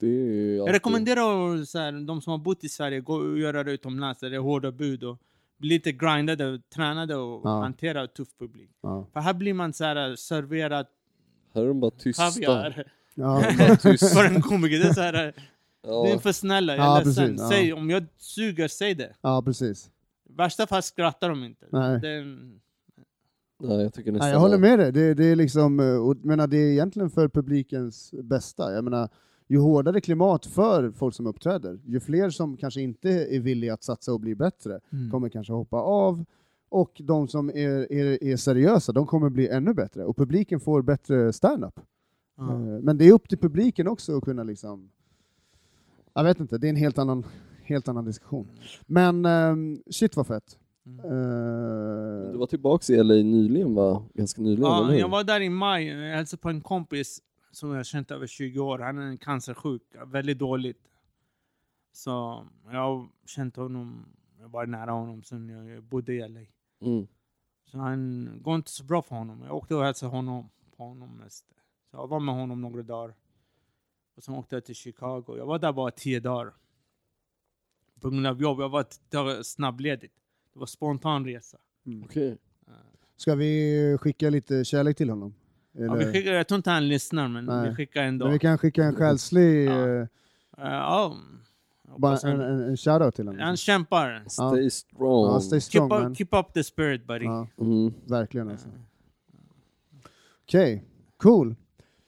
det 0.00 0.06
är 0.06 0.10
ju 0.10 0.54
Jag 0.54 0.60
alltid- 0.60 0.74
rekommenderar 0.74 1.64
så 1.64 1.78
här, 1.78 2.06
de 2.06 2.20
som 2.20 2.30
har 2.30 2.38
bott 2.38 2.64
i 2.64 2.68
Sverige, 2.68 3.00
gå 3.00 3.14
och 3.14 3.38
göra 3.38 3.64
det 3.64 3.72
utomlands 3.72 4.20
där 4.20 4.30
det 4.30 4.36
är 4.36 4.40
hårda 4.40 4.72
bud 4.72 5.04
och 5.04 5.18
lite 5.60 5.92
grindade, 5.92 6.60
tränade 6.74 7.16
och 7.16 7.40
Ja. 7.44 7.60
hantera 7.60 8.06
tuff 8.06 8.28
publik. 8.38 8.70
Ja. 8.82 9.06
För 9.12 9.20
här 9.20 9.34
blir 9.34 9.54
man 9.54 9.72
så 9.72 9.84
här 9.84 10.16
serverad 10.16 10.86
Här 11.54 11.62
är 11.62 11.66
de 11.68 11.80
bara 11.80 11.90
tysta. 11.90 12.22
kaviar 12.22 12.84
Ja. 13.14 13.42
Tyst. 13.82 14.12
för 14.18 14.24
en 14.24 14.42
komiker. 14.42 14.78
Det 14.78 14.88
är 14.88 14.92
så 14.92 15.00
här, 15.00 15.34
Ja. 15.82 16.02
det 16.02 16.10
är 16.12 16.18
för 16.18 16.32
snälla, 16.32 16.76
jag 16.76 16.84
Ja, 16.86 17.00
är 17.00 17.04
ledsen. 17.04 17.24
precis, 17.26 17.40
ja. 17.40 17.48
Säg, 17.50 17.72
om 17.72 17.90
jag 17.90 18.06
suger, 18.18 18.68
säg 18.68 18.94
det. 18.94 19.12
ja, 19.20 19.42
precis. 19.42 19.90
I 20.30 20.32
värsta 20.32 20.66
fall 20.66 20.82
skrattar 20.82 21.28
de 21.28 21.44
inte. 21.44 21.66
Nej. 21.72 22.00
Det 22.00 22.08
är 22.08 22.20
en- 22.20 22.60
Nej, 23.62 23.82
jag 23.82 23.94
tycker 23.94 24.12
nästan 24.12 24.26
Nej, 24.26 24.32
jag 24.34 24.40
håller 24.40 24.58
med 24.58 24.78
dig. 24.78 24.92
Det, 24.92 25.14
det, 25.14 25.24
är 25.24 25.36
liksom, 25.36 25.80
eh, 25.80 25.96
och, 26.06 26.16
menar, 26.16 26.46
det 26.46 26.56
är 26.56 26.70
egentligen 26.72 27.10
för 27.10 27.28
publikens 27.28 28.14
bästa. 28.22 28.72
Jag 28.74 28.84
menar, 28.84 29.08
ju 29.50 29.58
hårdare 29.58 30.00
klimat 30.00 30.46
för 30.46 30.90
folk 30.90 31.14
som 31.14 31.26
uppträder, 31.26 31.78
ju 31.86 32.00
fler 32.00 32.30
som 32.30 32.56
kanske 32.56 32.80
inte 32.80 33.10
är 33.10 33.40
villiga 33.40 33.74
att 33.74 33.82
satsa 33.82 34.12
och 34.12 34.20
bli 34.20 34.34
bättre 34.34 34.80
Mm. 34.92 35.10
kommer 35.10 35.28
kanske 35.28 35.52
hoppa 35.52 35.76
av. 35.76 36.24
Och 36.68 37.00
de 37.04 37.28
som 37.28 37.48
är, 37.50 37.92
är, 37.92 38.24
är 38.24 38.36
seriösa, 38.36 38.92
de 38.92 39.06
kommer 39.06 39.28
bli 39.30 39.48
ännu 39.48 39.74
bättre. 39.74 40.04
Och 40.04 40.16
publiken 40.16 40.60
får 40.60 40.82
bättre 40.82 41.32
stand-up. 41.32 41.80
Eh, 42.38 42.58
Men 42.82 42.98
det 42.98 43.04
är 43.08 43.12
upp 43.12 43.28
till 43.28 43.38
publiken 43.38 43.88
också 43.88 44.16
att 44.16 44.24
kunna 44.24 44.42
liksom... 44.42 44.90
Jag 46.14 46.24
vet 46.24 46.40
inte, 46.40 46.58
det 46.58 46.66
är 46.66 46.70
en 46.70 46.76
helt 46.76 46.98
annan, 46.98 47.24
helt 47.64 47.88
annan 47.88 48.04
diskussion. 48.04 48.48
Men 48.86 49.24
ehm, 49.24 49.82
shit 49.90 50.16
vad 50.16 50.26
fett. 50.26 50.58
Mm. 50.86 50.98
Eh, 51.04 52.32
Du 52.32 52.38
var 52.38 52.46
tillbaks 52.46 52.90
i 52.90 52.96
LA 53.02 53.14
nyligen 53.14 53.74
va? 53.74 54.02
Ganska 54.14 54.42
nyligen, 54.42 54.62
Ja, 54.64 54.94
jag 54.94 55.08
var 55.08 55.24
där 55.24 55.40
i 55.40 55.48
maj, 55.48 55.86
jag 55.86 56.16
hälsade 56.16 56.40
på 56.40 56.48
en 56.48 56.60
kompis 56.60 57.20
som 57.50 57.70
jag 57.70 57.76
har 57.76 57.84
känt 57.84 58.10
över 58.10 58.26
20 58.26 58.60
år. 58.60 58.78
Han 58.78 58.98
är 58.98 59.02
en 59.02 59.18
cancersjuk, 59.18 59.82
väldigt 60.06 60.38
dåligt. 60.38 60.88
Så 61.92 62.46
jag 62.64 62.78
har 62.78 63.08
känt 63.26 63.56
honom, 63.56 64.06
jag 64.38 64.48
var 64.48 64.66
nära 64.66 64.90
honom 64.90 65.22
sen 65.22 65.48
jag 65.48 65.82
bodde 65.82 66.14
i 66.14 66.28
LA. 66.28 66.40
Mm. 66.80 67.06
Så 67.64 67.78
han 67.78 68.30
går 68.42 68.56
inte 68.56 68.70
så 68.70 68.84
bra 68.84 69.02
för 69.02 69.16
honom. 69.16 69.42
Jag 69.42 69.56
åkte 69.56 69.74
och 69.74 69.84
hälsade 69.84 70.12
honom, 70.12 70.50
på 70.76 70.84
honom 70.84 71.16
mest. 71.16 71.44
Så 71.90 71.96
jag 71.96 72.06
var 72.06 72.20
med 72.20 72.34
honom 72.34 72.60
några 72.60 72.82
dagar. 72.82 73.14
Och 74.14 74.24
sen 74.24 74.34
åkte 74.34 74.56
jag 74.56 74.64
till 74.64 74.74
Chicago. 74.74 75.24
Jag 75.36 75.46
var 75.46 75.58
där 75.58 75.72
bara 75.72 75.90
tio 75.90 76.20
dagar. 76.20 76.52
På 78.00 78.10
grund 78.10 78.26
av 78.26 78.42
jobb. 78.42 78.60
Jag 78.60 78.68
var 78.68 79.42
snabbledigt. 79.42 80.14
Det 80.52 80.58
var 80.58 80.66
spontan 80.66 81.24
resa. 81.24 81.58
Okej. 82.04 82.38
Ska 83.16 83.34
vi 83.34 83.98
skicka 84.00 84.30
lite 84.30 84.64
kärlek 84.64 84.96
till 84.96 85.10
honom? 85.10 85.34
Ja, 85.72 85.94
vi 85.94 86.04
skickar, 86.12 86.32
jag 86.32 86.48
tror 86.48 86.56
inte 86.56 86.70
han 86.70 86.88
lyssnar, 86.88 87.28
men 87.28 87.44
Nej. 87.44 87.68
vi 87.68 87.74
skickar 87.74 88.02
ändå. 88.02 88.24
Men 88.24 88.32
vi 88.32 88.38
kan 88.38 88.58
skicka 88.58 88.84
en 88.84 88.94
själslig, 88.96 89.66
Ja. 89.68 89.72
Eh, 90.00 90.06
ja, 90.56 91.16
jag 91.88 92.00
bara 92.00 92.16
en, 92.16 92.40
en, 92.40 92.60
en 92.62 92.76
shoutout 92.76 93.14
till 93.14 93.26
honom. 93.26 93.40
han 93.42 93.56
kämpar. 93.56 94.24
Stay 94.28 94.70
strong. 94.70 95.26
Ja, 95.32 95.40
stay 95.40 95.60
Keep 95.60 95.70
strong 95.70 95.88
man. 95.88 96.12
up, 96.12 96.18
keep 96.18 96.28
up 96.32 96.52
the 96.54 96.64
spirit 96.64 97.06
buddy. 97.06 97.24
Ja, 97.24 97.46
Mm. 97.60 97.94
verkligen 98.06 98.48
alltså. 98.50 98.68
Okej, 100.44 100.84
cool. 101.16 101.54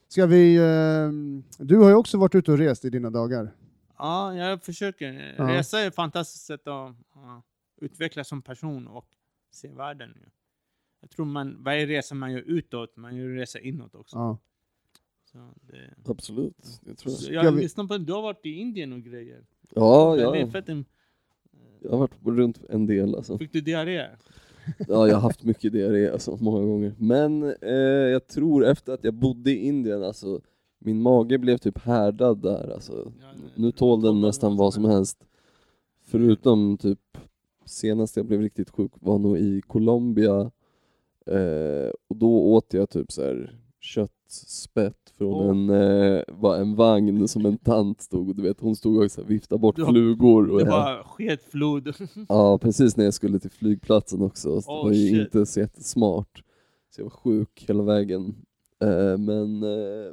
Ska 0.08 0.26
vi, 0.26 0.56
ehm, 0.56 1.44
du 1.58 1.76
har 1.78 1.88
ju 1.88 1.94
också 1.94 2.18
varit 2.18 2.34
ute 2.34 2.52
och 2.52 2.58
rest 2.58 2.84
i 2.84 2.90
dina 2.90 3.10
dagar. 3.10 3.50
Ja, 3.98 4.34
jag 4.34 4.62
försöker. 4.62 5.34
Ja. 5.38 5.48
Resa 5.48 5.80
är 5.80 5.88
ett 5.88 5.94
fantastiskt 5.94 6.44
sätt 6.46 6.60
att 6.68 6.94
ja, 7.14 7.42
utvecklas 7.80 8.28
som 8.28 8.42
person 8.42 8.86
och 8.86 9.06
se 9.50 9.68
världen. 9.68 10.14
Jag 11.02 11.10
tror 11.10 11.26
man, 11.26 11.62
varje 11.64 11.86
resa 11.86 12.14
man 12.14 12.32
gör 12.32 12.40
utåt, 12.46 12.96
man 12.96 13.16
gör 13.16 13.28
resa 13.28 13.58
inåt 13.58 13.94
också. 13.94 14.16
Ja. 14.16 14.38
Så 15.32 15.38
det, 15.60 16.10
Absolut, 16.10 16.80
det 16.82 16.94
tror 16.94 17.12
så 17.12 17.32
jag. 17.32 17.44
jag 17.44 17.52
vi- 17.52 17.62
lyssnar 17.62 17.84
på 17.86 17.98
du 17.98 18.12
har 18.12 18.22
varit 18.22 18.46
i 18.46 18.50
Indien 18.50 18.92
och 18.92 19.00
grejer. 19.02 19.44
Ja, 19.74 20.14
Det 20.16 20.22
är 20.22 20.36
ja. 20.36 20.50
fett, 20.50 20.68
Jag 21.82 21.90
har 21.90 21.98
varit 21.98 22.38
runt 22.38 22.60
en 22.68 22.86
del 22.86 23.14
alltså. 23.14 23.38
fick 23.38 23.52
du 23.52 23.60
diarré? 23.60 24.06
Ja, 24.78 25.08
jag 25.08 25.14
har 25.14 25.20
haft 25.20 25.44
mycket 25.44 25.72
diarré 25.72 26.10
alltså, 26.10 26.36
många 26.40 26.64
gånger. 26.66 26.94
Men 26.98 27.42
eh, 27.62 27.72
jag 28.12 28.26
tror 28.26 28.64
efter 28.66 28.92
att 28.92 29.04
jag 29.04 29.14
bodde 29.14 29.50
i 29.50 29.66
Indien, 29.66 30.02
alltså, 30.02 30.40
min 30.78 31.02
mage 31.02 31.38
blev 31.38 31.58
typ 31.58 31.78
härdad 31.78 32.42
där. 32.42 32.72
Alltså. 32.74 33.12
Ja, 33.20 33.26
Nu 33.54 33.72
tål 33.72 34.02
den 34.02 34.20
nästan 34.20 34.56
vad 34.56 34.74
som 34.74 34.84
helst. 34.84 35.24
Förutom 36.04 36.78
typ 36.78 37.18
senast 37.64 38.16
jag 38.16 38.26
blev 38.26 38.40
riktigt 38.40 38.70
sjuk 38.70 38.92
var 38.94 39.18
nog 39.18 39.38
i 39.38 39.60
Colombia. 39.66 40.50
Eh, 41.26 41.90
och 42.08 42.16
då 42.16 42.52
åt 42.54 42.74
jag 42.74 42.90
typ 42.90 43.12
så 43.12 43.22
här 43.22 43.58
köttspett 43.80 45.12
från 45.18 45.32
Åh. 45.34 45.50
en, 45.50 45.70
eh, 46.44 46.60
en 46.60 46.74
vagn 46.76 47.28
som 47.28 47.46
en 47.46 47.58
tant 47.58 48.00
stod 48.00 48.28
och 48.28 48.36
du 48.36 48.42
vet 48.42 48.60
hon 48.60 48.76
stod 48.76 48.96
och 48.96 49.30
viftade 49.30 49.58
bort 49.58 49.78
Ja, 49.78 49.86
flugor. 49.86 50.50
Och 50.50 50.58
Det 50.58 50.64
var 50.70 51.02
sketflod. 51.02 51.94
Ja, 52.28 52.58
precis 52.58 52.96
när 52.96 53.04
jag 53.04 53.14
skulle 53.14 53.38
till 53.38 53.50
flygplatsen 53.50 54.22
också. 54.22 54.60
Så 54.62 54.70
Oh, 54.72 54.76
det 54.84 54.88
var 54.90 54.92
ju 54.96 55.08
shit. 55.08 55.20
inte 55.20 55.46
så 55.46 55.60
jättesmart. 55.60 56.42
Så 56.90 57.00
jag 57.00 57.04
var 57.04 57.10
sjuk 57.10 57.64
hela 57.68 57.82
vägen. 57.82 58.34
Eh, 58.82 59.18
men 59.18 59.62
eh, 59.62 60.12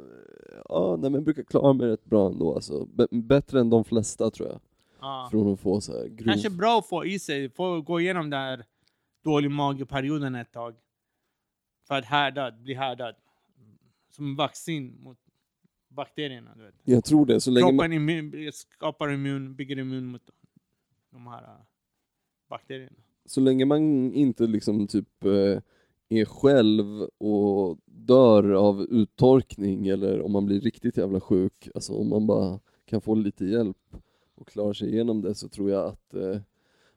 ja, 0.68 0.90
nej 1.00 1.10
men 1.10 1.14
jag 1.14 1.22
brukar 1.24 1.42
klara 1.42 1.72
mig 1.72 1.86
rätt 1.86 2.04
bra 2.04 2.26
ändå 2.30 2.54
alltså. 2.54 2.86
B- 2.94 3.06
bättre 3.10 3.60
än 3.60 3.70
de 3.70 3.84
flesta 3.84 4.30
tror 4.30 4.48
jag. 4.48 4.60
Ja. 5.00 5.28
Från 5.30 5.52
att 5.52 5.60
få 5.60 5.80
så 5.80 5.92
här 5.92 6.06
grov... 6.08 6.26
Kanske 6.32 6.50
bra 6.50 6.78
att 6.78 6.88
få 6.88 7.04
i 7.04 7.18
sig, 7.18 7.50
få 7.50 7.80
gå 7.80 8.00
igenom 8.00 8.30
den 8.30 8.40
här 8.40 8.64
dålig 9.24 9.50
mageperioden 9.50 10.34
ett 10.34 10.52
tag. 10.52 10.74
För 11.90 11.98
att 11.98 12.04
härdad, 12.04 12.62
bli 12.62 12.74
härdad. 12.74 13.14
Som 14.10 14.36
vaccin 14.36 14.98
mot 15.02 15.18
bakterierna. 15.88 16.54
Du 16.56 16.62
vet. 16.62 16.74
Jag 16.84 17.04
tror 17.04 17.26
det, 17.26 17.40
så 17.40 17.50
länge. 17.50 17.70
Kroppen 17.70 17.92
immun, 17.92 18.52
skapar 18.52 19.12
immun, 19.12 19.54
bygger 19.54 19.78
immun 19.78 20.06
mot 20.06 20.30
de 21.10 21.26
här 21.26 21.42
äh, 21.42 21.64
bakterierna. 22.48 22.96
Så 23.24 23.40
länge 23.40 23.64
man 23.64 24.12
inte 24.12 24.46
liksom 24.46 24.86
typ 24.86 25.24
eh, 25.24 25.62
är 26.08 26.24
själv 26.24 27.02
och 27.18 27.78
dör 27.84 28.52
av 28.52 28.82
uttorkning 28.82 29.88
eller 29.88 30.22
om 30.22 30.32
man 30.32 30.46
blir 30.46 30.60
riktigt 30.60 30.96
jävla 30.96 31.20
sjuk, 31.20 31.68
alltså 31.74 31.92
om 31.92 32.08
man 32.08 32.26
bara 32.26 32.60
kan 32.84 33.00
få 33.00 33.14
lite 33.14 33.44
hjälp 33.44 33.96
och 34.34 34.48
klara 34.48 34.74
sig 34.74 34.88
igenom 34.88 35.22
det 35.22 35.34
så 35.34 35.48
tror 35.48 35.70
jag 35.70 35.86
att 35.86 36.14
eh, 36.14 36.40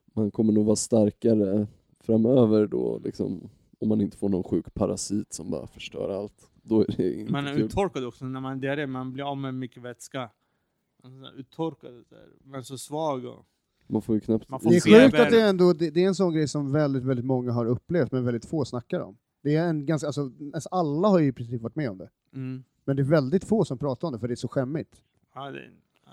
man 0.05 0.31
kommer 0.31 0.53
nog 0.53 0.65
vara 0.65 0.75
starkare 0.75 1.67
framöver 1.99 2.67
då 2.67 2.99
liksom 3.03 3.49
om 3.83 3.89
man 3.89 4.01
inte 4.01 4.17
får 4.17 4.29
någon 4.29 4.43
sjuk 4.43 4.73
parasit 4.73 5.33
som 5.33 5.51
bara 5.51 5.67
förstör 5.67 6.09
allt. 6.09 6.49
Då 6.61 6.81
är 6.81 6.85
det 6.97 7.13
inte 7.13 7.31
Man 7.31 7.47
är 7.47 7.53
kul. 7.53 7.61
uttorkad 7.61 8.05
också 8.05 8.25
när 8.25 8.39
man 8.39 8.51
är 8.57 8.61
diarré, 8.61 8.87
man 8.87 9.13
blir 9.13 9.23
av 9.31 9.37
med 9.37 9.53
mycket 9.53 9.83
vätska. 9.83 10.29
Man 11.03 11.25
är 11.25 11.39
Uttorkad, 11.39 12.03
men 12.43 12.63
så 12.63 12.77
svag. 12.77 13.25
Och, 13.25 13.45
Man 13.87 14.01
får 14.01 14.15
ju 14.15 14.21
knappt... 14.21 14.49
Man 14.49 14.59
får 14.59 14.69
Det 14.69 14.75
är 14.75 14.81
sjukt 14.81 15.19
att 15.19 15.29
det 15.29 15.41
är, 15.41 15.49
ändå, 15.49 15.73
det, 15.73 15.89
det 15.89 16.03
är 16.03 16.07
en 16.07 16.15
sån 16.15 16.33
grej 16.33 16.47
som 16.47 16.71
väldigt, 16.71 17.03
väldigt 17.03 17.25
många 17.25 17.51
har 17.51 17.65
upplevt, 17.65 18.11
men 18.11 18.25
väldigt 18.25 18.45
få 18.45 18.65
snackar 18.65 18.99
om. 18.99 19.17
Det 19.41 19.55
är 19.55 19.67
en 19.67 19.85
ganska, 19.85 20.07
alltså, 20.07 20.31
nästan 20.37 20.79
alla 20.79 21.07
har 21.07 21.19
ju 21.19 21.27
i 21.27 21.31
princip 21.31 21.61
varit 21.61 21.75
med 21.75 21.89
om 21.89 21.97
det. 21.97 22.09
mm. 22.33 22.63
Men 22.85 22.95
det 22.95 23.01
är 23.01 23.05
väldigt 23.05 23.43
få 23.43 23.65
som 23.65 23.77
pratar 23.77 24.07
om 24.07 24.13
det, 24.13 24.19
för 24.19 24.27
det 24.27 24.33
är 24.33 24.35
så 24.35 24.47
skämmigt. 24.47 25.01
ja, 25.35 25.51
det, 25.51 25.69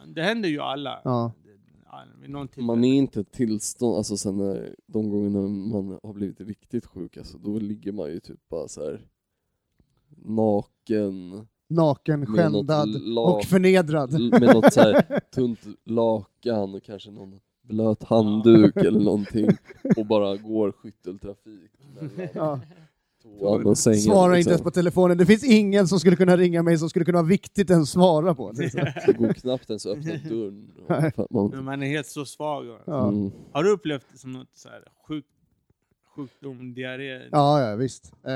det 0.07 0.23
händer 0.23 0.49
ju 0.49 0.61
alla. 0.61 1.01
Ja. 1.05 1.33
Man 2.57 2.85
är 2.85 2.95
inte 2.95 3.25
tillstånd, 3.25 3.97
alltså 3.97 4.17
sen 4.17 4.37
när, 4.39 4.75
de 4.87 5.11
gångerna 5.11 5.41
man 5.49 5.99
har 6.03 6.13
blivit 6.13 6.41
riktigt 6.41 6.87
sjuk, 6.87 7.17
alltså, 7.17 7.39
då 7.39 7.59
ligger 7.59 7.93
man 7.93 8.09
ju 8.11 8.21
typ 8.21 8.49
bara 8.49 8.69
så 8.69 8.81
här 8.85 9.07
naken 10.25 11.47
Naken, 11.69 12.21
Med 12.21 12.29
något 12.29 12.39
skändad 12.39 12.89
och 13.19 13.45
förnedrad. 13.45 14.13
med 14.13 14.43
något 14.55 14.73
så 14.73 14.81
här 14.81 15.21
tunt 15.35 15.61
lakan 15.85 16.75
och 16.75 16.83
kanske 16.83 17.11
någon 17.11 17.41
blöt 17.63 18.03
handduk 18.03 18.77
eller 18.77 19.01
någonting 19.05 19.49
och 19.97 20.07
bara 20.07 20.37
går 20.37 20.73
skytteltrafik 20.73 21.71
Ja. 22.35 22.61
Toan. 23.23 23.77
Svara 23.77 24.27
inte 24.27 24.37
liksom. 24.37 24.51
ens 24.51 24.63
på 24.63 24.71
telefonen. 24.71 25.19
Det 25.19 25.27
finns 25.27 25.45
ingen 25.45 25.89
som 25.89 26.01
skulle 26.01 26.17
kunna 26.17 26.37
ringa 26.37 26.63
mig 26.63 26.79
som 26.79 26.91
skulle 26.91 27.05
kunna 27.05 27.19
vara 27.19 27.29
viktigt 27.29 27.71
ens 27.71 27.91
svara 27.91 28.35
på. 28.35 28.55
Så. 28.55 28.63
Det 29.07 29.17
går 29.19 29.33
knappt 29.33 29.71
ens 29.71 29.87
att 29.87 29.99
öppna 29.99 30.13
dörren. 30.29 30.71
Att 31.17 31.31
man, 31.31 31.51
Men 31.51 31.65
man 31.65 31.83
är 31.83 31.87
helt 31.87 32.07
så 32.07 32.25
svag. 32.25 32.67
Ja. 32.85 33.09
mm. 33.09 33.31
Har 33.53 33.65
du 33.65 33.71
upplevt 33.71 34.07
det 34.13 34.19
som 34.19 34.33
något 34.33 34.49
så 34.55 34.69
här 34.69 34.85
sjuk, 35.09 35.25
sjukdom, 36.17 36.75
diarré? 36.75 37.29
Ja, 37.33 37.61
ja 37.61 37.77
visst. 37.77 38.13
Eh, 38.27 38.33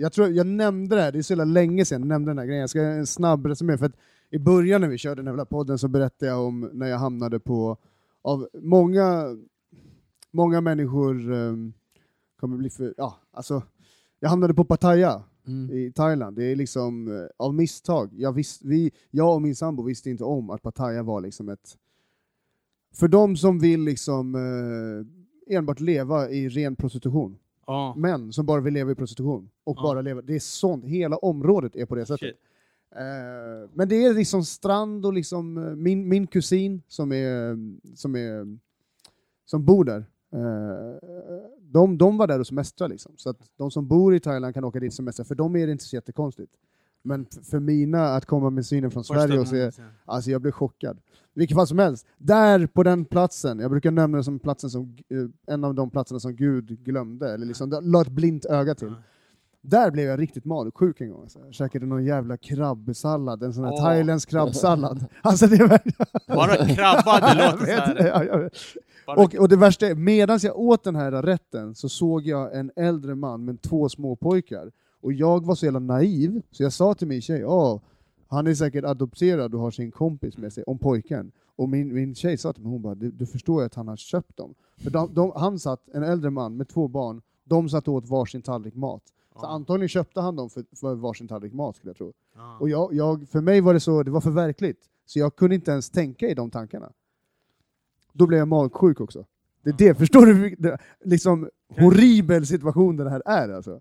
jag 0.00 0.12
tror 0.12 0.28
jag 0.28 0.46
nämnde 0.46 0.96
det 0.96 1.02
här, 1.02 1.12
det 1.12 1.18
är 1.18 1.22
så 1.22 1.32
jävla 1.32 1.44
länge 1.44 1.84
sedan 1.84 2.00
jag 2.00 2.08
nämnde 2.08 2.30
den 2.30 2.38
här 2.38 2.46
grejen. 2.46 2.60
Jag 2.60 2.70
ska 2.70 2.82
göra 2.82 2.94
en 2.94 3.06
snabb 3.06 3.46
resumé, 3.46 3.78
för 3.78 3.86
att 3.86 3.96
i 4.30 4.38
början 4.38 4.80
när 4.80 4.88
vi 4.88 4.98
körde 4.98 5.22
den 5.22 5.38
här 5.38 5.44
podden 5.44 5.78
så 5.78 5.88
berättade 5.88 6.30
jag 6.30 6.40
om 6.40 6.70
när 6.72 6.86
jag 6.86 6.98
hamnade 6.98 7.40
på, 7.40 7.76
av 8.22 8.48
många, 8.54 9.36
många 10.30 10.60
människor 10.60 11.30
um, 11.32 11.72
kommer 12.40 12.56
bli 12.56 12.70
för, 12.70 12.94
ja, 12.96 13.18
alltså, 13.32 13.62
jag 14.20 14.28
hamnade 14.28 14.54
på 14.54 14.64
Pattaya 14.64 15.22
Mm. 15.46 15.70
i 15.70 15.92
Thailand. 15.92 16.36
Det 16.36 16.44
är 16.44 16.56
liksom 16.56 17.08
eh, 17.08 17.26
av 17.36 17.54
misstag. 17.54 18.10
Jag, 18.16 18.32
visst, 18.32 18.64
vi, 18.64 18.90
jag 19.10 19.34
och 19.34 19.42
min 19.42 19.56
sambo 19.56 19.82
visste 19.82 20.10
inte 20.10 20.24
om 20.24 20.50
att 20.50 20.62
Pattaya 20.62 21.02
var 21.02 21.20
liksom 21.20 21.48
ett... 21.48 21.76
För 22.94 23.08
de 23.08 23.36
som 23.36 23.58
vill 23.58 23.80
liksom 23.80 24.34
eh, 24.34 25.56
enbart 25.56 25.80
leva 25.80 26.30
i 26.30 26.48
ren 26.48 26.76
prostitution. 26.76 27.38
Ja. 27.66 27.94
Män 27.96 28.32
som 28.32 28.46
bara 28.46 28.60
vill 28.60 28.74
leva 28.74 28.92
i 28.92 28.94
prostitution. 28.94 29.50
Och 29.64 29.76
Ja. 29.78 29.82
bara 29.82 30.00
leva. 30.02 30.22
Det 30.22 30.34
är 30.34 30.40
sånt. 30.40 30.84
Hela 30.84 31.16
området 31.16 31.76
är 31.76 31.86
på 31.86 31.94
det 31.94 32.06
sättet. 32.06 32.36
Eh, 32.96 33.70
men 33.74 33.88
det 33.88 34.04
är 34.04 34.14
liksom 34.14 34.44
strand 34.44 35.06
och 35.06 35.12
liksom 35.12 35.58
eh, 35.58 35.74
min, 35.74 36.08
min 36.08 36.26
kusin 36.26 36.82
som 36.88 37.12
är, 37.12 37.56
som 37.96 38.16
är 38.16 38.58
som 39.44 39.64
bor 39.64 39.84
där. 39.84 40.04
Eh, 40.32 41.08
de, 41.60 41.98
de 41.98 42.16
var 42.16 42.26
där 42.26 42.40
och 42.40 42.46
semestrade 42.46 42.92
liksom. 42.92 43.12
Så 43.16 43.30
att 43.30 43.38
de 43.56 43.70
som 43.70 43.88
bor 43.88 44.14
i 44.14 44.20
Thailand 44.20 44.54
kan 44.54 44.64
åka 44.64 44.80
dit 44.80 44.90
och 44.90 44.94
semestra, 44.94 45.24
för 45.24 45.34
dem 45.34 45.56
är 45.56 45.66
det 45.66 45.72
inte 45.72 45.84
så 45.84 45.96
jättekonstigt. 45.96 46.52
Men 47.02 47.26
för 47.50 47.60
mina 47.60 48.14
att 48.14 48.26
komma 48.26 48.50
med 48.50 48.66
synen 48.66 48.90
från 48.90 49.04
Första 49.04 49.14
Sverige 49.14 49.40
och 49.40 49.48
se, 49.48 49.70
alltså 50.04 50.30
jag 50.30 50.40
blev 50.40 50.52
chockad. 50.52 50.98
I 51.34 51.38
vilket 51.38 51.56
fall 51.56 51.66
som 51.66 51.78
helst, 51.78 52.06
där 52.18 52.66
på 52.66 52.82
den 52.82 53.04
platsen, 53.04 53.58
jag 53.58 53.70
brukar 53.70 53.90
nämna 53.90 54.18
det 54.18 54.24
som 54.24 54.38
platsen 54.38 54.70
som, 54.70 54.96
eh, 55.08 55.54
en 55.54 55.64
av 55.64 55.74
de 55.74 55.90
platserna 55.90 56.20
som 56.20 56.36
Gud 56.36 56.84
glömde, 56.84 57.34
eller 57.34 57.46
liksom 57.46 57.80
la 57.82 58.02
ett 58.02 58.08
blint 58.08 58.44
öga 58.44 58.74
till. 58.74 58.88
Ja. 58.88 59.02
Där 59.60 59.90
blev 59.90 60.06
jag 60.06 60.20
riktigt 60.20 60.44
magsjuk 60.44 61.00
en 61.00 61.10
gång. 61.10 61.22
Alltså. 61.22 61.38
Jag 61.44 61.54
käkade 61.54 61.86
någon 61.86 62.04
jävla 62.04 62.36
krabbsallad, 62.36 63.42
en 63.42 63.54
sån 63.54 63.64
här 63.64 63.72
Åh. 63.72 63.84
thailändsk 63.84 64.28
krabbsallad. 64.28 65.06
Alltså 65.22 65.46
det 65.46 65.64
var... 65.64 65.80
Bara 66.34 66.56
krabba, 66.56 67.20
det 67.20 67.50
låter 67.50 67.66
så 67.96 68.02
här. 68.02 68.06
ja. 68.06 68.24
Bara, 68.32 68.50
Och, 69.16 69.34
och 69.34 69.48
det 69.48 69.56
värsta 69.56 69.86
är, 69.86 69.94
medan 69.94 70.38
jag 70.42 70.58
åt 70.58 70.84
den 70.84 70.96
här 70.96 71.22
rätten 71.22 71.74
så 71.74 71.88
såg 71.88 72.26
jag 72.26 72.56
en 72.58 72.70
äldre 72.76 73.14
man 73.14 73.44
med 73.44 73.62
två 73.62 73.88
små 73.88 74.16
pojkar. 74.16 74.72
Och 75.00 75.12
jag 75.12 75.46
var 75.46 75.54
så 75.54 75.64
jävla 75.66 75.78
naiv, 75.78 76.42
så 76.50 76.62
jag 76.62 76.72
sa 76.72 76.94
till 76.94 77.08
min 77.08 77.22
tjej, 77.22 77.44
Åh, 77.44 77.80
han 78.26 78.46
är 78.46 78.54
säkert 78.54 78.84
adopterad 78.84 79.54
och 79.54 79.60
har 79.60 79.70
sin 79.70 79.90
kompis 79.90 80.36
med 80.36 80.52
sig, 80.52 80.64
om 80.66 80.78
pojken. 80.78 81.32
Och 81.56 81.68
min, 81.68 81.94
min 81.94 82.14
tjej 82.14 82.38
sa 82.38 82.52
till 82.52 82.62
mig, 82.62 82.72
hon 82.72 82.82
bara, 82.82 82.94
du, 82.94 83.10
du 83.10 83.26
förstår 83.26 83.62
ju 83.62 83.66
att 83.66 83.74
han 83.74 83.88
har 83.88 83.96
köpt 83.96 84.36
dem. 84.36 84.54
För 84.76 84.90
de, 84.90 85.14
de, 85.14 85.32
han 85.36 85.58
satt, 85.58 85.88
en 85.92 86.02
äldre 86.02 86.30
man 86.30 86.56
med 86.56 86.68
två 86.68 86.88
barn, 86.88 87.22
de 87.44 87.68
satt 87.68 87.88
åt 87.88 88.08
varsin 88.08 88.42
tallrik 88.42 88.74
mat. 88.74 89.02
Så 89.32 89.38
Ja. 89.42 89.48
antagligen 89.48 89.88
köpte 89.88 90.20
han 90.20 90.36
dem 90.36 90.50
för, 90.50 90.64
för 90.76 90.94
varsin 90.94 91.28
tallrik 91.28 91.52
mat 91.52 91.76
skulle 91.76 91.90
jag 91.90 91.96
tro. 91.96 92.12
ja. 92.34 92.56
Och 92.60 92.68
jag, 92.68 92.94
jag, 92.94 93.28
för 93.28 93.40
mig 93.40 93.60
var 93.60 93.74
det 93.74 93.80
så, 93.80 94.02
det 94.02 94.10
var 94.10 94.20
för 94.20 94.30
verkligt. 94.30 94.78
Så 95.06 95.18
jag 95.18 95.36
kunde 95.36 95.54
inte 95.54 95.70
ens 95.70 95.90
tänka 95.90 96.28
i 96.28 96.34
de 96.34 96.50
tankarna. 96.50 96.92
Då 98.12 98.26
blev 98.26 98.38
jag 98.38 98.48
magsjuk 98.48 99.00
också. 99.00 99.24
Det 99.64 99.70
är 99.70 99.88
det, 99.88 99.94
förstår 99.94 100.26
du? 100.26 100.54
Det, 100.58 100.78
liksom 101.04 101.48
horribel 101.78 102.46
situation 102.46 102.96
det 102.96 103.10
här 103.10 103.22
är 103.26 103.48
alltså. 103.48 103.80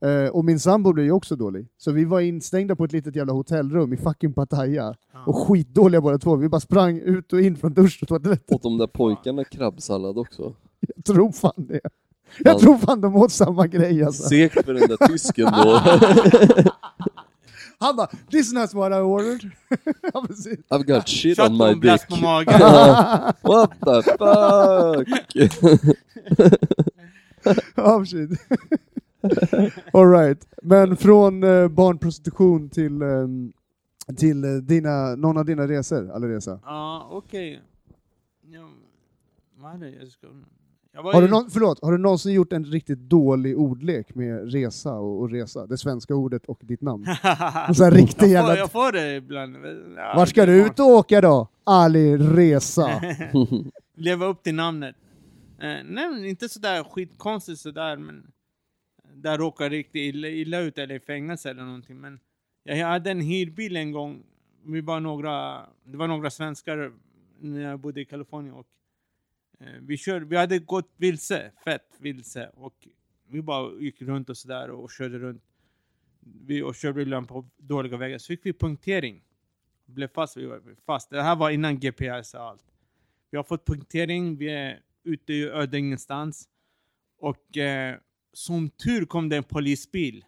Eh, 0.00 0.30
och 0.30 0.44
min 0.44 0.60
sambo 0.60 0.92
blev 0.92 1.06
ju 1.06 1.12
också 1.12 1.36
dålig. 1.36 1.66
Så 1.78 1.92
vi 1.92 2.04
var 2.04 2.20
instängda 2.20 2.76
på 2.76 2.84
ett 2.84 2.92
litet 2.92 3.16
jävla 3.16 3.32
hotellrum 3.32 3.92
i 3.92 3.96
fucking 3.96 4.32
Pattaya. 4.32 4.94
Ja. 5.12 5.24
Och 5.26 5.36
skitdåliga 5.36 6.00
båda 6.00 6.18
två. 6.18 6.36
Vi 6.36 6.48
bara 6.48 6.60
sprang 6.60 6.98
ut 6.98 7.32
och 7.32 7.40
in 7.40 7.56
från 7.56 7.74
dusch 7.74 7.98
och 8.02 8.08
toalett. 8.08 8.52
Åt 8.52 8.62
de 8.62 8.78
där 8.78 8.86
pojkarna 8.86 9.44
krabbsallad 9.44 10.18
också? 10.18 10.54
Jag 10.96 11.04
tror 11.04 11.32
fan 11.32 11.52
det. 11.56 11.80
Jag 12.38 12.58
tror 12.58 12.78
fan 12.78 13.00
de 13.00 13.16
åt 13.16 13.32
samma 13.32 13.66
grej 13.66 14.04
alltså. 14.04 14.28
Segt 14.28 14.64
för 14.64 14.74
den 14.74 14.88
där 14.88 15.06
tysken 15.06 15.46
då. 15.52 15.80
Han 17.78 17.96
bara, 17.96 18.08
this 18.30 18.46
is 18.46 18.52
not 18.52 18.74
what 18.74 18.92
I 18.92 19.00
ordered. 19.00 19.50
Ja, 20.14 20.26
precis. 20.26 20.58
I've 20.70 20.84
got 20.86 21.08
shit 21.08 21.36
Kött 21.36 21.50
on 21.50 21.56
my 21.56 21.74
dick. 21.74 22.08
på 22.08 22.16
magen. 22.16 22.60
What 23.42 23.70
the 23.80 24.02
fuck? 24.02 25.08
Oh 27.76 28.04
shit. 28.04 28.30
All 29.92 30.06
right. 30.06 30.46
Men 30.62 30.96
från 30.96 31.42
eh, 31.42 31.68
barnprostitution 31.68 32.68
till, 32.70 33.02
eh, 33.02 33.26
till 34.16 34.44
eh, 34.44 34.50
dina, 34.50 35.14
någon 35.16 35.36
av 35.38 35.44
dina 35.44 35.68
resor, 35.68 36.10
Alireza. 36.10 36.60
Ja, 36.64 37.08
okej. 37.10 37.60
Ja, 38.42 38.68
vad 39.56 39.74
är 39.74 39.78
det 39.78 39.90
jag 39.90 40.08
ska... 40.08 40.26
Har 40.96 41.22
du, 41.22 41.28
någon, 41.28 41.50
förlåt, 41.50 41.78
har 41.82 41.92
du 41.92 41.98
någonsin 41.98 42.32
gjort 42.32 42.52
en 42.52 42.64
riktigt 42.64 42.98
dålig 42.98 43.58
ordlek 43.58 44.14
med 44.14 44.52
resa 44.52 44.92
och, 44.92 45.20
och 45.20 45.30
resa? 45.30 45.66
Det 45.66 45.78
svenska 45.78 46.14
ordet 46.14 46.46
och 46.46 46.58
ditt 46.62 46.80
namn. 46.80 47.04
Sån 47.74 47.84
här 47.84 47.90
riktig 47.90 48.26
jag, 48.26 48.30
jävla... 48.30 48.48
får, 48.48 48.58
jag 48.58 48.70
får 48.70 48.92
det 48.92 49.14
ibland. 49.14 49.56
Ja, 49.96 50.12
Vart 50.16 50.28
ska 50.28 50.46
du 50.46 50.66
ut 50.66 50.80
och 50.80 50.86
åka 50.86 51.20
då? 51.20 51.48
Ali 51.64 52.16
Resa. 52.16 53.00
Leva 53.94 54.26
upp 54.26 54.42
till 54.42 54.54
namnet. 54.54 54.96
Eh, 55.58 55.76
nej, 55.84 56.28
inte 56.28 56.48
sådär 56.48 56.84
skitkonstigt 56.84 57.60
sådär, 57.60 57.96
men 57.96 58.26
där 59.14 59.38
råkar 59.38 59.70
riktigt 59.70 60.14
illa, 60.14 60.28
illa 60.28 60.60
ut 60.60 60.78
eller 60.78 60.94
i 60.94 61.00
fängelse 61.00 61.50
eller 61.50 61.64
någonting. 61.64 62.00
Men 62.00 62.18
jag 62.64 62.86
hade 62.86 63.10
en 63.10 63.20
hyrbil 63.20 63.76
en 63.76 63.92
gång. 63.92 64.22
Vi 64.64 64.80
var 64.80 65.00
några, 65.00 65.60
det 65.84 65.96
var 65.96 66.08
några 66.08 66.30
svenskar 66.30 66.92
när 67.40 67.60
jag 67.60 67.80
bodde 67.80 68.00
i 68.00 68.04
Kalifornien 68.04 68.54
och 68.54 68.66
Eh, 69.58 69.80
vi, 69.80 69.96
kör, 69.96 70.20
vi 70.20 70.36
hade 70.36 70.58
gått 70.58 70.94
vilse, 70.96 71.52
fett 71.64 71.96
vilse 71.98 72.50
och 72.54 72.88
vi 73.28 73.42
bara 73.42 73.80
gick 73.80 74.02
runt 74.02 74.30
och 74.30 74.36
sådär 74.36 74.70
och 74.70 74.90
körde 74.90 75.18
runt. 75.18 75.42
Vi 76.20 76.62
och 76.62 76.74
körde 76.74 77.02
ibland 77.02 77.28
på 77.28 77.48
dåliga 77.56 77.96
vägar. 77.96 78.18
Så 78.18 78.26
fick 78.26 78.46
vi 78.46 78.52
punktering. 78.52 79.22
Blev 79.86 80.08
fast, 80.08 80.36
vi 80.36 80.46
var 80.46 80.62
fast. 80.86 81.10
Det 81.10 81.22
här 81.22 81.36
var 81.36 81.50
innan 81.50 81.80
GPS 81.80 82.34
och 82.34 82.40
allt. 82.40 82.64
Vi 83.30 83.36
har 83.36 83.44
fått 83.44 83.66
punktering, 83.66 84.36
vi 84.36 84.48
är 84.48 84.80
ute 85.02 85.32
i 85.32 85.44
öde 85.44 85.78
ingenstans. 85.78 86.48
Och 87.18 87.56
eh, 87.56 87.98
som 88.32 88.70
tur 88.70 89.04
kom 89.04 89.28
det 89.28 89.36
en 89.36 89.44
polisbil. 89.44 90.24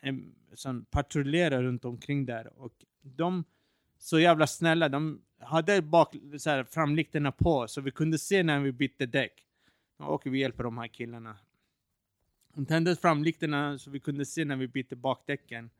en, 0.00 0.34
som 0.54 0.84
patrullerar 0.84 1.62
runt 1.62 1.84
omkring 1.84 2.26
där. 2.26 2.58
Och 2.58 2.84
de, 3.02 3.44
så 3.98 4.18
jävla 4.18 4.46
snälla, 4.46 4.88
de 4.88 5.20
hade 5.44 5.82
bak, 5.82 6.16
så 6.38 6.50
här, 6.50 6.64
framlyktorna 6.64 7.32
på 7.32 7.68
så 7.68 7.80
vi 7.80 7.90
kunde 7.90 8.18
se 8.18 8.42
när 8.42 8.60
vi 8.60 8.72
bytte 8.72 9.06
däck. 9.06 9.46
Och 9.98 10.26
vi 10.26 10.38
hjälper 10.38 10.64
de 10.64 10.78
här 10.78 10.88
killarna. 10.88 11.36
De 12.54 12.66
tände 12.66 12.96
framlyktorna 12.96 13.78
så 13.78 13.90
vi 13.90 14.00
kunde 14.00 14.26
se 14.26 14.44
när 14.44 14.56
vi 14.56 14.68
bytte 14.68 14.96
bakdäcken. 14.96 15.70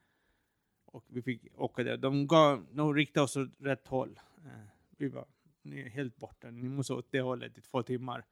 Och 0.85 1.05
vi 1.09 1.23
fick 1.23 1.43
åka 1.57 1.83
där. 1.83 1.97
De, 1.97 2.27
gav, 2.27 2.67
de 2.73 2.95
riktade 2.95 3.25
oss 3.25 3.37
åt 3.37 3.51
rätt 3.59 3.89
håll. 3.89 4.21
Eh, 4.45 4.51
vi 4.97 5.09
var 5.09 5.27
ni 5.65 5.81
är 5.81 5.89
helt 5.89 6.17
borta, 6.17 6.51
ni 6.51 6.69
måste 6.69 6.93
åt 6.93 7.07
det 7.11 7.21
hållet 7.21 7.59
i 7.59 7.61
två 7.61 7.83
timmar. 7.83 8.25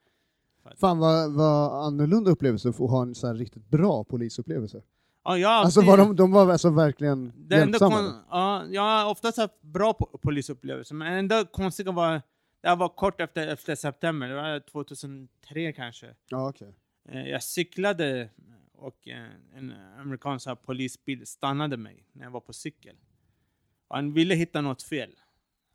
Fan 0.76 0.98
vad, 0.98 1.32
vad 1.32 1.86
annorlunda 1.86 2.30
upplevelse 2.30 2.68
att 2.68 2.76
få 2.76 2.86
ha 2.86 3.02
en 3.02 3.14
så 3.14 3.26
här 3.26 3.34
riktigt 3.34 3.70
bra 3.70 4.04
polisupplevelse. 4.04 4.82
Ja, 5.24 5.38
jag 5.38 5.50
Alltså 5.50 5.80
alltid- 5.80 5.90
var 5.90 5.96
de, 5.98 6.16
de 6.16 6.32
var 6.32 6.50
alltså 6.52 6.70
verkligen 6.70 7.32
Det 7.36 7.56
hjälpsamma? 7.56 7.96
kon- 7.96 8.22
ja, 8.30 8.64
jag 8.70 8.82
har 8.82 9.10
oftast 9.10 9.38
haft 9.38 9.62
bra 9.62 9.92
po- 9.92 10.18
polisupplevelser, 10.18 10.94
men 10.94 11.12
enda 11.12 11.44
konstiga 11.44 11.92
var, 11.92 12.22
det 12.60 12.74
var 12.74 12.88
kort 12.88 13.20
efter, 13.20 13.46
efter 13.48 13.74
september, 13.74 14.28
det 14.28 14.34
var 14.34 14.60
2003 14.60 15.72
kanske. 15.72 16.14
Ja, 16.28 16.48
okej. 16.48 16.74
Eh, 17.08 17.22
Jag 17.28 17.42
cyklade 17.42 18.28
och 18.72 19.08
eh, 19.08 19.26
en 19.56 19.72
amerikansk 20.00 20.48
polisbil 20.62 21.26
stannade 21.26 21.76
mig 21.76 22.04
när 22.12 22.24
jag 22.24 22.30
var 22.30 22.40
på 22.40 22.52
cykel. 22.52 22.96
Och 23.88 23.96
han 23.96 24.12
ville 24.12 24.34
hitta 24.34 24.60
något 24.60 24.82
fel. 24.82 25.10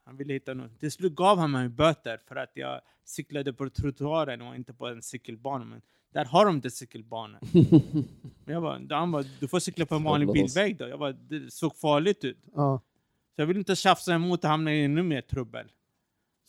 Han 0.06 0.18
ville 0.18 0.34
hitta 0.34 0.54
något. 0.54 0.80
Till 0.80 0.91
slut 0.91 1.16
gav 1.16 1.38
han 1.39 1.52
mig 1.52 1.70
böter 1.70 2.20
för 2.28 2.36
att 2.36 2.52
jag 2.54 2.82
cyklade 3.06 3.54
på 3.54 3.70
trottoaren 3.70 4.41
och 4.41 4.56
inte 4.56 4.74
på 4.74 4.88
en 4.88 5.02
cykelbana. 5.02 5.66
Men 5.66 5.82
där 6.14 6.26
har 6.26 6.45
de 6.45 6.55
inte 6.55 6.70
cykelbanor. 6.70 7.39
Men 8.45 8.53
jag 8.53 8.62
bara, 8.62 8.97
han 8.99 9.12
bara, 9.12 9.24
du 9.39 9.47
får 9.47 9.60
cykla 9.60 9.86
på 9.86 9.95
en 9.95 10.03
vanlig 10.03 10.32
bilväg 10.34 10.78
då. 10.78 10.88
Jag 10.88 10.99
bara, 10.99 11.12
det 11.12 11.53
såg 11.53 11.76
farligt 11.76 12.24
ut. 12.24 12.38
Ja. 12.55 12.82
Så 13.36 13.41
jag 13.41 13.47
vill 13.47 13.58
inte 13.58 13.76
tjafsa 13.76 14.14
emot 14.14 14.43
och 14.43 14.49
hamna 14.49 14.74
i 14.74 14.86
ännu 14.86 15.03
mer 15.03 15.22
trubbel. 15.22 15.72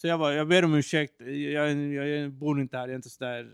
Så 0.01 0.07
jag 0.07 0.21
bara, 0.21 0.35
jag 0.35 0.49
ber 0.49 0.65
om 0.65 0.75
ursäkt, 0.75 1.15
jag, 1.21 1.73
jag, 1.73 2.09
jag 2.09 2.33
bor 2.33 2.61
inte 2.61 2.77
här, 2.77 2.85
jag 2.85 2.91
är 2.91 2.97
inte 2.97 3.11
sådär... 3.11 3.51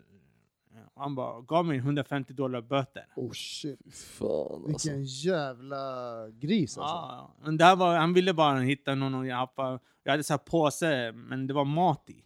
Han 0.96 1.14
bara, 1.14 1.40
gav 1.40 1.64
mig 1.66 1.76
150 1.76 2.32
dollar 2.32 2.60
böter. 2.60 3.06
Oh 3.16 3.32
shit. 3.32 3.80
Fan 3.94 4.64
alltså. 4.68 4.88
Vilken 4.88 5.04
jävla 5.04 5.80
gris 6.30 6.78
alltså. 6.78 6.94
Ja, 6.94 7.34
men 7.44 7.56
där 7.56 7.76
var, 7.76 7.96
han 7.96 8.14
ville 8.14 8.34
bara 8.34 8.58
hitta 8.58 8.94
någon 8.94 9.14
och 9.14 9.26
happa. 9.26 9.80
Jag 10.02 10.10
hade 10.10 10.24
så 10.24 10.32
här 10.32 10.38
påse, 10.38 11.12
men 11.12 11.46
det 11.46 11.54
var 11.54 11.64
mat 11.64 12.10
i. 12.10 12.24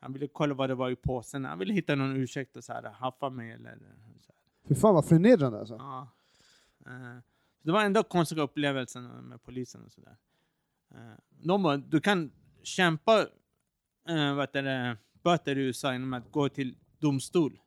Han 0.00 0.12
ville 0.12 0.28
kolla 0.28 0.54
vad 0.54 0.70
det 0.70 0.74
var 0.74 0.90
i 0.90 0.96
påsen. 0.96 1.44
Han 1.44 1.58
ville 1.58 1.74
hitta 1.74 1.94
någon 1.94 2.16
ursäkt 2.16 2.56
och 2.56 2.64
så 2.64 2.72
här, 2.72 2.82
haffa 2.82 3.30
mig 3.30 3.52
eller 3.52 3.78
så 4.20 4.32
här. 4.32 4.68
Fy 4.68 4.74
fan 4.74 4.94
vad 4.94 5.04
förnedrande 5.04 5.58
alltså. 5.58 5.74
Ja. 5.74 6.08
Eh, 6.86 7.18
det 7.62 7.72
var 7.72 7.84
ändå 7.84 8.02
konstiga 8.02 8.42
upplevelsen 8.42 9.04
med 9.04 9.42
polisen 9.42 9.82
och 9.84 9.92
sådär. 9.92 10.16
Uh, 10.94 11.12
de 11.30 11.62
bara, 11.62 11.76
du 11.76 12.00
kan 12.00 12.30
kämpa 12.62 13.20
uh, 14.10 14.34
vad 14.34 14.52
det, 14.52 14.96
böter 15.22 15.58
i 15.58 15.60
USA 15.60 15.92
genom 15.92 16.12
att 16.12 16.32
gå 16.32 16.48
till 16.48 16.74
domstol. 16.98 17.60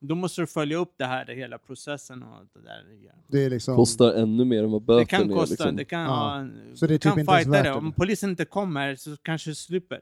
Då 0.00 0.14
måste 0.14 0.40
du 0.40 0.46
följa 0.46 0.76
upp 0.76 0.94
det 0.96 1.04
här, 1.04 1.26
hela 1.26 1.58
processen 1.58 2.22
och 2.22 2.46
det 2.52 2.60
där. 2.60 2.84
Det 3.26 3.44
är 3.44 3.50
liksom... 3.50 3.76
Kostar 3.76 4.12
ännu 4.12 4.44
mer 4.44 4.64
än 4.64 4.70
vad 4.70 4.82
böten 4.82 4.98
Det 4.98 5.06
kan 5.06 5.30
är. 5.30 5.34
kosta, 5.34 5.52
liksom. 5.52 5.76
det 5.76 5.84
kan 5.84 6.00
Ja. 6.00 6.48
Så 6.74 6.86
det 6.86 6.90
är 6.90 6.94
du 6.94 6.98
kan 6.98 7.12
typ 7.12 7.20
inte 7.20 7.32
fighta 7.32 7.62
det. 7.62 7.72
Om 7.72 7.92
polisen 7.92 8.30
inte 8.30 8.44
kommer 8.44 8.96
så 8.96 9.16
kanske 9.16 9.50
du 9.50 9.54
slipper. 9.54 10.00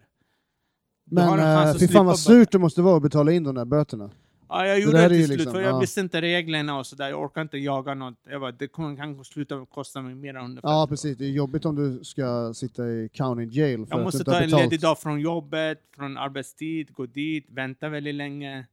Men 1.13 1.41
att 1.41 1.81
fy 1.81 1.89
fan 1.89 2.07
vad 2.07 2.19
surt 2.19 2.53
det 2.53 2.59
måste 2.59 2.83
vara 2.83 2.97
att 2.97 3.03
betala 3.03 3.33
in 3.33 3.43
de 3.45 3.55
där 3.55 3.65
böterna. 3.65 4.11
Ja, 4.49 4.67
jag 4.67 4.77
Det 4.77 4.81
gjorde 4.83 5.09
det 5.09 5.15
ju 5.17 5.21
till 5.21 5.27
slut, 5.27 5.39
liksom, 5.39 5.53
för 5.53 5.61
jag 5.61 5.71
ja. 5.71 5.79
visste 5.79 6.01
inte 6.01 6.21
reglerna 6.21 6.79
och 6.79 6.87
sådär. 6.87 7.09
Jag 7.09 7.21
orkar 7.23 7.43
inte 7.43 7.59
jaga 7.59 7.95
något. 7.95 8.15
Jag 8.31 8.41
bara, 8.41 8.53
det 8.53 8.69
kan 8.69 9.25
sluta 9.25 9.67
kosta 9.71 10.03
mig 10.03 10.15
mer 10.15 10.31
än 10.31 10.37
150 10.37 10.61
Ja 10.63 10.87
precis, 10.89 11.19
det 11.19 11.25
är 11.25 11.31
jobbigt 11.31 11.65
om 11.65 11.77
du 11.77 12.05
ska 12.05 12.55
sitta 12.55 12.89
i 12.89 13.09
county 13.13 13.45
jail 13.61 13.87
för 13.87 13.93
Jag 13.93 13.99
att 13.99 14.05
måste 14.05 14.19
du 14.19 14.25
ta 14.25 14.41
en 14.41 14.51
ledig 14.51 14.81
dag 14.81 14.99
från 14.99 15.21
jobbet, 15.21 15.79
från 15.97 16.17
arbetstid, 16.19 16.93
gå 16.95 17.07
dit, 17.07 17.47
vänta 17.51 17.89
väldigt 17.89 18.15
länge, 18.15 18.67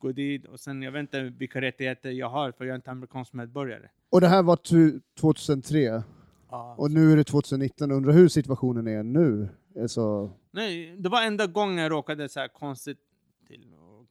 gå 0.00 0.12
dit 0.12 0.44
och 0.46 0.60
sen 0.60 0.82
jag 0.82 0.92
vet 0.92 1.00
inte 1.00 1.22
vilka 1.22 1.60
rättigheter 1.60 2.10
jag 2.10 2.28
har 2.30 2.52
för 2.52 2.64
jag 2.64 2.72
är 2.72 2.76
inte 2.76 2.90
amerikansk 2.90 3.32
medborgare. 3.32 3.88
Och 4.10 4.20
det 4.20 4.28
här 4.28 4.42
var 4.42 4.56
tu- 4.56 5.00
2003, 5.20 6.02
Ja. 6.50 6.74
och 6.78 6.90
nu 6.90 7.12
är 7.12 7.16
det 7.16 7.24
2019. 7.24 7.90
Undrar 7.90 8.12
hur 8.12 8.28
situationen 8.28 8.86
är 8.86 9.02
nu? 9.02 9.48
Alltså, 9.82 10.30
Nej, 10.50 10.96
det 10.98 11.08
var 11.08 11.22
enda 11.22 11.46
gången 11.46 11.78
jag 11.78 11.90
råkade 11.92 12.28
så 12.28 12.40
här 12.40 12.48
konstigt 12.48 12.98
till. 13.46 13.74
Och 13.74 14.06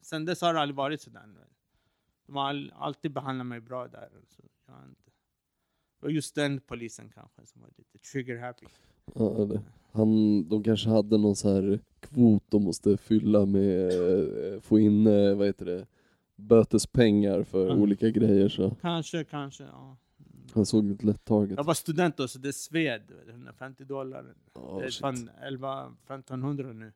sen 0.00 0.24
dess 0.24 0.40
har 0.40 0.54
det 0.54 0.60
aldrig 0.60 0.76
varit 0.76 1.00
sådär. 1.00 1.22
De 2.26 2.36
har 2.36 2.48
all, 2.48 2.72
alltid 2.76 3.12
behandlat 3.12 3.46
mig 3.46 3.60
bra 3.60 3.88
där. 3.88 4.08
Så 4.28 4.42
jag 4.66 4.76
inte. 4.88 5.10
Det 6.00 6.06
var 6.06 6.10
just 6.10 6.34
den 6.34 6.60
polisen 6.60 7.10
kanske 7.14 7.46
som 7.46 7.60
var 7.62 7.68
lite 7.78 7.98
trigger 7.98 8.38
happy. 8.38 8.66
Ja, 9.14 9.42
eller, 9.42 9.60
han, 9.92 10.48
de 10.48 10.62
kanske 10.62 10.88
hade 10.88 11.18
någon 11.18 11.36
så 11.36 11.54
här 11.54 11.80
kvot 12.00 12.42
de 12.48 12.64
måste 12.64 12.96
fylla 12.96 13.46
med, 13.46 13.88
eh, 14.54 14.60
få 14.60 14.78
in, 14.78 15.06
eh, 15.06 15.34
vad 15.36 15.46
heter 15.46 15.64
det, 15.66 15.86
bötespengar 16.36 17.42
för 17.42 17.70
Mm. 17.70 17.82
olika 17.82 18.10
grejer 18.10 18.48
så 18.48 18.70
Kanske, 18.80 19.24
kanske. 19.24 19.64
Ja. 19.64 19.96
Han 20.54 20.66
såg 20.66 20.90
ett 20.90 21.02
lätt 21.02 21.24
target. 21.24 21.56
Jag 21.56 21.64
var 21.64 21.74
student 21.74 22.16
då, 22.16 22.28
så 22.28 22.38
det 22.38 22.52
sved. 22.52 23.10
150 23.28 23.84
dollar. 23.84 24.34
Ja, 24.54 24.78
det 24.80 24.86
är 24.86 24.90
fan 24.90 25.30
11 25.42 25.96
1500 26.04 26.72
nu. 26.72 26.92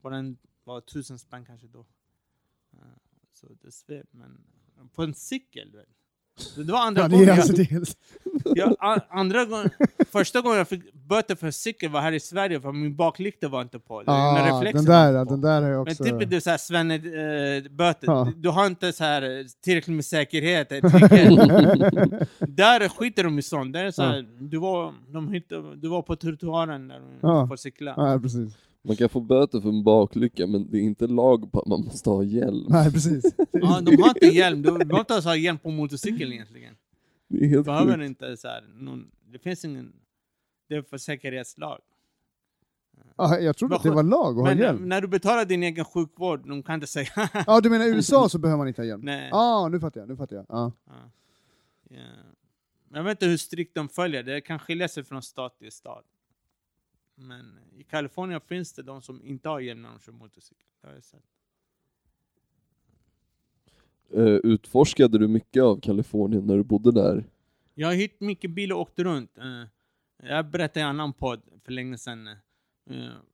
Bara 0.00 0.16
en, 0.16 0.38
var 0.64 0.78
1000 0.78 1.18
spänn 1.18 1.44
kanske 1.44 1.66
då. 1.66 1.86
Ja, 2.70 2.78
Så 3.32 3.48
det 3.60 3.72
sved, 3.72 4.06
men 4.10 4.44
på 4.92 5.02
en 5.02 5.14
cykel. 5.14 5.70
du 5.72 5.78
vet. 5.78 5.88
Det 6.56 6.72
var 6.72 6.78
andra 6.86 7.08
gången 7.08 7.26
jag, 7.26 7.38
alltså 7.38 7.62
jag, 8.54 8.76
andra 9.10 9.44
gången, 9.44 9.70
första 10.12 10.40
gången 10.40 10.58
jag 10.58 10.68
fick 10.68 10.92
böter 10.94 11.34
för 11.34 11.50
cykel 11.50 11.90
var 11.90 12.00
här 12.00 12.12
i 12.12 12.20
Sverige 12.20 12.60
för 12.60 12.72
min 12.72 12.96
baklykta 12.96 13.48
var 13.48 13.62
inte 13.62 13.78
på. 13.78 14.02
Ah, 14.06 14.34
den 14.34 14.44
där, 14.84 15.24
på. 15.24 15.30
den 15.30 15.40
där 15.40 15.62
är 15.62 15.70
Men 15.70 15.78
också... 15.78 16.04
typ 16.04 16.30
det 16.30 16.36
är 16.36 16.40
såhär 16.40 16.58
svenne 16.58 16.94
äh, 16.94 17.72
böter. 17.72 18.06
Ja. 18.06 18.24
Du, 18.34 18.40
du 18.40 18.48
har 18.48 18.66
inte 18.66 18.92
så 18.92 19.04
här 19.04 19.22
eh, 19.22 19.44
tillräckligt 19.64 19.96
med 19.96 20.04
säkerhet. 20.04 20.72
eh. 20.72 20.80
Där 22.38 22.88
skiter 22.88 23.24
de 23.24 23.38
i 23.38 23.42
sånt. 23.42 23.72
Där 23.72 23.84
är 23.84 23.90
så 23.90 24.02
här, 24.02 24.26
du, 24.40 24.58
var, 24.58 24.94
de 25.12 25.32
hittade, 25.32 25.76
du 25.76 25.88
var 25.88 26.02
på 26.02 26.16
trottoaren 26.16 26.88
där 26.88 26.98
du 26.98 27.04
Ja. 27.20 27.46
får 27.46 27.56
cykla. 27.56 27.94
Ja, 27.96 28.18
precis. 28.22 28.52
Man 28.84 28.96
kan 28.96 29.08
få 29.08 29.20
böter 29.20 29.60
för 29.60 29.68
en 29.68 29.84
baklycka 29.84 30.46
men 30.46 30.70
det 30.70 30.78
är 30.78 30.82
inte 30.82 31.06
lag 31.06 31.52
på 31.52 31.60
att 31.60 31.66
man 31.66 31.84
måste 31.84 32.10
ha 32.10 32.22
hjälm. 32.22 32.66
Nej, 32.68 32.92
precis. 32.92 33.24
Ja, 33.52 33.80
de 33.80 33.96
har 33.96 34.08
inte 34.08 34.26
hjälm. 34.26 34.62
Du 34.62 34.72
behöver 34.72 34.98
inte 34.98 35.12
ens 35.12 35.24
ha 35.24 35.36
hjälm 35.36 35.58
på 35.58 35.70
motorcykeln 35.70 36.32
egentligen. 36.32 36.74
Det 37.28 37.44
är 37.44 37.48
helt 37.48 37.64
behöver 37.66 37.96
sjukt. 37.96 38.04
inte 38.04 38.36
så 38.36 38.48
här, 38.48 38.64
någon, 38.74 39.10
det 39.32 39.38
finns 39.38 39.64
ingen... 39.64 39.92
Det 40.68 40.74
är 40.74 40.82
för 40.82 40.98
säkerhetslag. 40.98 41.80
Ja, 43.16 43.38
jag 43.38 43.56
trodde 43.56 43.76
att 43.76 43.82
det 43.82 43.90
var 43.90 44.02
lag 44.02 44.28
att 44.30 44.36
ha 44.36 44.44
Men 44.44 44.58
hjälm. 44.58 44.88
när 44.88 45.00
du 45.00 45.08
betalar 45.08 45.44
din 45.44 45.62
egen 45.62 45.84
sjukvård, 45.84 46.48
de 46.48 46.62
kan 46.62 46.74
inte 46.74 46.86
säga... 46.86 47.08
Ja, 47.46 47.60
du 47.60 47.70
menar 47.70 47.84
i 47.86 47.88
USA 47.88 48.28
så 48.28 48.38
behöver 48.38 48.58
man 48.58 48.68
inte 48.68 48.80
ha 48.82 48.86
hjälm? 48.86 49.00
Nej. 49.04 49.28
Ja, 49.30 49.38
ah, 49.38 49.68
nu 49.68 49.80
fattar 49.80 50.00
jag. 50.00 50.08
Nu 50.08 50.16
fattar 50.16 50.36
jag. 50.36 50.46
Ja. 50.48 50.72
Ja. 50.86 50.92
Ja. 51.88 51.96
Jag 52.94 53.04
vet 53.04 53.10
inte 53.10 53.26
hur 53.26 53.36
strikt 53.36 53.74
de 53.74 53.88
följer, 53.88 54.22
det 54.22 54.40
kan 54.40 54.58
skilja 54.58 54.88
sig 54.88 55.04
från 55.04 55.22
stad 55.22 55.58
till 55.58 55.72
stad. 55.72 56.04
Men 57.28 57.58
i 57.78 57.82
Kalifornien 57.82 58.40
finns 58.40 58.72
det 58.72 58.82
de 58.82 59.02
som 59.02 59.22
inte 59.24 59.48
har 59.48 59.60
hjälm 59.60 59.82
när 59.82 59.88
de 59.90 59.98
kör 59.98 60.12
motorcykel. 60.12 60.66
Det 60.80 60.86
har 60.86 60.94
jag 60.94 61.04
sett. 61.04 61.22
Eh, 64.14 64.22
utforskade 64.24 65.18
du 65.18 65.28
mycket 65.28 65.62
av 65.62 65.80
Kalifornien 65.80 66.46
när 66.46 66.56
du 66.56 66.62
bodde 66.64 66.92
där? 66.92 67.24
Jag 67.74 67.88
har 67.88 67.94
hyrt 67.94 68.20
mycket 68.20 68.50
bil 68.50 68.72
och 68.72 68.80
åkt 68.80 68.98
runt. 68.98 69.38
Eh, 69.38 69.64
Jag 70.28 70.46
berättade 70.50 70.80
i 70.80 70.82
en 70.82 70.88
annan 70.88 71.12
podd 71.12 71.42
för 71.64 71.72
länge 71.72 71.98
sedan. 71.98 72.26
Eh, 72.26 72.36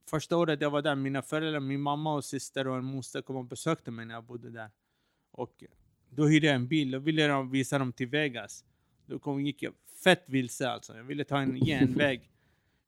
Första 0.09 0.37
året 0.37 0.61
jag 0.61 0.69
var 0.71 0.81
där, 0.81 0.95
mina 0.95 1.21
föräldrar, 1.21 1.59
min 1.59 1.81
mamma 1.81 2.13
och 2.15 2.25
syster 2.25 2.67
och 2.67 2.77
en 2.77 2.85
moster 2.85 3.21
kom 3.21 3.35
och 3.35 3.45
besökte 3.45 3.91
mig 3.91 4.05
när 4.05 4.13
jag 4.13 4.23
bodde 4.23 4.49
där. 4.49 4.69
Och 5.31 5.63
då 6.09 6.27
hyrde 6.27 6.47
jag 6.47 6.55
en 6.55 6.67
bil, 6.67 6.91
då 6.91 6.99
ville 6.99 7.21
jag 7.21 7.51
visa 7.51 7.79
dem 7.79 7.93
till 7.93 8.07
Vegas. 8.07 8.65
Då 9.05 9.19
kom, 9.19 9.41
gick 9.45 9.63
jag 9.63 9.73
fett 10.03 10.23
vilse 10.25 10.69
alltså. 10.69 10.95
Jag 10.97 11.03
ville 11.03 11.23
ta 11.23 11.39
en 11.39 11.55
genväg. 11.65 12.29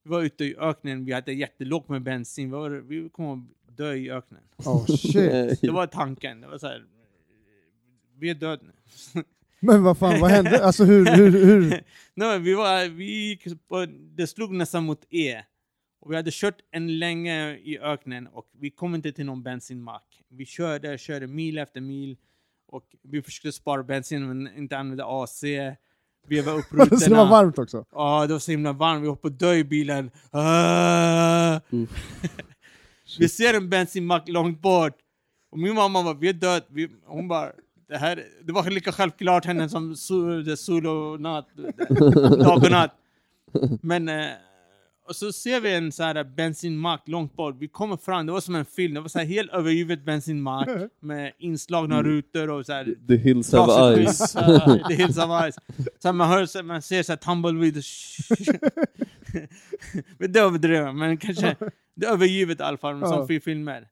Vi 0.03 0.09
var 0.09 0.21
ute 0.21 0.45
i 0.45 0.55
öknen, 0.55 1.05
vi 1.05 1.13
hade 1.13 1.33
jättelågt 1.33 1.89
med 1.89 2.01
bensin. 2.01 2.49
Vi, 2.49 2.51
var, 2.51 2.69
vi 2.69 3.09
kom 3.09 3.49
att 3.67 3.77
dö 3.77 3.93
i 3.93 4.11
öknen. 4.11 4.41
Oh 4.57 4.85
shit. 4.85 5.61
Det 5.61 5.71
var 5.71 5.87
tanken. 5.87 6.41
Det 6.41 6.47
var 6.47 6.57
så 6.57 6.67
här, 6.67 6.85
vi 8.19 8.29
är 8.29 8.35
döda 8.35 8.63
nu. 8.63 9.23
Men 9.59 9.83
vad 9.83 9.97
fan, 9.97 10.19
vad 10.19 10.31
hände? 10.31 10.65
Alltså 10.65 10.83
hur, 10.83 11.05
hur, 11.05 11.31
hur? 11.45 11.83
Nej, 12.13 12.39
vi, 12.39 12.53
var, 12.53 12.89
vi 12.89 13.39
på, 13.67 13.85
det 14.15 14.27
slog 14.27 14.53
nästan 14.53 14.83
mot 14.83 15.05
E. 15.09 15.41
Och 15.99 16.11
vi 16.11 16.15
hade 16.15 16.31
kört 16.33 16.57
en 16.71 16.99
länge 16.99 17.57
i 17.57 17.79
öknen 17.79 18.27
och 18.27 18.49
vi 18.59 18.69
kom 18.69 18.95
inte 18.95 19.11
till 19.11 19.25
någon 19.25 19.43
bensinmack. 19.43 20.23
Vi 20.29 20.45
körde, 20.45 20.97
körde 20.97 21.27
mil 21.27 21.57
efter 21.57 21.81
mil. 21.81 22.17
Och 22.67 22.95
vi 23.01 23.21
försökte 23.21 23.51
spara 23.51 23.83
bensin 23.83 24.27
men 24.27 24.57
inte 24.57 24.77
använda 24.77 25.05
AC. 25.07 25.43
Vi 26.27 26.41
var 26.45 26.53
upp 26.53 26.65
Så 26.69 26.75
det 26.75 26.79
var 26.79 26.85
rutorna. 26.97 27.25
varmt 27.25 27.59
också? 27.59 27.85
Ja, 27.91 28.27
det 28.27 28.33
var 28.33 28.39
så 28.39 28.51
himla 28.51 28.73
varmt. 28.73 29.03
Vi 29.03 29.07
att 29.27 29.39
dö 29.39 29.53
i 29.53 29.63
bilen. 29.63 30.11
Ah! 30.31 31.59
vi 33.19 33.29
ser 33.29 33.53
en 33.53 33.69
bensinmack 33.69 34.29
långt 34.29 34.61
bort. 34.61 34.97
Och 35.51 35.59
min 35.59 35.75
mamma 35.75 36.03
bara, 36.03 36.13
vi 36.13 36.29
är 36.29 36.33
död. 36.33 36.63
Vi, 36.69 36.89
hon 37.05 37.27
bara, 37.27 37.51
det, 37.87 37.97
här, 37.97 38.23
det 38.43 38.53
var 38.53 38.69
lika 38.69 38.91
självklart 38.91 39.45
henne 39.45 39.69
som 39.69 39.95
sol, 39.95 40.57
sol 40.57 40.87
och 40.87 41.21
natt, 41.21 41.47
dag 42.39 42.63
och 42.63 42.71
natt. 42.71 42.95
Men, 43.81 44.09
eh, 44.09 44.25
och 45.07 45.15
så 45.15 45.31
ser 45.33 45.61
vi 45.61 45.73
en 45.75 45.91
så 45.91 46.03
här 46.03 46.23
bensinmack 46.23 47.07
långt 47.07 47.35
bort. 47.35 47.55
Vi 47.59 47.67
kommer 47.67 47.97
fram, 47.97 48.25
det 48.25 48.31
var 48.31 48.41
som 48.41 48.55
en 48.55 48.65
film. 48.65 48.93
Det 48.93 48.99
var 49.01 49.07
så 49.07 49.19
här 49.19 49.25
helt 49.25 49.51
övergivet 49.51 50.05
bensinmack 50.05 50.69
med 50.99 51.33
inslagna 51.37 52.03
rutor 52.03 52.49
och 52.49 52.65
så 52.65 52.73
här 52.73 52.95
The 53.07 53.15
hills 53.15 53.53
eyes. 53.53 54.19
skit. 54.19 54.33
Ja, 54.35 54.87
The 54.87 54.93
hills 54.95 55.17
have 55.17 55.43
eyes. 55.43 55.55
Så 55.99 56.13
man, 56.13 56.29
hör, 56.29 56.45
så 56.45 56.63
man 56.63 56.81
ser 56.81 57.03
så 57.03 57.11
här 57.11 57.17
tumbleweed. 57.17 57.75
Men 60.17 60.31
det 60.31 60.39
överdrev 60.39 60.95
men 60.95 61.17
kanske 61.17 61.55
det 61.95 62.05
är 62.05 62.11
övergivet 62.11 62.59
i 62.59 62.63
alla 62.63 62.77
fall, 62.77 62.99
Ja. 63.01 63.07
som 63.27 63.39
filmer. 63.41 63.87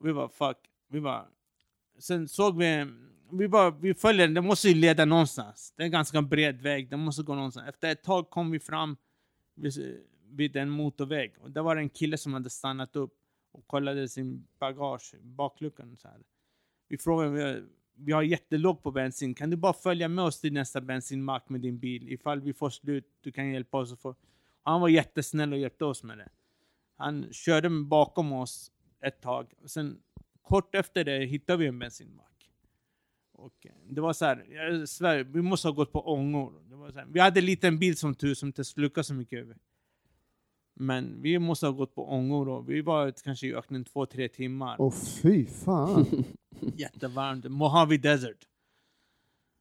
Vi 0.00 0.12
var 0.12 0.28
fuck, 0.28 0.56
vi 0.90 1.00
var... 1.00 1.24
Sen 1.98 2.28
såg 2.28 2.58
vi, 2.58 2.86
vi, 3.32 3.48
bara, 3.48 3.70
vi 3.70 3.94
följer, 3.94 4.28
det 4.28 4.40
måste 4.40 4.68
ju 4.68 4.74
leda 4.74 5.04
någonstans. 5.04 5.74
Det 5.76 5.82
är 5.82 5.84
en 5.84 5.90
ganska 5.92 6.22
bred 6.22 6.62
väg, 6.62 6.90
det 6.90 6.96
måste 6.96 7.22
gå 7.22 7.34
någonstans. 7.34 7.68
Efter 7.68 7.90
ett 7.92 8.02
tag 8.02 8.30
kom 8.30 8.50
vi 8.50 8.60
fram 8.60 8.96
vid, 9.56 9.72
vid 10.30 10.56
en 10.56 10.70
motorväg. 10.70 11.34
Och 11.40 11.50
där 11.50 11.62
var 11.62 11.76
det 11.76 11.82
en 11.82 11.88
kille 11.88 12.18
som 12.18 12.34
hade 12.34 12.50
stannat 12.50 12.96
upp 12.96 13.14
och 13.52 13.66
kollade 13.66 14.08
sin 14.08 14.46
bagage, 14.58 15.14
bakluckan. 15.22 15.96
Så 15.96 16.08
här. 16.08 16.18
Vi 16.88 16.98
frågade, 16.98 17.30
vi, 17.30 17.62
vi 17.94 18.12
har 18.12 18.22
jättelåg 18.22 18.82
på 18.82 18.90
bensin, 18.90 19.34
kan 19.34 19.50
du 19.50 19.56
bara 19.56 19.72
följa 19.72 20.08
med 20.08 20.24
oss 20.24 20.40
till 20.40 20.52
nästa 20.52 20.80
bensinmack 20.80 21.48
med 21.48 21.60
din 21.60 21.78
bil? 21.78 22.08
Ifall 22.08 22.40
vi 22.40 22.52
får 22.52 22.70
slut, 22.70 23.04
du 23.20 23.32
kan 23.32 23.48
hjälpa 23.48 23.78
oss. 23.78 23.92
att 23.92 24.00
få... 24.00 24.14
Han 24.62 24.80
var 24.80 24.88
jättesnäll 24.88 25.52
och 25.52 25.58
hjälpte 25.58 25.84
oss 25.84 26.02
med 26.02 26.18
det. 26.18 26.28
Han 26.96 27.32
körde 27.32 27.70
bakom 27.70 28.32
oss 28.32 28.72
ett 29.00 29.20
tag. 29.20 29.52
Sen 29.64 29.98
kort 30.42 30.74
efter 30.74 31.04
det 31.04 31.24
hittade 31.24 31.58
vi 31.58 31.66
en 31.66 31.78
bensinmack. 31.78 32.50
Och 33.32 33.66
eh, 33.66 33.72
det 33.88 34.00
var 34.00 34.12
så 34.12 34.24
här, 34.24 34.44
jag 34.48 34.88
svär, 34.88 35.24
vi 35.24 35.42
måste 35.42 35.68
ha 35.68 35.72
gått 35.72 35.92
på 35.92 36.12
ångor. 36.12 36.62
Det 36.68 36.76
var 36.76 36.90
så 36.90 36.98
här, 36.98 37.06
vi 37.10 37.20
hade 37.20 37.40
en 37.40 37.46
liten 37.46 37.78
bil 37.78 37.96
som 37.96 38.14
tur 38.14 38.34
som 38.34 38.46
inte 38.46 38.64
slukade 38.64 39.04
så 39.04 39.14
mycket 39.14 39.38
över. 39.38 39.56
Men 40.80 41.22
vi 41.22 41.38
måste 41.38 41.66
ha 41.66 41.72
gått 41.72 41.94
på 41.94 42.08
ångor 42.12 42.48
och 42.48 42.70
vi 42.70 42.80
var 42.80 43.12
kanske 43.24 43.46
i 43.46 43.54
öknen 43.54 43.84
två, 43.84 44.06
tre 44.06 44.28
timmar. 44.28 44.76
Åh 44.78 44.92
fy 45.22 45.46
fan. 45.46 46.24
Jättevarmt. 46.76 47.44
Mojave 47.50 47.96
Desert. 47.96 48.36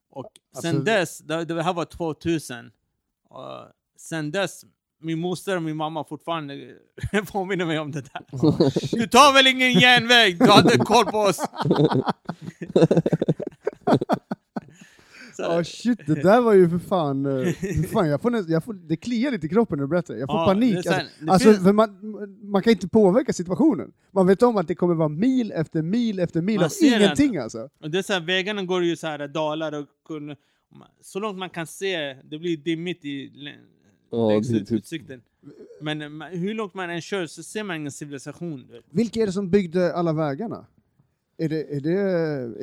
Och 0.10 0.32
sen 0.62 0.70
Alltså- 0.76 0.84
dess, 0.84 1.18
det, 1.20 1.46
det 1.46 1.64
här 1.64 1.74
var 1.74 1.86
2000. 1.86 2.72
Och 3.30 3.46
sen 3.98 4.32
dess, 4.32 4.66
min 5.02 5.20
moster 5.20 5.56
och 5.56 5.64
min 5.64 5.78
mamma 5.78 6.04
fortfarande 6.04 6.76
påminner 7.32 7.66
mig 7.66 7.80
om 7.80 7.92
det 7.92 8.02
där. 8.02 8.26
Du 8.98 9.08
tar 9.08 9.34
väl 9.34 9.48
ingen 9.48 9.72
järnväg? 9.72 10.40
Du 10.40 10.52
hade 10.52 10.78
koll 10.78 11.06
på 11.06 11.18
oss. 11.18 11.40
Ja 15.44 15.64
shit, 15.64 16.00
det 16.08 16.16
där 16.24 16.42
var 16.42 16.54
ju 16.54 16.70
för 16.70 16.80
fan... 16.80 17.26
eh, 17.26 17.54
för 17.54 17.88
fan 17.88 18.10
jag 18.10 18.22
får, 18.22 18.52
jag 18.52 18.64
får, 18.64 18.74
det 18.74 18.96
kliar 18.96 19.32
lite 19.32 19.46
i 19.46 19.50
kroppen 19.50 19.78
när 19.78 19.84
du 19.84 19.88
berättar. 19.90 20.14
Jag 20.16 20.30
får 20.30 20.36
Ja, 20.40 20.46
panik. 20.46 20.76
alltså, 20.76 20.92
det 21.22 21.32
alltså, 21.32 21.54
finns- 21.54 21.74
man, 21.74 21.98
man 22.42 22.62
kan 22.64 22.72
inte 22.72 22.88
påverka 22.88 23.34
situationen. 23.34 23.92
Man 24.12 24.28
vet 24.28 24.44
om 24.44 24.58
att 24.58 24.68
det 24.68 24.76
kommer 24.76 24.96
vara 24.96 25.10
mil 25.10 25.52
efter 25.52 25.82
mil 25.82 26.20
efter 26.20 26.42
mil 26.42 26.56
Man 26.60 26.66
av 26.66 26.72
ingenting 26.84 27.38
alltså. 27.38 27.70
och 27.84 27.90
det 27.92 27.98
är 27.98 28.02
så 28.02 28.14
här, 28.14 28.20
vägarna 28.22 28.64
går 28.64 28.84
ju 28.84 28.96
så 28.96 29.08
här 29.08 29.28
dalar 29.28 29.80
och 29.80 29.86
kun, 30.08 30.36
så 31.02 31.20
långt 31.20 31.38
man 31.38 31.50
kan 31.50 31.68
se, 31.68 32.14
det 32.30 32.40
blir 32.40 32.58
dimmigt 32.58 33.06
i 33.06 33.32
längs 34.12 34.52
ut- 34.52 34.68
typ- 34.68 34.78
utsikten. 34.78 35.22
Men 35.82 36.22
hur 36.22 36.54
långt 36.54 36.74
man 36.74 36.90
än 36.90 37.02
kör 37.02 37.26
så 37.28 37.44
ser 37.44 37.64
man 37.64 37.76
ingen 37.76 37.92
civilisation. 37.92 38.68
Vilka 38.90 39.22
är 39.22 39.26
det 39.26 39.32
som 39.32 39.50
byggde 39.50 39.94
alla 39.94 40.14
vägarna? 40.14 40.66
Är 41.42 41.50
det, 41.50 41.76
är 41.76 41.80
det, 41.82 42.00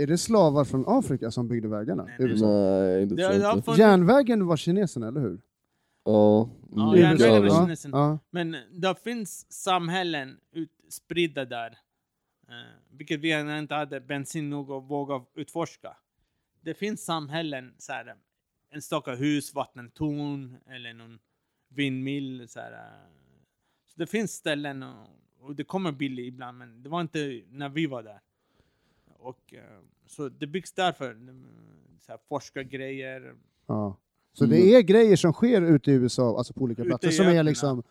är 0.03 0.07
det 0.07 0.19
slavar 0.19 0.65
från 0.65 0.85
Afrika 0.87 1.31
som 1.31 1.49
byggde 1.49 1.69
vägarna? 1.69 2.05
Nej, 2.05 2.17
USA? 2.19 2.47
Nej, 2.47 3.07
det 3.07 3.15
Det, 3.17 3.23
tror 3.29 3.41
jag 3.41 3.49
har 3.49 3.57
inte. 3.57 3.65
funnits- 3.71 3.79
Järnvägen 3.79 4.47
var 4.47 4.57
kineserna, 4.57 5.09
eller 5.09 5.21
hur? 5.21 5.41
Ja, 6.05 6.51
Ja, 6.77 6.91
mycket 6.93 7.01
järnvägen 7.21 7.35
är 7.37 7.41
det. 7.43 7.47
ja, 7.49 7.65
kinesen. 7.65 7.91
ja. 7.95 8.19
Men 8.31 8.57
det 8.73 8.95
finns 9.05 9.53
samhällen 9.53 10.37
utspridda 10.53 11.45
där, 11.45 11.67
eh, 12.49 12.55
vilket 12.91 13.21
vi 13.21 13.59
inte 13.59 13.75
hade 13.75 14.01
bensin 14.01 14.51
nog 14.51 14.73
att 14.73 14.91
våga 14.91 15.25
utforska. 15.35 15.97
Det 16.61 16.75
finns 16.75 17.05
samhällen, 17.05 17.75
så 17.79 17.93
här, 17.93 18.15
enstaka 18.75 19.15
hus, 19.15 19.55
vattentorn 19.55 20.57
eller 20.71 20.93
någon 20.95 21.19
vindmill. 21.69 22.49
Så, 22.49 22.61
här, 22.61 22.73
eh. 22.73 23.09
så 23.87 23.93
det 23.97 24.07
finns 24.07 24.33
ställen 24.33 24.83
och, 24.83 25.07
och 25.41 25.55
det 25.57 25.65
kommer 25.65 25.93
billigt 25.93 26.29
ibland, 26.29 26.59
men 26.59 26.83
det 26.83 26.89
var 26.89 27.01
inte 27.01 27.43
när 27.51 27.69
vi 27.69 27.87
var 27.87 28.03
där. 28.03 28.21
Och, 29.27 29.55
eh, 29.55 29.61
så 30.07 30.29
det 30.29 30.47
byggs 30.47 30.73
därför, 30.73 31.11
eh, 31.11 31.35
så 32.01 32.13
här, 32.13 32.19
forskargrejer. 32.29 33.35
ja. 33.67 33.97
Så 34.33 34.45
Mm. 34.45 34.57
det 34.57 34.75
är 34.75 34.81
grejer 34.83 35.17
som 35.17 35.33
sker 35.33 35.63
ute 35.63 35.91
i 35.91 35.95
USA, 35.95 36.39
alltså 36.39 36.53
på 36.53 36.61
olika 36.61 36.83
Ute 36.83 36.89
platser, 36.89 37.11
som 37.11 37.27
är 37.27 37.43
liksom... 37.43 37.83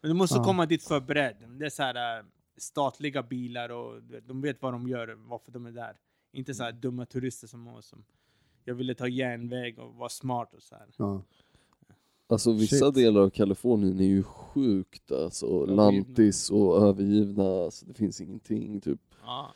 Men 0.00 0.10
du 0.10 0.14
måste 0.16 0.36
Ja. 0.38 0.44
komma 0.44 0.66
dit 0.66 0.82
förberedd. 0.84 1.36
Det 1.58 1.66
är 1.66 1.70
så 1.70 1.82
här, 1.82 2.18
äh, 2.18 2.24
statliga 2.56 3.22
bilar 3.22 3.68
och 3.68 4.02
de 4.26 4.40
vet 4.40 4.62
vad 4.62 4.72
de 4.72 4.88
gör, 4.88 5.08
varför 5.28 5.52
de 5.52 5.66
är 5.66 5.70
där. 5.72 5.96
Inte 6.32 6.54
så 6.54 6.62
här 6.62 6.72
dumma 6.72 7.06
turister 7.06 7.46
som 7.46 7.66
oss. 7.68 7.86
Som 7.86 8.04
jag 8.64 8.74
ville 8.74 8.94
ta 8.94 9.08
järnväg 9.08 9.78
och 9.78 9.94
vara 9.94 10.08
smart 10.08 10.54
och 10.54 10.62
så 10.62 10.74
här. 10.74 10.86
Ja. 10.96 11.22
Alltså 12.26 12.52
vissa 12.52 12.76
Shit. 12.86 12.94
delar 12.94 13.20
av 13.20 13.30
Kalifornien 13.30 14.00
är 14.00 14.04
ju 14.04 14.22
sjukt 14.22 15.12
alltså. 15.12 15.66
Lantis 15.66 16.50
och 16.50 16.82
övergivna, 16.82 17.44
alltså, 17.64 17.86
det 17.86 17.94
finns 17.94 18.20
ingenting 18.20 18.80
typ. 18.80 19.00
Ja. 19.24 19.54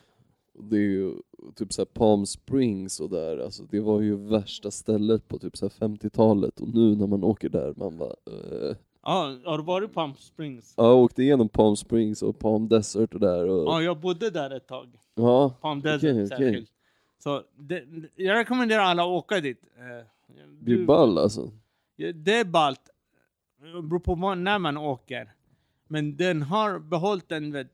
Det 0.59 0.77
är 0.77 0.81
ju 0.81 1.13
typ 1.55 1.73
såhär 1.73 1.87
Palm 1.87 2.27
Springs 2.27 3.01
och 3.01 3.11
där, 3.11 3.39
alltså 3.39 3.63
det 3.71 3.81
var 3.81 4.01
ju 4.01 4.17
värsta 4.17 4.71
stället 4.71 5.29
på 5.29 5.39
typ 5.39 5.57
såhär 5.57 5.71
50-talet 5.89 6.61
och 6.61 6.69
nu 6.75 6.97
när 6.97 7.07
man 7.07 7.25
åker 7.25 7.49
där, 7.49 7.75
man 7.77 7.99
bara 7.99 8.11
eh. 8.11 8.77
Ja, 9.03 9.37
har 9.45 9.59
du 9.59 9.65
varit 9.65 9.89
på 9.89 9.95
Palm 9.95 10.15
Springs? 10.15 10.75
Ja, 10.77 10.85
jag 10.85 10.97
åkte 10.99 11.23
igenom 11.23 11.49
Palm 11.49 11.77
Springs 11.77 12.23
och 12.23 12.39
Palm 12.39 12.69
Desert 12.69 13.15
och 13.15 13.21
där 13.21 13.49
och 13.49 13.67
Ja, 13.67 13.83
jag 13.83 14.01
bodde 14.01 14.31
där 14.31 14.51
ett 14.51 14.67
tag. 14.67 14.99
ja, 15.15 15.55
Palm 15.61 15.81
Desert 15.81 16.13
okej. 16.13 16.27
särskilt. 16.29 16.71
Så 17.19 17.43
det, 17.57 17.85
jag 18.17 18.35
rekommenderar 18.35 18.83
alla 18.83 19.03
att 19.03 19.09
åka 19.09 19.41
dit. 19.41 19.63
Eh, 19.79 20.07
det 20.61 20.73
är 20.73 20.85
ball 20.87 21.19
alltså. 21.19 21.51
Det 22.15 22.39
är 22.39 22.45
ballt. 22.45 22.81
Det 23.61 23.83
beror 23.83 23.99
på 23.99 24.35
när 24.35 24.59
man 24.59 24.77
åker. 24.77 25.33
Men 25.89 26.17
den 26.17 26.43
har 26.43 26.79
behållit 26.79 27.29
den, 27.29 27.53
vet, 27.53 27.73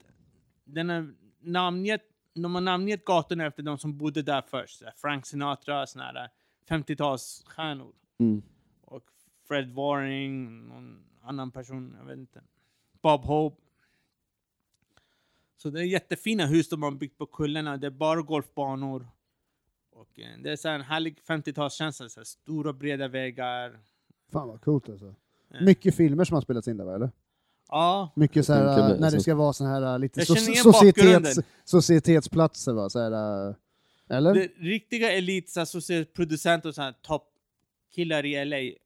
den 0.65 0.91
är 0.91 1.09
namngett, 1.41 2.03
de 2.43 2.55
har 2.55 2.63
namngett 2.63 3.05
gatorna 3.05 3.47
efter 3.47 3.63
de 3.63 3.79
som 3.79 3.99
bodde 3.99 4.23
där 4.23 4.43
först. 4.43 4.83
Frank 4.97 5.27
Sinatra, 5.27 5.87
såna 5.87 6.05
här 6.05 6.29
50-talsstjärnor. 6.69 7.93
Mm. 8.19 8.43
Och 8.81 9.05
Fred 9.49 9.71
Waring, 9.71 10.67
någon 10.69 11.05
annan 11.23 11.51
person, 11.51 11.97
jag 11.99 12.07
vet 12.07 12.19
inte. 12.19 12.43
Bob 13.03 13.25
Hope. 13.25 13.63
Så 15.57 15.71
det 15.71 15.81
är 15.81 15.85
jättefina 15.85 16.47
hus 16.47 16.69
de 16.69 16.83
har 16.83 16.91
byggt 16.91 17.19
på 17.19 17.27
kullarna. 17.27 17.77
Det 17.77 17.87
är 17.87 17.91
bara 17.91 18.23
golfbanor. 18.23 19.09
Och 19.91 20.19
eh, 20.19 20.39
det 20.43 20.53
är 20.53 20.57
så 20.57 20.69
en 20.69 20.81
härlig 20.81 21.19
50-talskänsla. 21.27 22.09
så 22.09 22.21
här 22.21 22.25
Stora 22.25 22.73
breda 22.73 23.09
vägar. 23.09 23.81
Fan 24.33 24.49
vad 24.49 24.61
coolt 24.61 24.89
alltså. 24.89 25.15
Ja. 25.49 25.61
Mycket 25.61 25.95
filmer 25.95 26.25
som 26.25 26.35
har 26.35 26.43
spelats 26.43 26.69
in 26.69 26.77
där 26.77 26.85
va, 26.85 26.95
eller? 26.95 27.11
Ja, 27.71 28.11
Mycket 28.17 28.47
så 28.47 28.53
här, 28.53 28.89
mig, 28.89 29.01
när 29.01 29.11
det 29.11 29.21
ska 29.21 29.35
vara 29.35 29.53
såna 29.53 29.71
här 29.71 29.83
äh, 29.93 29.99
lite 29.99 30.27
so 30.27 30.35
societets, 30.37 31.39
societetsplatser 31.65 32.73
va? 32.73 32.91
Så 32.91 32.99
här, 33.01 33.49
äh, 33.49 33.55
eller? 34.09 34.35
det 34.35 34.49
riktiga 34.59 35.13
elit, 35.13 35.51
så 35.51 35.61
här, 35.61 35.65
så 35.65 35.81
ser 35.81 36.05
producenter 36.05 36.69
och 36.69 36.75
så 36.75 36.83
här 36.83 36.95
toppkillar 37.03 38.25
i 38.27 38.45
LA 38.45 38.79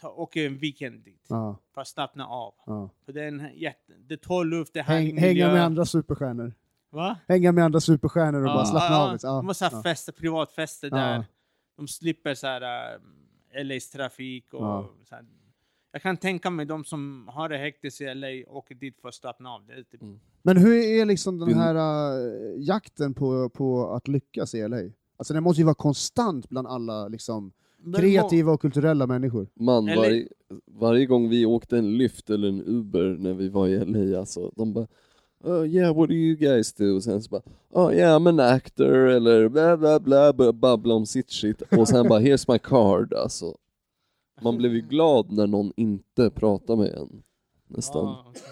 ta, 0.00 0.08
åker 0.08 0.46
en 0.46 0.58
weekend 0.58 1.04
dit 1.04 1.26
Ja, 1.28 1.58
för 1.74 1.80
att 1.80 1.88
slappna 1.88 2.26
av. 2.26 2.54
ja. 2.66 2.90
För 3.04 3.12
det 3.12 3.22
är 3.22 3.28
en 3.28 3.50
jätte, 3.54 3.92
det 4.08 4.16
tål 4.16 4.48
luft, 4.48 4.72
det 4.74 4.82
Häng, 4.82 5.18
hänga 5.18 5.52
med 5.52 5.64
andra 5.64 5.86
superstjärnor. 5.86 6.52
Va? 6.90 7.16
Hänga 7.28 7.52
med 7.52 7.64
andra 7.64 7.80
superstjärnor 7.80 8.42
och 8.42 8.48
Ja, 8.48 8.54
bara 8.54 8.64
slappna 8.66 8.96
ja, 8.96 9.06
av. 9.06 9.12
liksom. 9.12 9.30
Ja, 9.30 9.36
De 9.36 9.46
har 9.46 9.54
så 9.54 9.64
här 9.64 9.72
ja. 9.72 9.82
fester, 9.82 10.12
privatfester 10.12 10.88
Ja. 10.90 10.96
där. 10.96 11.24
De 11.76 11.88
slipper 11.88 12.34
så 12.34 12.46
här 12.46 12.94
äh, 13.54 13.64
LAs 13.64 13.90
trafik 13.90 14.54
och 14.54 14.62
Ja. 14.64 14.90
så 15.08 15.14
här. 15.14 15.24
Jag 15.96 16.02
kan 16.02 16.16
tänka 16.16 16.50
mig 16.50 16.66
de 16.66 16.84
som 16.84 17.28
har 17.32 17.48
det 17.48 17.58
hektiskt 17.58 18.00
i 18.00 18.14
LA 18.14 18.52
åker 18.52 18.74
dit 18.74 19.00
för 19.00 19.08
att 19.08 19.14
slappna 19.14 19.50
av. 19.50 19.66
Det 19.66 19.72
är 19.72 19.82
typ, 19.82 20.00
Men 20.42 20.56
hur 20.56 20.74
är 20.74 21.04
liksom 21.04 21.38
den 21.38 21.54
här 21.54 21.74
äh, 21.74 22.62
jakten 22.62 23.14
på, 23.14 23.48
på 23.48 23.90
att 23.90 24.08
lyckas 24.08 24.54
i 24.54 24.68
LA? 24.68 24.76
Alltså 25.16 25.34
den 25.34 25.42
måste 25.42 25.60
ju 25.60 25.64
vara 25.64 25.74
konstant 25.74 26.48
bland 26.48 26.66
alla 26.68 27.08
liksom, 27.08 27.52
kreativa 27.96 28.52
och 28.52 28.60
kulturella 28.60 29.06
människor. 29.06 29.48
Man, 29.54 29.88
Eller- 29.88 30.02
varje, 30.02 30.28
varje 30.66 31.06
gång 31.06 31.28
vi 31.28 31.46
åkte 31.46 31.78
en 31.78 31.98
Lyft 31.98 32.30
eller 32.30 32.48
en 32.48 32.62
Uber 32.66 33.16
när 33.18 33.34
vi 33.34 33.48
var 33.48 33.68
i 33.68 33.84
LA, 33.84 34.18
alltså, 34.18 34.52
de 34.56 34.72
bara 34.72 34.86
oh, 35.44 35.66
yeah, 35.66 35.96
what 35.96 36.08
do 36.08 36.14
you 36.14 36.36
guys 36.36 36.72
do? 36.72 36.96
Och 36.96 37.02
sen 37.02 37.22
så 37.22 37.30
bara, 37.30 37.42
oh 37.70 37.94
yeah, 37.94 38.18
I'm 38.18 38.28
an 38.28 38.40
actor, 38.40 38.94
eller 38.94 39.48
bla 39.48 39.76
bla 39.76 40.00
bla, 40.00 40.32
bla 40.32 40.52
babbla 40.52 40.94
om 40.94 41.06
sitt 41.06 41.30
shit. 41.30 41.62
Och 41.62 41.88
sen 41.88 42.08
bara, 42.08 42.20
here's 42.20 42.52
my 42.52 42.58
card, 42.58 43.14
alltså. 43.14 43.56
Man 44.42 44.56
blev 44.56 44.72
ju 44.72 44.80
glad 44.80 45.32
när 45.32 45.46
någon 45.46 45.72
inte 45.76 46.30
pratade 46.30 46.82
med 46.82 46.92
en. 46.92 47.22
Nästan. 47.66 48.04
Ja, 48.04 48.30
okay. 48.30 48.42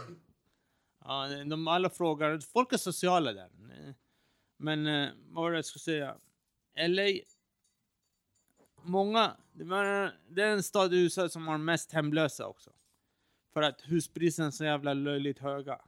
ja, 1.05 1.45
de 1.45 1.69
alla 1.69 1.91
frågar. 1.91 2.39
Folk 2.39 2.73
är 2.73 2.77
sociala 2.77 3.33
där. 3.33 3.49
Men 4.59 4.87
eh, 4.87 5.09
vad 5.29 5.45
var 5.45 5.51
det 5.51 5.59
jag 5.59 5.65
skulle 5.65 5.81
säga? 5.81 6.17
LA 6.89 7.09
många, 8.85 9.37
det, 9.53 9.65
det 10.29 10.43
är 10.43 10.53
en 10.53 10.63
stad 10.63 10.95
i 10.95 11.03
USA 11.03 11.29
som 11.29 11.49
har 11.49 11.59
mest 11.59 11.93
hemlösa 11.93 12.47
också. 12.47 12.71
För 13.53 13.63
att 13.63 13.81
huspriserna 13.85 14.47
är 14.47 14.51
så 14.51 14.65
jävla 14.65 14.95
löjligt 14.95 15.39
höga. 15.39 15.81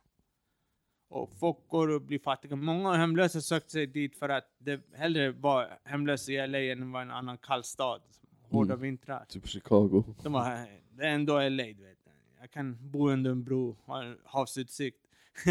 Och 1.08 1.30
folk 1.38 1.68
går 1.68 1.88
och 1.88 2.02
blir 2.02 2.18
fattiga. 2.18 2.56
Många 2.56 2.92
hemlösa 2.92 3.40
sökte 3.40 3.70
sig 3.70 3.86
dit 3.86 4.18
för 4.18 4.28
att 4.28 4.54
det 4.58 4.80
hellre 4.94 5.30
var 5.30 5.78
hemlösa 5.84 6.32
i 6.32 6.46
LA 6.46 6.58
än 6.58 6.92
var 6.92 7.02
en 7.02 7.10
annan 7.10 7.38
kall 7.38 7.64
stad. 7.64 8.02
Hårda 8.50 8.72
Mm. 8.74 8.82
vintrar. 8.82 9.24
Typ 9.28 9.46
Chicago. 9.48 10.04
De 10.22 10.32
var, 10.32 10.50
det 10.96 11.02
är 11.06 11.14
ändå 11.14 11.32
LA, 11.34 11.64
du 11.64 11.72
vet. 11.84 11.98
Jag 12.40 12.50
kan 12.50 12.76
bo 12.90 13.10
under 13.10 13.30
en 13.30 13.44
bro, 13.44 13.76
ha 13.86 14.14
havsutsikt. 14.24 14.98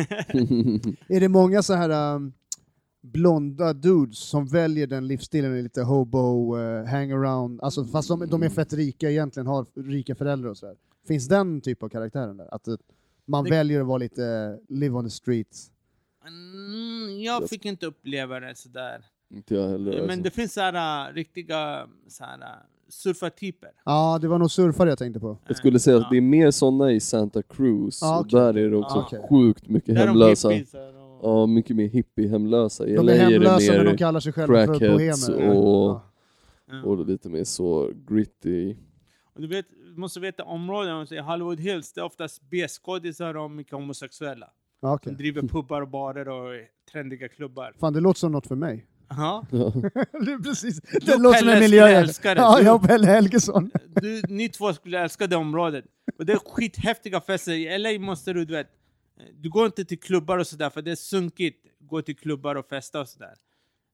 Är 1.07 1.19
det 1.19 1.29
många 1.29 1.63
så 1.63 1.73
här 1.73 2.15
um, 2.15 2.33
blonda 3.01 3.73
dudes 3.73 4.19
som 4.19 4.45
väljer 4.47 4.87
den 4.87 5.07
livsstilen, 5.07 5.63
lite 5.63 5.81
hobo, 5.81 6.57
uh, 6.57 6.85
hangaround, 6.85 7.61
alltså 7.61 7.85
fast 7.85 8.07
de, 8.07 8.27
de 8.27 8.43
är 8.43 8.49
fett 8.49 8.73
rika 8.73 9.11
egentligen, 9.11 9.47
har 9.47 9.65
rika 9.91 10.15
föräldrar 10.15 10.49
och 10.49 10.57
sådär. 10.57 10.75
Finns 11.07 11.27
den 11.27 11.61
typ 11.61 11.83
av 11.83 11.89
karaktären 11.89 12.37
där? 12.37 12.53
Att 12.55 12.67
eh, 12.67 12.75
man 13.25 13.43
Det- 13.43 13.49
väljer 13.49 13.81
att 13.81 13.87
vara 13.87 13.97
lite 13.97 14.25
eh, 14.25 14.75
live 14.75 14.95
on 14.95 15.03
the 15.05 15.09
streets? 15.09 15.71
Mm, 16.27 17.21
jag 17.21 17.49
fick 17.49 17.65
inte 17.65 17.85
uppleva 17.85 18.39
det 18.39 18.55
sådär. 18.55 19.05
Inte 19.29 19.55
jag 19.55 19.69
heller. 19.69 19.91
Men 19.91 20.01
alltså. 20.09 20.21
det 20.23 20.31
finns 20.31 20.53
så 20.53 20.61
här, 20.61 21.09
äh, 21.09 21.13
riktiga 21.13 21.87
så 22.07 22.23
här, 22.23 22.39
äh, 22.41 22.47
surfartyper. 22.89 23.69
Ja, 23.85 24.19
det 24.21 24.27
var 24.27 24.39
nog 24.39 24.51
surfare 24.51 24.89
jag 24.89 24.97
tänkte 24.97 25.19
på. 25.19 25.37
Jag 25.47 25.57
skulle 25.57 25.79
säga 25.79 25.97
Ja. 25.97 26.03
att 26.03 26.09
det 26.09 26.17
är 26.17 26.21
mer 26.21 26.51
sådana 26.51 26.91
i 26.91 26.99
Santa 26.99 27.41
Cruz, 27.43 28.03
Ah, 28.03 28.15
och 28.19 28.25
okej. 28.25 28.39
där 28.39 28.57
är 28.57 28.69
det 28.69 28.77
också 28.77 28.97
Ah, 28.97 29.01
okej. 29.05 29.25
sjukt 29.29 29.67
mycket 29.69 29.95
Där 29.95 30.01
är 30.01 30.07
de 30.07 30.09
hemlösa. 30.09 30.47
och- 30.47 30.53
Ja, 31.23 31.45
mycket 31.45 31.75
mer 31.75 31.87
hippie-hemlösa. 31.87 32.87
I 32.87 32.95
De 32.95 33.05
LA 33.05 33.11
är 33.11 33.15
är 33.15 33.19
det 33.19 33.33
hemlösa 33.33 33.71
mer 33.71 33.77
men 33.77 33.85
de 33.85 33.97
kallar 33.97 34.19
sig 34.19 34.33
själva 34.33 34.65
för 34.65 34.79
bohemer. 34.79 35.49
och- 35.49 35.65
Ja. 35.65 36.01
Ja. 36.71 36.83
och 36.83 37.05
lite 37.07 37.29
mer 37.29 37.43
så 37.43 37.91
gritty. 38.09 38.75
Och 39.35 39.41
du, 39.41 39.47
vet, 39.47 39.65
måste 39.95 40.19
veta 40.19 40.43
områden, 40.43 41.07
i 41.13 41.17
Hollywood 41.19 41.59
Hills, 41.59 41.93
det 41.93 42.01
är 42.01 42.05
oftast 42.05 42.41
B-skådisar 42.49 43.37
och 43.37 43.51
mycket 43.51 43.73
homosexuella. 43.73 44.49
Ja, 44.81 44.93
okej. 44.95 45.09
Som 45.11 45.17
driver 45.17 45.41
pubbar 45.41 45.81
och 45.81 45.87
barer 45.89 46.29
och 46.29 46.51
trendiga 46.91 47.27
klubbar. 47.27 47.73
Fan, 47.79 47.93
det 47.93 47.99
låter 47.99 48.19
som 48.19 48.31
något 48.31 48.47
för 48.47 48.55
mig. 48.55 48.85
Ja. 49.09 49.45
det 50.25 50.43
precis. 50.43 50.81
Det 50.81 51.17
låter 51.17 51.39
som 51.39 51.49
en 51.49 51.59
miljö. 51.59 52.05
Ja, 52.23 52.61
jag 52.61 52.75
och 52.75 52.87
Pelle 52.87 53.07
Helgesson. 53.07 53.71
Du, 54.01 54.21
ni 54.29 54.49
två 54.49 54.73
skulle 54.73 54.99
älska 54.99 55.27
det 55.27 55.35
området. 55.35 55.85
Och 56.17 56.25
det 56.25 56.33
är 56.33 56.37
skithäftiga 56.37 57.21
fester. 57.21 57.51
I 57.53 57.77
LA 57.77 58.05
måste 58.05 58.33
du, 58.33 58.45
du 58.45 58.53
vet, 58.53 58.67
du 59.33 59.49
går 59.49 59.65
inte 59.65 59.85
till 59.85 59.99
klubbar 59.99 60.37
och 60.37 60.47
sådär 60.47 60.69
för 60.69 60.81
det 60.81 60.91
är 60.91 60.95
sunkigt. 60.95 61.65
Gå 61.79 62.01
till 62.01 62.15
klubbar 62.15 62.55
och 62.55 62.65
festa 62.65 63.01
och 63.01 63.09
sådär. 63.09 63.33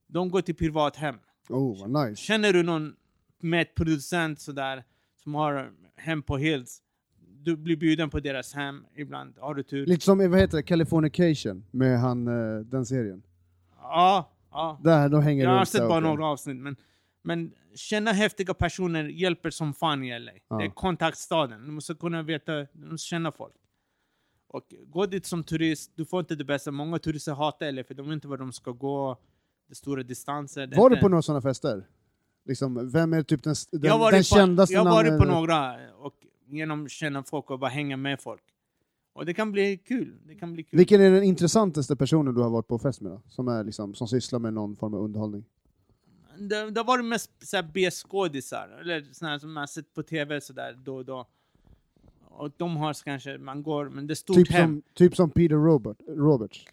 De 0.06 0.30
går 0.30 0.40
till 0.40 0.54
privathem. 0.54 1.14
Oh, 1.48 1.80
vad 1.80 2.08
nice. 2.08 2.22
Känner 2.22 2.52
du 2.52 2.62
någon 2.62 2.94
mätproducent 3.40 4.40
sådär 4.40 4.84
som 5.22 5.34
har 5.34 5.72
hem 5.96 6.22
på 6.22 6.36
Hills? 6.36 6.82
Du 7.44 7.56
blir 7.56 7.76
bjuden 7.76 8.10
på 8.10 8.20
deras 8.20 8.54
hem 8.54 8.84
ibland. 8.96 9.34
Har 9.38 9.54
du 9.54 9.62
tur? 9.62 9.86
Lite 9.86 10.04
som, 10.04 10.30
vad 10.30 10.40
heter 10.40 10.56
det, 10.56 10.62
Californication 10.62 11.64
med 11.70 12.00
han, 12.00 12.28
eh, 12.28 12.60
den 12.60 12.86
serien. 12.86 13.22
Ja, 13.80 14.31
ja. 14.52 14.80
Där, 14.84 15.08
de 15.08 15.22
hänger 15.22 15.44
Jag 15.44 15.50
har 15.50 15.64
sett 15.64 15.88
bara 15.88 16.00
några 16.00 16.26
avsnitt. 16.26 16.56
Men, 16.56 16.76
men 17.22 17.52
känna 17.74 18.12
häftiga 18.12 18.54
personer 18.54 19.04
hjälper 19.04 19.50
som 19.50 19.74
fan 19.74 20.04
i 20.04 20.18
LA. 20.18 20.32
Ja. 20.48 20.56
Det 20.56 20.64
är 20.64 20.68
kontaktstaden. 20.68 21.66
Du 21.66 21.70
måste 21.70 21.94
kunna 21.94 22.22
veta, 22.22 22.52
du 22.72 22.90
måste 22.90 23.06
känna 23.06 23.32
folk. 23.32 23.54
Och 24.48 24.74
gå 24.86 25.06
dit 25.06 25.26
som 25.26 25.44
turist, 25.44 25.92
du 25.94 26.04
får 26.04 26.20
inte 26.20 26.34
det 26.34 26.44
bästa. 26.44 26.70
Många 26.70 26.98
turister 26.98 27.32
hatar 27.32 27.72
LA 27.72 27.84
för 27.84 27.94
de 27.94 28.06
vet 28.06 28.12
inte 28.12 28.28
var 28.28 28.36
de 28.36 28.52
ska 28.52 28.70
gå. 28.70 29.16
Det 29.68 29.74
stora 29.74 30.02
distanser. 30.02 30.72
Var 30.76 30.90
du 30.90 30.96
på 30.96 31.08
några 31.08 31.22
sådana 31.22 31.42
fester? 31.42 31.86
Liksom, 32.44 32.90
vem 32.90 33.12
är 33.12 33.22
typ 33.22 33.42
den, 33.42 33.54
den, 33.70 33.82
jag 33.82 34.12
den 34.12 34.20
på, 34.20 34.24
kändaste 34.24 34.74
Jag 34.74 34.84
har 34.84 34.90
varit 34.90 35.18
på 35.18 35.24
några 35.24 35.76
och 35.96 36.14
genom 36.46 36.88
känna 36.88 37.22
folk 37.22 37.50
och 37.50 37.58
bara 37.58 37.70
hänga 37.70 37.96
med 37.96 38.20
folk. 38.20 38.42
Och 39.12 39.26
det 39.26 39.34
kan 39.34 39.52
bli 39.52 39.76
kul. 39.76 40.18
Det 40.26 40.34
kan 40.34 40.52
bli 40.52 40.62
kul. 40.62 40.78
Vilken 40.78 41.00
är 41.00 41.10
den 41.10 41.22
intressantaste 41.22 41.96
personen 41.96 42.34
du 42.34 42.40
har 42.40 42.50
varit 42.50 42.68
på 42.68 42.78
fest 42.78 43.00
med 43.00 43.12
då? 43.12 43.22
Som, 43.28 43.48
är 43.48 43.64
liksom, 43.64 43.94
som 43.94 44.08
sysslar 44.08 44.38
med 44.38 44.54
någon 44.54 44.76
form 44.76 44.94
av 44.94 45.00
underhållning? 45.00 45.44
Det, 46.38 46.70
det 46.70 46.80
har 46.80 46.84
varit 46.84 47.04
mest 47.04 47.30
B-skådisar, 47.74 48.78
eller 48.80 49.12
såna 49.12 49.30
här 49.30 49.38
som 49.38 49.52
man 49.52 49.68
sett 49.68 49.94
på 49.94 50.02
tv 50.02 50.40
sådär 50.40 50.78
då 50.84 50.96
och 50.96 51.04
då. 51.04 51.26
Och 52.28 52.50
de 52.56 52.76
har 52.76 52.92
så 52.92 53.04
kanske, 53.04 53.38
man 53.38 53.62
går, 53.62 53.88
men 53.88 54.06
det 54.06 54.12
är 54.12 54.14
stort 54.14 54.36
Typ 54.36 54.50
hem. 54.50 54.68
som, 54.70 54.82
typ 54.94 55.16
som 55.16 55.30
Peter 55.30 55.54
Robert, 55.54 55.96
Roberts. 56.08 56.64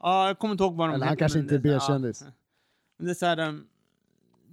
Ja, 0.00 0.26
jag 0.26 0.38
kommer 0.38 0.52
inte 0.52 0.64
ihåg 0.64 0.74
vad 0.76 0.88
de 0.88 0.94
Eller 0.94 1.04
han 1.06 1.12
heter, 1.12 1.18
kanske 1.18 1.38
inte 1.38 1.54
är 1.54 1.58
det- 1.58 1.68
B-kändis. 1.74 2.22
Ja. 2.26 2.32
Men 2.98 3.06
det 3.06 3.12
är 3.12 3.14
så 3.14 3.26
här, 3.26 3.48
um, 3.48 3.66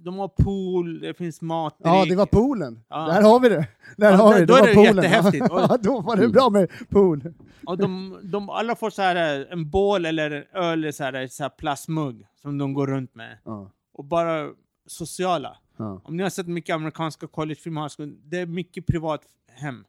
de 0.04 0.18
har 0.18 0.28
pool, 0.28 1.00
det 1.00 1.14
finns 1.14 1.40
mat, 1.42 1.76
Ja, 1.78 2.04
det 2.08 2.16
var 2.16 2.26
poolen. 2.26 2.80
Ja. 2.88 2.96
Där 3.06 3.22
har 3.22 3.40
vi 3.40 3.48
det. 3.48 3.66
Där 3.96 4.10
Ja, 4.10 4.16
har 4.16 4.34
vi 4.34 4.40
det. 4.40 4.46
då 4.46 4.54
det 4.54 4.58
är 4.58 4.60
var 4.60 4.66
det 4.68 4.74
poolen. 4.74 4.96
jättehäftigt. 5.04 5.46
Ja, 5.50 5.76
då 5.82 6.00
var 6.00 6.16
det 6.16 6.28
bra 6.28 6.50
med 6.50 6.70
pool. 6.88 7.34
Och 7.66 7.78
de, 7.78 8.18
de 8.22 8.50
alla 8.50 8.74
får 8.76 8.90
så 8.90 9.02
här 9.02 9.40
uh, 9.40 9.46
en 9.52 9.70
bål 9.70 10.06
eller 10.06 10.30
en 10.30 10.44
öl 10.62 10.92
så 10.92 11.04
här, 11.04 11.26
så 11.28 11.42
här 11.42 11.50
plastmugg 11.50 12.26
som 12.42 12.58
de 12.58 12.74
går 12.74 12.86
runt 12.86 13.14
med. 13.14 13.38
Ja, 13.44 13.70
Och 13.92 14.04
bara 14.04 14.50
sociala. 14.86 15.56
Om 16.04 16.16
ni 16.16 16.22
har 16.22 16.30
sett 16.30 16.46
mycket 16.48 16.74
amerikanska 16.74 17.26
collegefilmer, 17.26 17.90
det 18.30 18.38
är 18.40 18.46
mycket 18.46 18.86
privat 18.86 19.22
hem. 19.48 19.84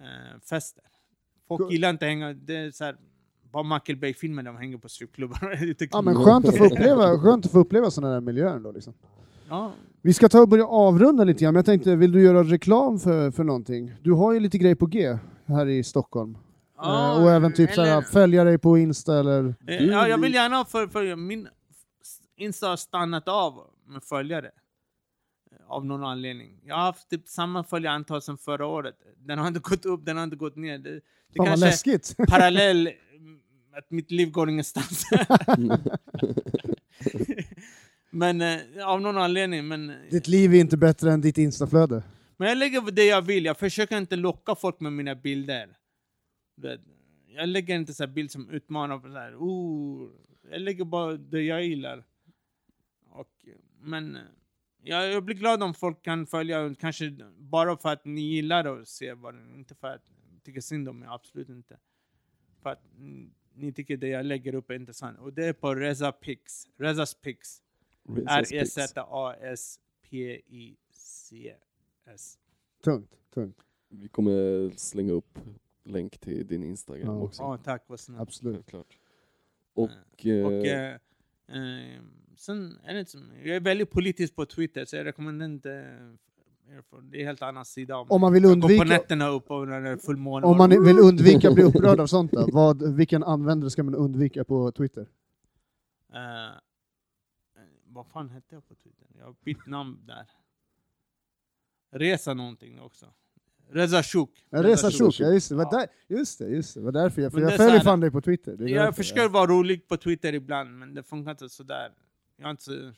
eh, 0.00 0.40
fester. 0.50 0.84
Folk 1.48 1.72
gillar 1.72 1.90
inte 1.90 2.04
att 2.04 2.08
hänga, 2.08 2.32
det 2.32 2.56
är 2.56 2.70
så 2.70 2.84
här, 2.84 2.96
bara 3.54 3.74
Michael 3.74 3.98
Bay-filmer 3.98 4.42
där 4.42 4.52
de 4.52 4.58
hänger 4.58 4.78
på 4.78 4.88
strippklubbar. 4.88 5.58
Lite 5.66 5.88
ja, 5.90 6.02
men 6.02 6.14
skönt 6.24 6.48
att 6.48 6.56
få 6.58 6.64
uppleva, 6.72 7.18
skönt 7.18 7.46
att 7.46 7.52
få 7.52 7.58
uppleva 7.58 7.90
sådana 7.90 8.14
där 8.14 8.20
miljöer 8.20 8.58
då 8.58 8.72
liksom. 8.72 8.94
ja. 9.48 9.72
Vi 10.02 10.12
ska 10.12 10.28
ta 10.28 10.40
och 10.40 10.48
börja 10.48 10.66
avrunda 10.66 11.24
lite 11.24 11.44
grann, 11.44 11.54
men 11.54 11.58
jag 11.58 11.66
tänkte, 11.66 11.96
vill 11.96 12.12
du 12.12 12.22
göra 12.22 12.42
reklam 12.44 12.98
för, 12.98 13.30
för 13.30 13.44
någonting? 13.44 13.92
Du 14.02 14.12
har 14.12 14.32
ju 14.32 14.40
lite 14.40 14.58
grejer 14.58 14.74
på 14.74 14.86
G 14.86 15.18
här 15.46 15.66
i 15.66 15.84
Stockholm. 15.84 16.38
Ja, 16.76 17.16
eh, 17.16 17.22
och 17.24 17.30
även 17.30 17.52
typ 17.52 17.70
eller- 17.70 17.84
såhär, 17.84 18.02
följa 18.02 18.44
dig 18.44 18.58
på 18.58 18.78
Insta 18.78 19.18
eller... 19.20 19.54
Eh, 19.66 19.76
ja, 19.84 20.08
jag 20.08 20.18
vill 20.18 20.34
gärna 20.34 20.64
för, 20.64 20.86
för 20.86 21.16
min 21.16 21.48
Insta 22.36 22.68
har 22.68 22.76
stannat 22.76 23.28
av 23.28 23.54
med 23.86 24.02
följare. 24.02 24.46
Eh, 24.46 25.72
Av 25.72 25.86
någon 25.86 26.04
anledning. 26.04 26.60
Jag 26.64 26.74
har 26.74 26.82
haft 26.82 27.10
typ 27.10 27.28
samma 27.28 27.64
följarantal 27.64 28.22
som 28.22 28.38
förra 28.38 28.66
året. 28.66 28.94
Den 29.18 29.38
har 29.38 29.48
inte 29.48 29.60
gått 29.60 29.84
upp, 29.86 30.04
den 30.04 30.16
har 30.16 30.24
inte 30.24 30.36
gått 30.36 30.56
ner. 30.56 30.78
Det, 30.78 30.90
det 30.94 31.00
Fan 31.36 31.46
kanske 31.46 31.66
läskigt! 31.66 32.16
parallell, 32.28 32.90
att 33.78 33.90
mitt 33.90 34.10
liv 34.10 34.30
går 34.30 34.50
ingenstans. 34.50 35.04
men 38.10 38.40
eh, 38.40 38.60
av 38.86 39.00
någon 39.00 39.18
anledning. 39.18 39.68
Men, 39.68 39.92
Ditt 40.10 40.28
liv 40.28 40.54
är 40.54 40.60
inte 40.60 40.76
bättre 40.76 41.12
än 41.12 41.20
ditt 41.20 41.38
Instaflöde. 41.38 42.02
Men 42.36 42.48
jag 42.48 42.58
lägger 42.58 42.90
det 42.90 43.04
jag 43.04 43.22
vill, 43.22 43.44
jag 43.44 43.58
försöker 43.58 43.98
inte 43.98 44.16
locka 44.16 44.54
folk 44.54 44.80
med 44.80 44.92
mina 44.92 45.14
bilder. 45.14 45.76
Jag 47.26 47.48
lägger 47.48 47.74
inte 47.74 47.94
så 47.94 48.02
här 48.02 48.12
bild 48.12 48.30
som 48.30 48.50
utmanar 48.50 49.00
så 49.00 49.08
här, 49.08 49.36
oh, 49.38 50.10
jag 50.50 50.60
lägger 50.60 50.84
bara 50.84 51.16
det 51.16 51.42
jag 51.42 51.64
gillar. 51.64 52.04
Och, 53.10 53.46
men 53.80 54.16
eh, 54.16 54.22
jag, 54.82 55.12
jag 55.12 55.24
blir 55.24 55.36
glad 55.36 55.62
om 55.62 55.74
folk 55.74 56.02
kan 56.02 56.26
följa, 56.26 56.74
kanske 56.74 57.16
bara 57.38 57.76
för 57.76 57.92
att 57.92 58.04
ni 58.04 58.20
gillar 58.20 58.66
och 58.66 58.88
ser 58.88 59.14
vad 59.14 59.34
inte 59.54 59.74
för 59.74 59.88
att 59.94 60.02
tycka 60.44 60.60
synd 60.60 60.88
om 60.88 60.98
mig, 60.98 61.08
absolut 61.12 61.48
inte. 61.48 61.78
För 62.62 62.70
att 62.70 62.84
mm, 62.96 63.30
ni 63.54 63.72
tycker 63.72 63.96
det 63.96 64.08
jag 64.08 64.26
lägger 64.26 64.54
upp 64.54 64.70
är 64.70 64.74
intressant. 64.74 65.18
Och 65.18 65.32
det 65.32 65.46
är 65.46 65.52
på 65.52 65.74
Reza 65.74 66.12
Pix, 66.12 66.66
Rezas 66.76 67.14
Pix. 67.14 67.62
Rezas 68.08 68.50
Pix. 68.50 68.76
R-E-Z-A-S-P-I-C-S. 71.04 72.38
Tungt, 72.84 73.10
tungt. 73.34 73.56
Vi 73.88 74.08
kommer 74.08 74.70
slänga 74.76 75.12
upp 75.12 75.38
länk 75.84 76.18
till 76.18 76.46
din 76.46 76.62
Instagram 76.64 77.06
Ja. 77.08 77.22
också. 77.22 77.42
Ja, 77.42 77.56
tack 77.64 77.84
vad 77.86 78.00
snällt. 78.00 78.20
Absolut. 78.20 78.54
Självklart. 78.54 78.98
Och, 79.74 79.90
eh, 80.26 80.46
Och 80.46 80.66
eh, 80.66 80.94
eh, 81.48 82.00
sen 82.36 82.78
är 82.84 82.94
det 82.94 83.06
som, 83.08 83.32
jag 83.44 83.56
är 83.56 83.60
väldigt 83.60 83.90
politisk 83.90 84.34
på 84.36 84.46
Twitter 84.46 84.84
så 84.84 84.96
jag 84.96 85.04
rekommenderar 85.06 85.50
inte 85.50 85.98
det 87.10 87.16
är 87.16 87.20
en 87.20 87.26
helt 87.26 87.42
annan 87.42 87.64
sida 87.64 87.96
Om 87.96 88.08
mig. 88.08 88.18
man 88.20 88.32
vill 88.32 88.42
går 88.42 88.48
på 88.48 88.52
undvika, 88.52 88.84
nätterna 88.84 89.28
upp 89.28 89.50
och 89.50 89.68
när 89.68 89.80
det 89.80 89.90
är 89.90 89.96
fullmåne. 89.96 90.46
om 90.46 90.56
man 90.58 90.70
vill 90.70 90.98
undvika 90.98 91.48
att 91.48 91.54
bli 91.54 91.64
upprörd 91.64 92.00
av 92.00 92.06
sånt 92.06 92.32
då, 92.32 92.48
vad, 92.52 92.94
vilken 92.96 93.22
användare 93.24 93.70
ska 93.70 93.82
man 93.82 93.94
undvika 93.94 94.44
på 94.44 94.72
Twitter? 94.72 95.06
Eh, 96.14 96.20
vad 97.86 98.06
fan 98.06 98.30
hette 98.30 98.54
jag 98.54 98.68
på 98.68 98.74
Twitter? 98.74 99.06
Jag 99.18 99.24
har 99.24 99.34
bytt 99.44 99.66
namn 99.66 99.98
där. 100.06 100.26
Resa 101.92 102.34
någonting 102.34 102.80
också. 102.80 103.06
Reza 103.70 104.02
Shuk. 104.02 104.30
Reza 104.50 104.90
Shuk. 104.90 105.20
Ja 105.20 105.28
just 105.32 105.48
det, 105.48 105.54
Ja. 105.54 105.70
där, 105.70 106.16
just 106.16 106.38
det, 106.38 106.48
just 106.48 106.74
det, 106.74 106.80
var 106.80 106.92
därför 106.92 107.22
jag, 107.22 107.32
för 107.32 107.38
Men 107.40 107.46
det 107.46 107.52
jag 107.54 107.60
är 107.60 107.68
följer 107.68 107.80
fan 107.84 108.00
dig 108.00 108.10
på 108.10 108.20
Twitter. 108.20 108.62
Är 108.62 108.68
Jag 108.68 108.96
försöker 108.96 109.28
vara 109.28 109.46
rolig 109.46 109.88
på 109.88 109.96
Twitter 109.96 110.32
ibland, 110.32 110.78
men 110.78 110.94
det 110.94 111.02
funkar 111.02 111.30
inte 111.30 111.48
sådär. 111.48 111.92
Jag 112.36 112.44
har 112.46 112.50
inte 112.50 112.62
så... 112.62 112.92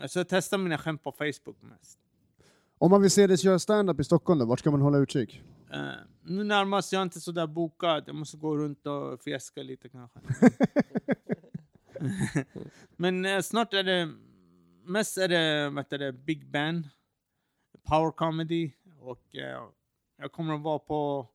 eh, 0.00 0.06
Så 0.06 0.18
jag 0.18 0.28
testar 0.28 0.58
mina 0.58 0.78
skämt 0.78 1.02
på 1.02 1.12
Facebook 1.12 1.62
mest. 1.62 1.98
Om 2.78 2.90
man 2.90 3.02
vill 3.02 3.10
se 3.10 3.26
dig 3.26 3.38
köra 3.38 3.58
stand-up 3.58 4.00
i 4.00 4.04
Stockholm 4.04 4.38
då, 4.38 4.46
vart 4.46 4.58
ska 4.58 4.70
man 4.70 4.80
hålla 4.80 4.98
utkik? 4.98 5.42
Eh, 5.72 5.88
nu 6.22 6.44
närmast 6.44 6.92
jag 6.92 7.00
är 7.00 7.02
inte 7.02 7.20
sådär 7.20 7.46
bokad, 7.46 8.04
jag 8.06 8.14
måste 8.14 8.36
gå 8.36 8.56
runt 8.56 8.86
och 8.86 9.20
fjäska 9.22 9.62
lite 9.62 9.88
kanske. 9.88 10.20
Men 12.96 13.24
eh, 13.24 13.40
snart 13.40 13.74
är 13.74 13.82
det 13.82 14.12
mest 14.84 15.18
är 15.18 15.28
det, 15.28 15.70
vad 15.70 15.84
heter 15.84 15.98
det 15.98 16.12
Big 16.12 16.50
Ben, 16.50 16.88
Power 17.88 18.10
Comedy 18.10 18.72
och 19.00 19.36
eh, 19.36 19.62
jag 20.18 20.32
kommer 20.32 20.54
att 20.54 20.62
vara 20.62 20.78
på 20.78 21.28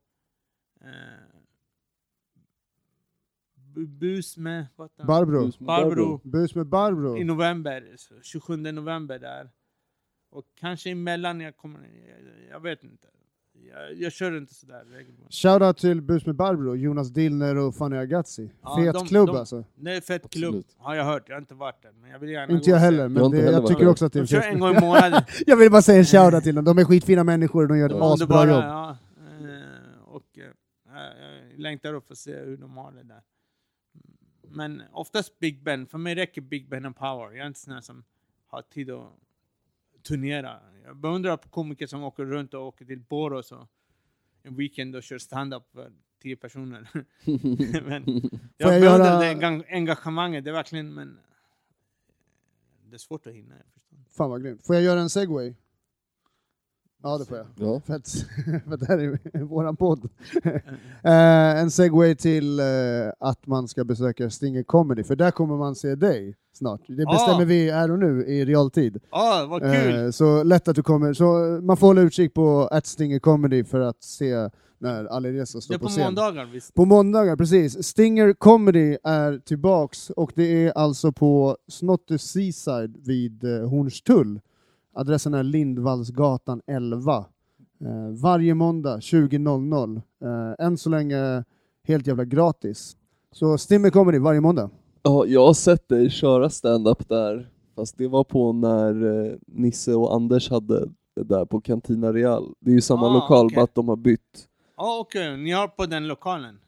Bu- 0.81 1.40
Bus 3.75 4.37
med 4.37 4.59
heter 4.77 4.89
han? 4.97 5.07
Barbro. 5.07 5.51
Barbro 5.59 6.21
Bus 6.23 6.55
med 6.55 6.65
Barbro. 6.67 7.17
i 7.17 7.23
november, 7.23 7.93
så 7.97 8.13
27 8.21 8.55
november 8.57 9.19
där. 9.19 9.49
Och 10.31 10.43
kanske 10.59 10.89
emellan 10.89 11.41
jag 11.41 11.57
kommer, 11.57 11.79
jag, 11.79 12.49
jag 12.55 12.59
vet 12.59 12.83
inte. 12.83 13.07
Jag, 13.73 13.93
jag 13.95 14.11
kör 14.11 14.37
inte 14.37 14.53
sådär 14.53 14.83
regelbundet. 14.85 15.33
Shoutout 15.33 15.77
till 15.77 16.01
Bus 16.01 16.25
med 16.25 16.35
Barbro, 16.35 16.75
Jonas 16.75 17.09
Dillner 17.09 17.55
och 17.57 17.75
Fanny 17.75 17.97
Agazzi. 17.97 18.51
Ja, 18.61 18.77
Fet 18.77 18.93
de- 18.93 19.07
klubb 19.07 19.27
de- 19.27 19.37
alltså. 19.37 19.63
Det 19.75 19.91
är 19.95 20.01
fett 20.01 20.29
klubb, 20.29 20.63
har 20.77 20.95
jag 20.95 21.05
hört. 21.05 21.23
Jag 21.27 21.35
har 21.35 21.41
inte 21.41 21.53
varit 21.55 21.81
där, 21.81 21.91
men 22.01 22.09
jag 22.09 22.19
vill 22.19 22.29
gärna 22.29 22.53
Inte 22.53 22.69
jag 22.69 22.77
och 22.77 22.81
heller, 22.81 22.99
Jag 23.03 23.11
men 23.11 23.23
inte 23.23 23.37
det, 23.37 23.43
heller 23.43 23.57
jag 23.57 23.67
tycker 23.67 23.87
också 23.87 24.05
att 24.05 24.13
det 24.13 24.19
är 24.19 24.23
De 24.23 24.27
kör 24.27 24.41
fet. 24.41 24.53
en 24.53 24.59
gång 24.59 24.75
i 24.75 24.79
månaden. 24.79 25.21
Jag 25.47 25.57
vill 25.57 25.71
bara 25.71 25.81
säga 25.81 25.99
en 25.99 26.05
shoutout 26.05 26.43
till 26.43 26.55
dem. 26.55 26.65
De 26.65 26.77
är 26.77 26.83
skitfina 26.85 27.23
människor 27.23 27.61
och 27.63 27.67
de 27.69 27.77
gör 27.77 27.89
ett 27.89 27.95
asbra 28.01 28.47
jobb. 28.47 28.63
Ja, 28.63 28.97
eh, 29.17 30.03
och 30.07 30.37
eh, 30.37 30.43
jag 31.51 31.59
längtar 31.59 31.93
upp 31.93 32.07
för 32.07 32.13
att 32.13 32.17
se 32.17 32.35
hur 32.39 32.57
de 32.57 32.77
har 32.77 32.91
det 32.91 33.03
där. 33.03 33.21
Men 34.53 34.81
oftast 34.91 35.39
Big 35.39 35.63
Ben. 35.63 35.87
För 35.87 35.97
mig 35.97 36.15
räcker 36.15 36.41
Big 36.41 36.69
Ben 36.69 36.85
och 36.85 36.95
Power. 36.95 37.31
Jag 37.31 37.37
är 37.43 37.47
inte 37.47 37.59
sån 37.59 37.81
som 37.81 38.03
har 38.47 38.61
tid 38.61 38.89
att 38.91 39.09
turnera. 40.03 40.59
Jag 40.85 40.97
beundrar 40.97 41.37
på 41.37 41.49
komiker 41.49 41.87
som 41.87 42.03
åker 42.03 42.25
runt 42.25 42.53
och 42.53 42.61
åker 42.67 42.85
till 42.85 42.99
Borås 42.99 43.51
och 43.51 43.67
en 44.43 44.55
weekend 44.55 44.95
och 44.95 45.03
kör 45.03 45.17
stand-up 45.17 45.63
för 45.73 45.91
tio 46.21 46.35
personer. 46.35 46.87
men 47.81 48.03
jag, 48.57 48.73
jag 48.73 48.81
beundrar 48.81 49.05
göra- 49.05 49.19
det 49.19 49.33
enga- 49.33 49.65
engagemanget. 49.69 50.43
Det 50.43 50.49
är 50.49 50.53
verkligen, 50.53 50.93
men 50.93 51.19
det 52.89 52.95
är 52.95 52.97
svårt 52.97 53.27
att 53.27 53.33
hinna. 53.33 53.55
Fan 54.09 54.29
vad 54.29 54.43
grymt. 54.43 54.65
Får 54.65 54.75
jag 54.75 54.83
göra 54.83 54.99
en 55.01 55.09
segway? 55.09 55.55
Ja 57.03 57.17
det 57.17 57.25
får 57.25 57.37
jag. 57.37 57.45
Ja. 57.55 57.81
För 57.85 57.93
att, 57.93 58.07
för 58.65 58.73
att 58.73 58.79
det 58.79 58.85
här 58.85 58.97
är 59.33 59.43
våran 59.43 59.75
podd. 59.75 60.09
Eh, 61.03 61.59
en 61.61 61.71
segway 61.71 62.15
till 62.15 62.59
eh, 62.59 62.65
att 63.19 63.47
man 63.47 63.67
ska 63.67 63.83
besöka 63.83 64.29
Stinger 64.29 64.63
Comedy, 64.63 65.03
för 65.03 65.15
där 65.15 65.31
kommer 65.31 65.57
man 65.57 65.75
se 65.75 65.95
dig 65.95 66.35
snart. 66.53 66.81
Det 66.87 67.05
bestämmer 67.05 67.41
Ah. 67.41 67.45
vi 67.45 67.71
här 67.71 67.91
och 67.91 67.99
nu 67.99 68.25
i 68.25 68.45
realtid. 68.45 68.99
Ja, 69.11 69.47
vad 69.49 69.61
kul! 69.61 70.05
Eh, 70.05 70.11
så 70.11 70.43
lätt 70.43 70.67
att 70.67 70.75
du 70.75 70.83
kommer. 70.83 71.13
Så 71.13 71.23
man 71.63 71.77
får 71.77 71.87
hålla 71.87 72.01
utkik 72.01 72.33
på 72.33 72.67
att 72.71 72.85
Stinger 72.85 73.19
Comedy 73.19 73.63
för 73.63 73.79
att 73.79 74.03
se 74.03 74.49
när 74.79 75.05
Ali 75.05 75.31
Reza 75.31 75.57
det 75.57 75.61
står 75.61 75.73
är 75.75 75.79
på 75.79 75.83
på 75.85 75.89
scen. 75.89 76.03
måndagar 76.05 76.45
visst? 76.45 76.73
På 76.73 76.85
måndagar, 76.85 77.35
precis. 77.35 77.83
Stinger 77.87 78.33
Comedy 78.33 78.97
är 79.03 79.37
tillbaks 79.45 80.09
och 80.09 80.31
det 80.35 80.65
är 80.67 80.71
alltså 80.77 81.11
på 81.11 81.57
Snotty 81.67 82.17
Seaside 82.17 82.97
vid 83.05 83.43
eh, 83.43 83.69
Hornstull. 83.69 84.39
Adressen 84.93 85.33
är 85.33 85.43
Lindvallsgatan 85.43 86.61
11. 86.67 87.25
Eh, 87.81 88.21
varje 88.21 88.53
måndag 88.53 88.97
20.00. 88.99 90.01
Eh, 90.23 90.65
än 90.65 90.77
så 90.77 90.89
länge 90.89 91.43
helt 91.87 92.07
jävla 92.07 92.25
gratis. 92.25 92.97
Så 93.31 93.57
Stinger 93.57 93.89
Comedy 93.89 94.19
varje 94.19 94.41
måndag. 94.41 94.69
Ja, 95.03 95.25
jag 95.25 95.45
har 95.45 95.53
sett 95.53 95.87
dig 95.89 96.09
köra 96.09 96.49
stand-up 96.49 97.09
där, 97.09 97.49
fast 97.75 97.97
det 97.97 98.07
var 98.07 98.23
på 98.23 98.53
när 98.53 99.25
eh, 99.25 99.33
Nisse 99.47 99.93
och 99.93 100.15
Anders 100.15 100.49
hade 100.49 100.89
det 101.15 101.23
där 101.23 101.45
på 101.45 101.61
Cantina 101.61 102.13
Real. 102.13 102.53
Det 102.59 102.71
är 102.71 102.75
ju 102.75 102.81
samma 102.81 103.07
Ah, 103.07 103.13
lokal, 103.13 103.45
okej. 103.45 103.55
bara 103.55 103.63
att 103.63 103.75
de 103.75 103.87
har 103.89 103.95
bytt. 103.95 104.47
Ja, 104.77 104.99
okej. 104.99 105.37
Ni 105.37 105.51
har 105.51 105.67
på 105.67 105.85
den 105.85 106.07
lokalen? 106.07 106.59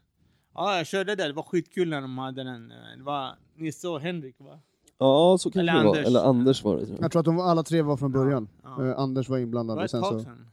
Ja, 0.55 0.77
jag 0.77 0.87
körde 0.87 1.15
där. 1.15 1.27
Det 1.27 1.33
var 1.33 1.43
skitkul 1.43 1.89
när 1.89 2.01
de 2.01 2.17
hade 2.17 2.43
den. 2.43 2.67
Det 2.97 3.03
var 3.03 3.29
Nisse 3.55 3.87
och 3.87 3.99
Henrik, 3.99 4.35
va? 4.39 4.59
Ja, 5.03 5.37
så 5.39 5.51
kanske 5.51 5.59
Eller 5.59 5.73
det 5.73 5.79
var. 5.83 5.95
Anders. 5.95 6.07
Eller 6.07 6.19
Anders 6.23 6.63
var 6.63 6.75
det. 6.77 6.85
tror 6.85 6.97
jag. 6.97 7.03
Jag 7.03 7.11
tror 7.11 7.19
att 7.19 7.25
de 7.25 7.39
alla 7.39 7.63
tre 7.63 7.81
var 7.81 7.97
från 7.97 8.11
början. 8.11 8.47
Ja. 8.63 8.85
Eh, 8.87 8.99
Anders 8.99 9.29
var 9.29 9.37
Det 9.37 9.43
inblandad. 9.43 9.75
var 9.75 9.81
Och 9.81 9.85
ett 9.85 9.91
sen 9.91 10.01
tag 10.01 10.11
så... 10.13 10.19
sedan. 10.19 10.45
Ja, 10.45 10.51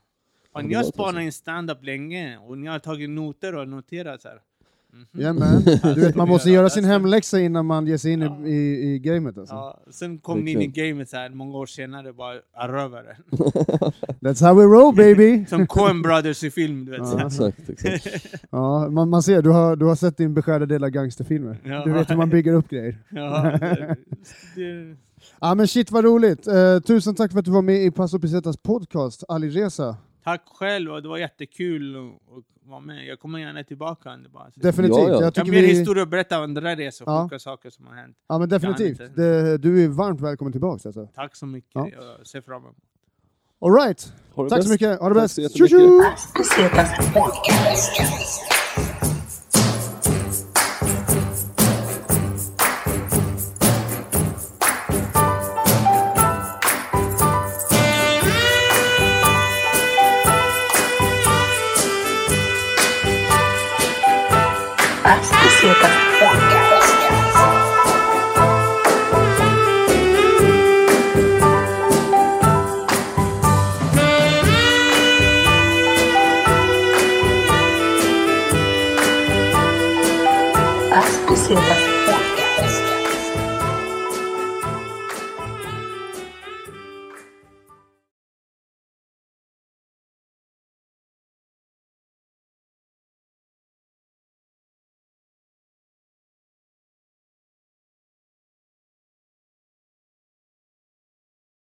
Ja, 0.54 0.60
ni 0.62 0.68
det 0.68 0.74
har 0.74 0.82
var 0.82 0.88
ett 0.88 0.94
tag 0.96 1.04
spanat 1.04 1.14
sedan. 1.14 1.22
in 1.22 1.32
stand-up 1.32 1.84
länge 1.84 2.38
och 2.38 2.58
ni 2.58 2.66
har 2.66 2.78
tagit 2.78 3.10
noter 3.10 3.54
och 3.54 3.68
noterat 3.68 4.22
så 4.22 4.28
här. 4.28 4.40
Mhm. 4.92 5.06
Jajamän. 5.12 5.62
Du 5.94 6.00
vet, 6.00 6.14
man 6.16 6.28
måste 6.28 6.50
göra 6.50 6.70
sin 6.70 6.84
hemläxa 6.84 7.40
innan 7.40 7.66
man 7.66 7.86
ger 7.86 7.96
sig 7.96 8.12
in 8.12 8.20
Ja. 8.20 8.38
i, 8.46 8.50
i, 8.50 8.94
i 8.94 8.98
gamet. 8.98 9.38
Alltså. 9.38 9.54
Ja, 9.54 9.80
sen 9.90 10.18
kom 10.18 10.40
ni 10.40 10.50
in 10.52 10.62
i 10.62 10.66
gamet 10.66 11.08
så 11.08 11.16
här 11.16 11.30
många 11.30 11.58
år 11.58 11.66
senare, 11.66 12.12
bara 12.12 12.68
rövare. 12.68 13.16
That's 14.20 14.44
how 14.46 14.54
we 14.54 14.64
roll 14.64 14.94
baby! 14.96 15.46
Som 15.46 15.66
Coen 15.66 16.02
Brothers 16.02 16.44
i 16.44 16.50
film, 16.50 16.84
du 16.84 16.90
vet. 16.90 17.00
Ja. 17.00 17.26
Exakt, 17.26 17.70
exakt. 17.70 18.26
Ja, 18.50 18.88
man, 18.90 19.08
man 19.08 19.22
ser, 19.22 19.42
du 19.42 19.50
har, 19.50 19.76
du 19.76 19.84
har 19.84 19.94
sett 19.94 20.16
din 20.16 20.34
beskärda 20.34 20.66
del 20.66 20.84
av 20.84 20.90
gangsterfilmer. 20.90 21.56
Ja. 21.64 21.84
Du 21.84 21.92
vet 21.92 22.10
hur 22.10 22.16
man 22.16 22.30
bygger 22.30 22.52
upp 22.52 22.68
grejer. 22.68 22.98
Ja, 23.08 23.42
det, 23.60 23.96
det, 24.56 24.96
Ja 25.40 25.54
men 25.54 25.68
shit 25.68 25.90
vad 25.90 26.04
roligt! 26.04 26.46
Eh, 26.46 26.80
tusen 26.80 27.14
tack 27.14 27.32
för 27.32 27.38
att 27.38 27.44
du 27.44 27.50
var 27.50 27.62
med 27.62 27.82
i 27.84 27.90
Paso 27.90 28.18
Pesetas 28.18 28.56
podcast, 28.56 29.24
Ali 29.28 29.48
Reza. 29.50 29.96
tack 30.24 30.42
själv, 30.46 30.90
och 30.92 31.02
det 31.02 31.08
var 31.08 31.18
jättekul 31.18 31.96
vara 32.70 32.80
med. 32.80 33.06
Jag 33.06 33.20
kommer 33.20 33.38
gärna 33.38 33.64
tillbaka. 33.64 34.16
Det 34.16 34.28
bara, 34.28 34.50
Definitivt. 34.54 34.96
Ja, 34.98 35.08
ja. 35.08 35.22
Jag 35.22 35.32
Jag 35.36 35.48
mer 35.48 35.60
vi... 35.62 35.66
historia 35.66 36.02
att 36.02 36.08
berätta 36.08 36.36
om 36.38 36.42
andra 36.44 36.76
resor, 36.76 37.08
Ja. 37.10 37.24
sjuka 37.24 37.38
saker 37.38 37.70
som 37.70 37.86
har 37.86 37.94
hänt. 37.94 38.16
Ja 38.28 38.38
men 38.38 38.48
definitivt. 38.48 38.98
Det, 39.16 39.58
du 39.58 39.84
är 39.84 39.88
varmt 39.88 40.20
välkommen 40.20 40.52
tillbaka 40.52 40.88
alltså. 40.88 41.06
Tack 41.14 41.36
så 41.36 41.46
mycket, 41.46 41.70
Ja. 41.74 41.88
jag 42.18 42.26
ser 42.26 42.40
fram 42.40 42.62
emot. 42.62 42.76
All 43.60 43.72
right. 43.74 43.98
Tack 43.98 44.48
så 44.48 44.56
bäst. 44.56 44.68
mycket, 44.68 45.00
ha 45.00 45.08
det 45.08 45.14
Tack 45.14 45.22
bäst! 45.24 45.34
så 45.52 45.58
Tjo 45.58 45.66
tjo! 45.68 46.02
哗。 65.82 66.49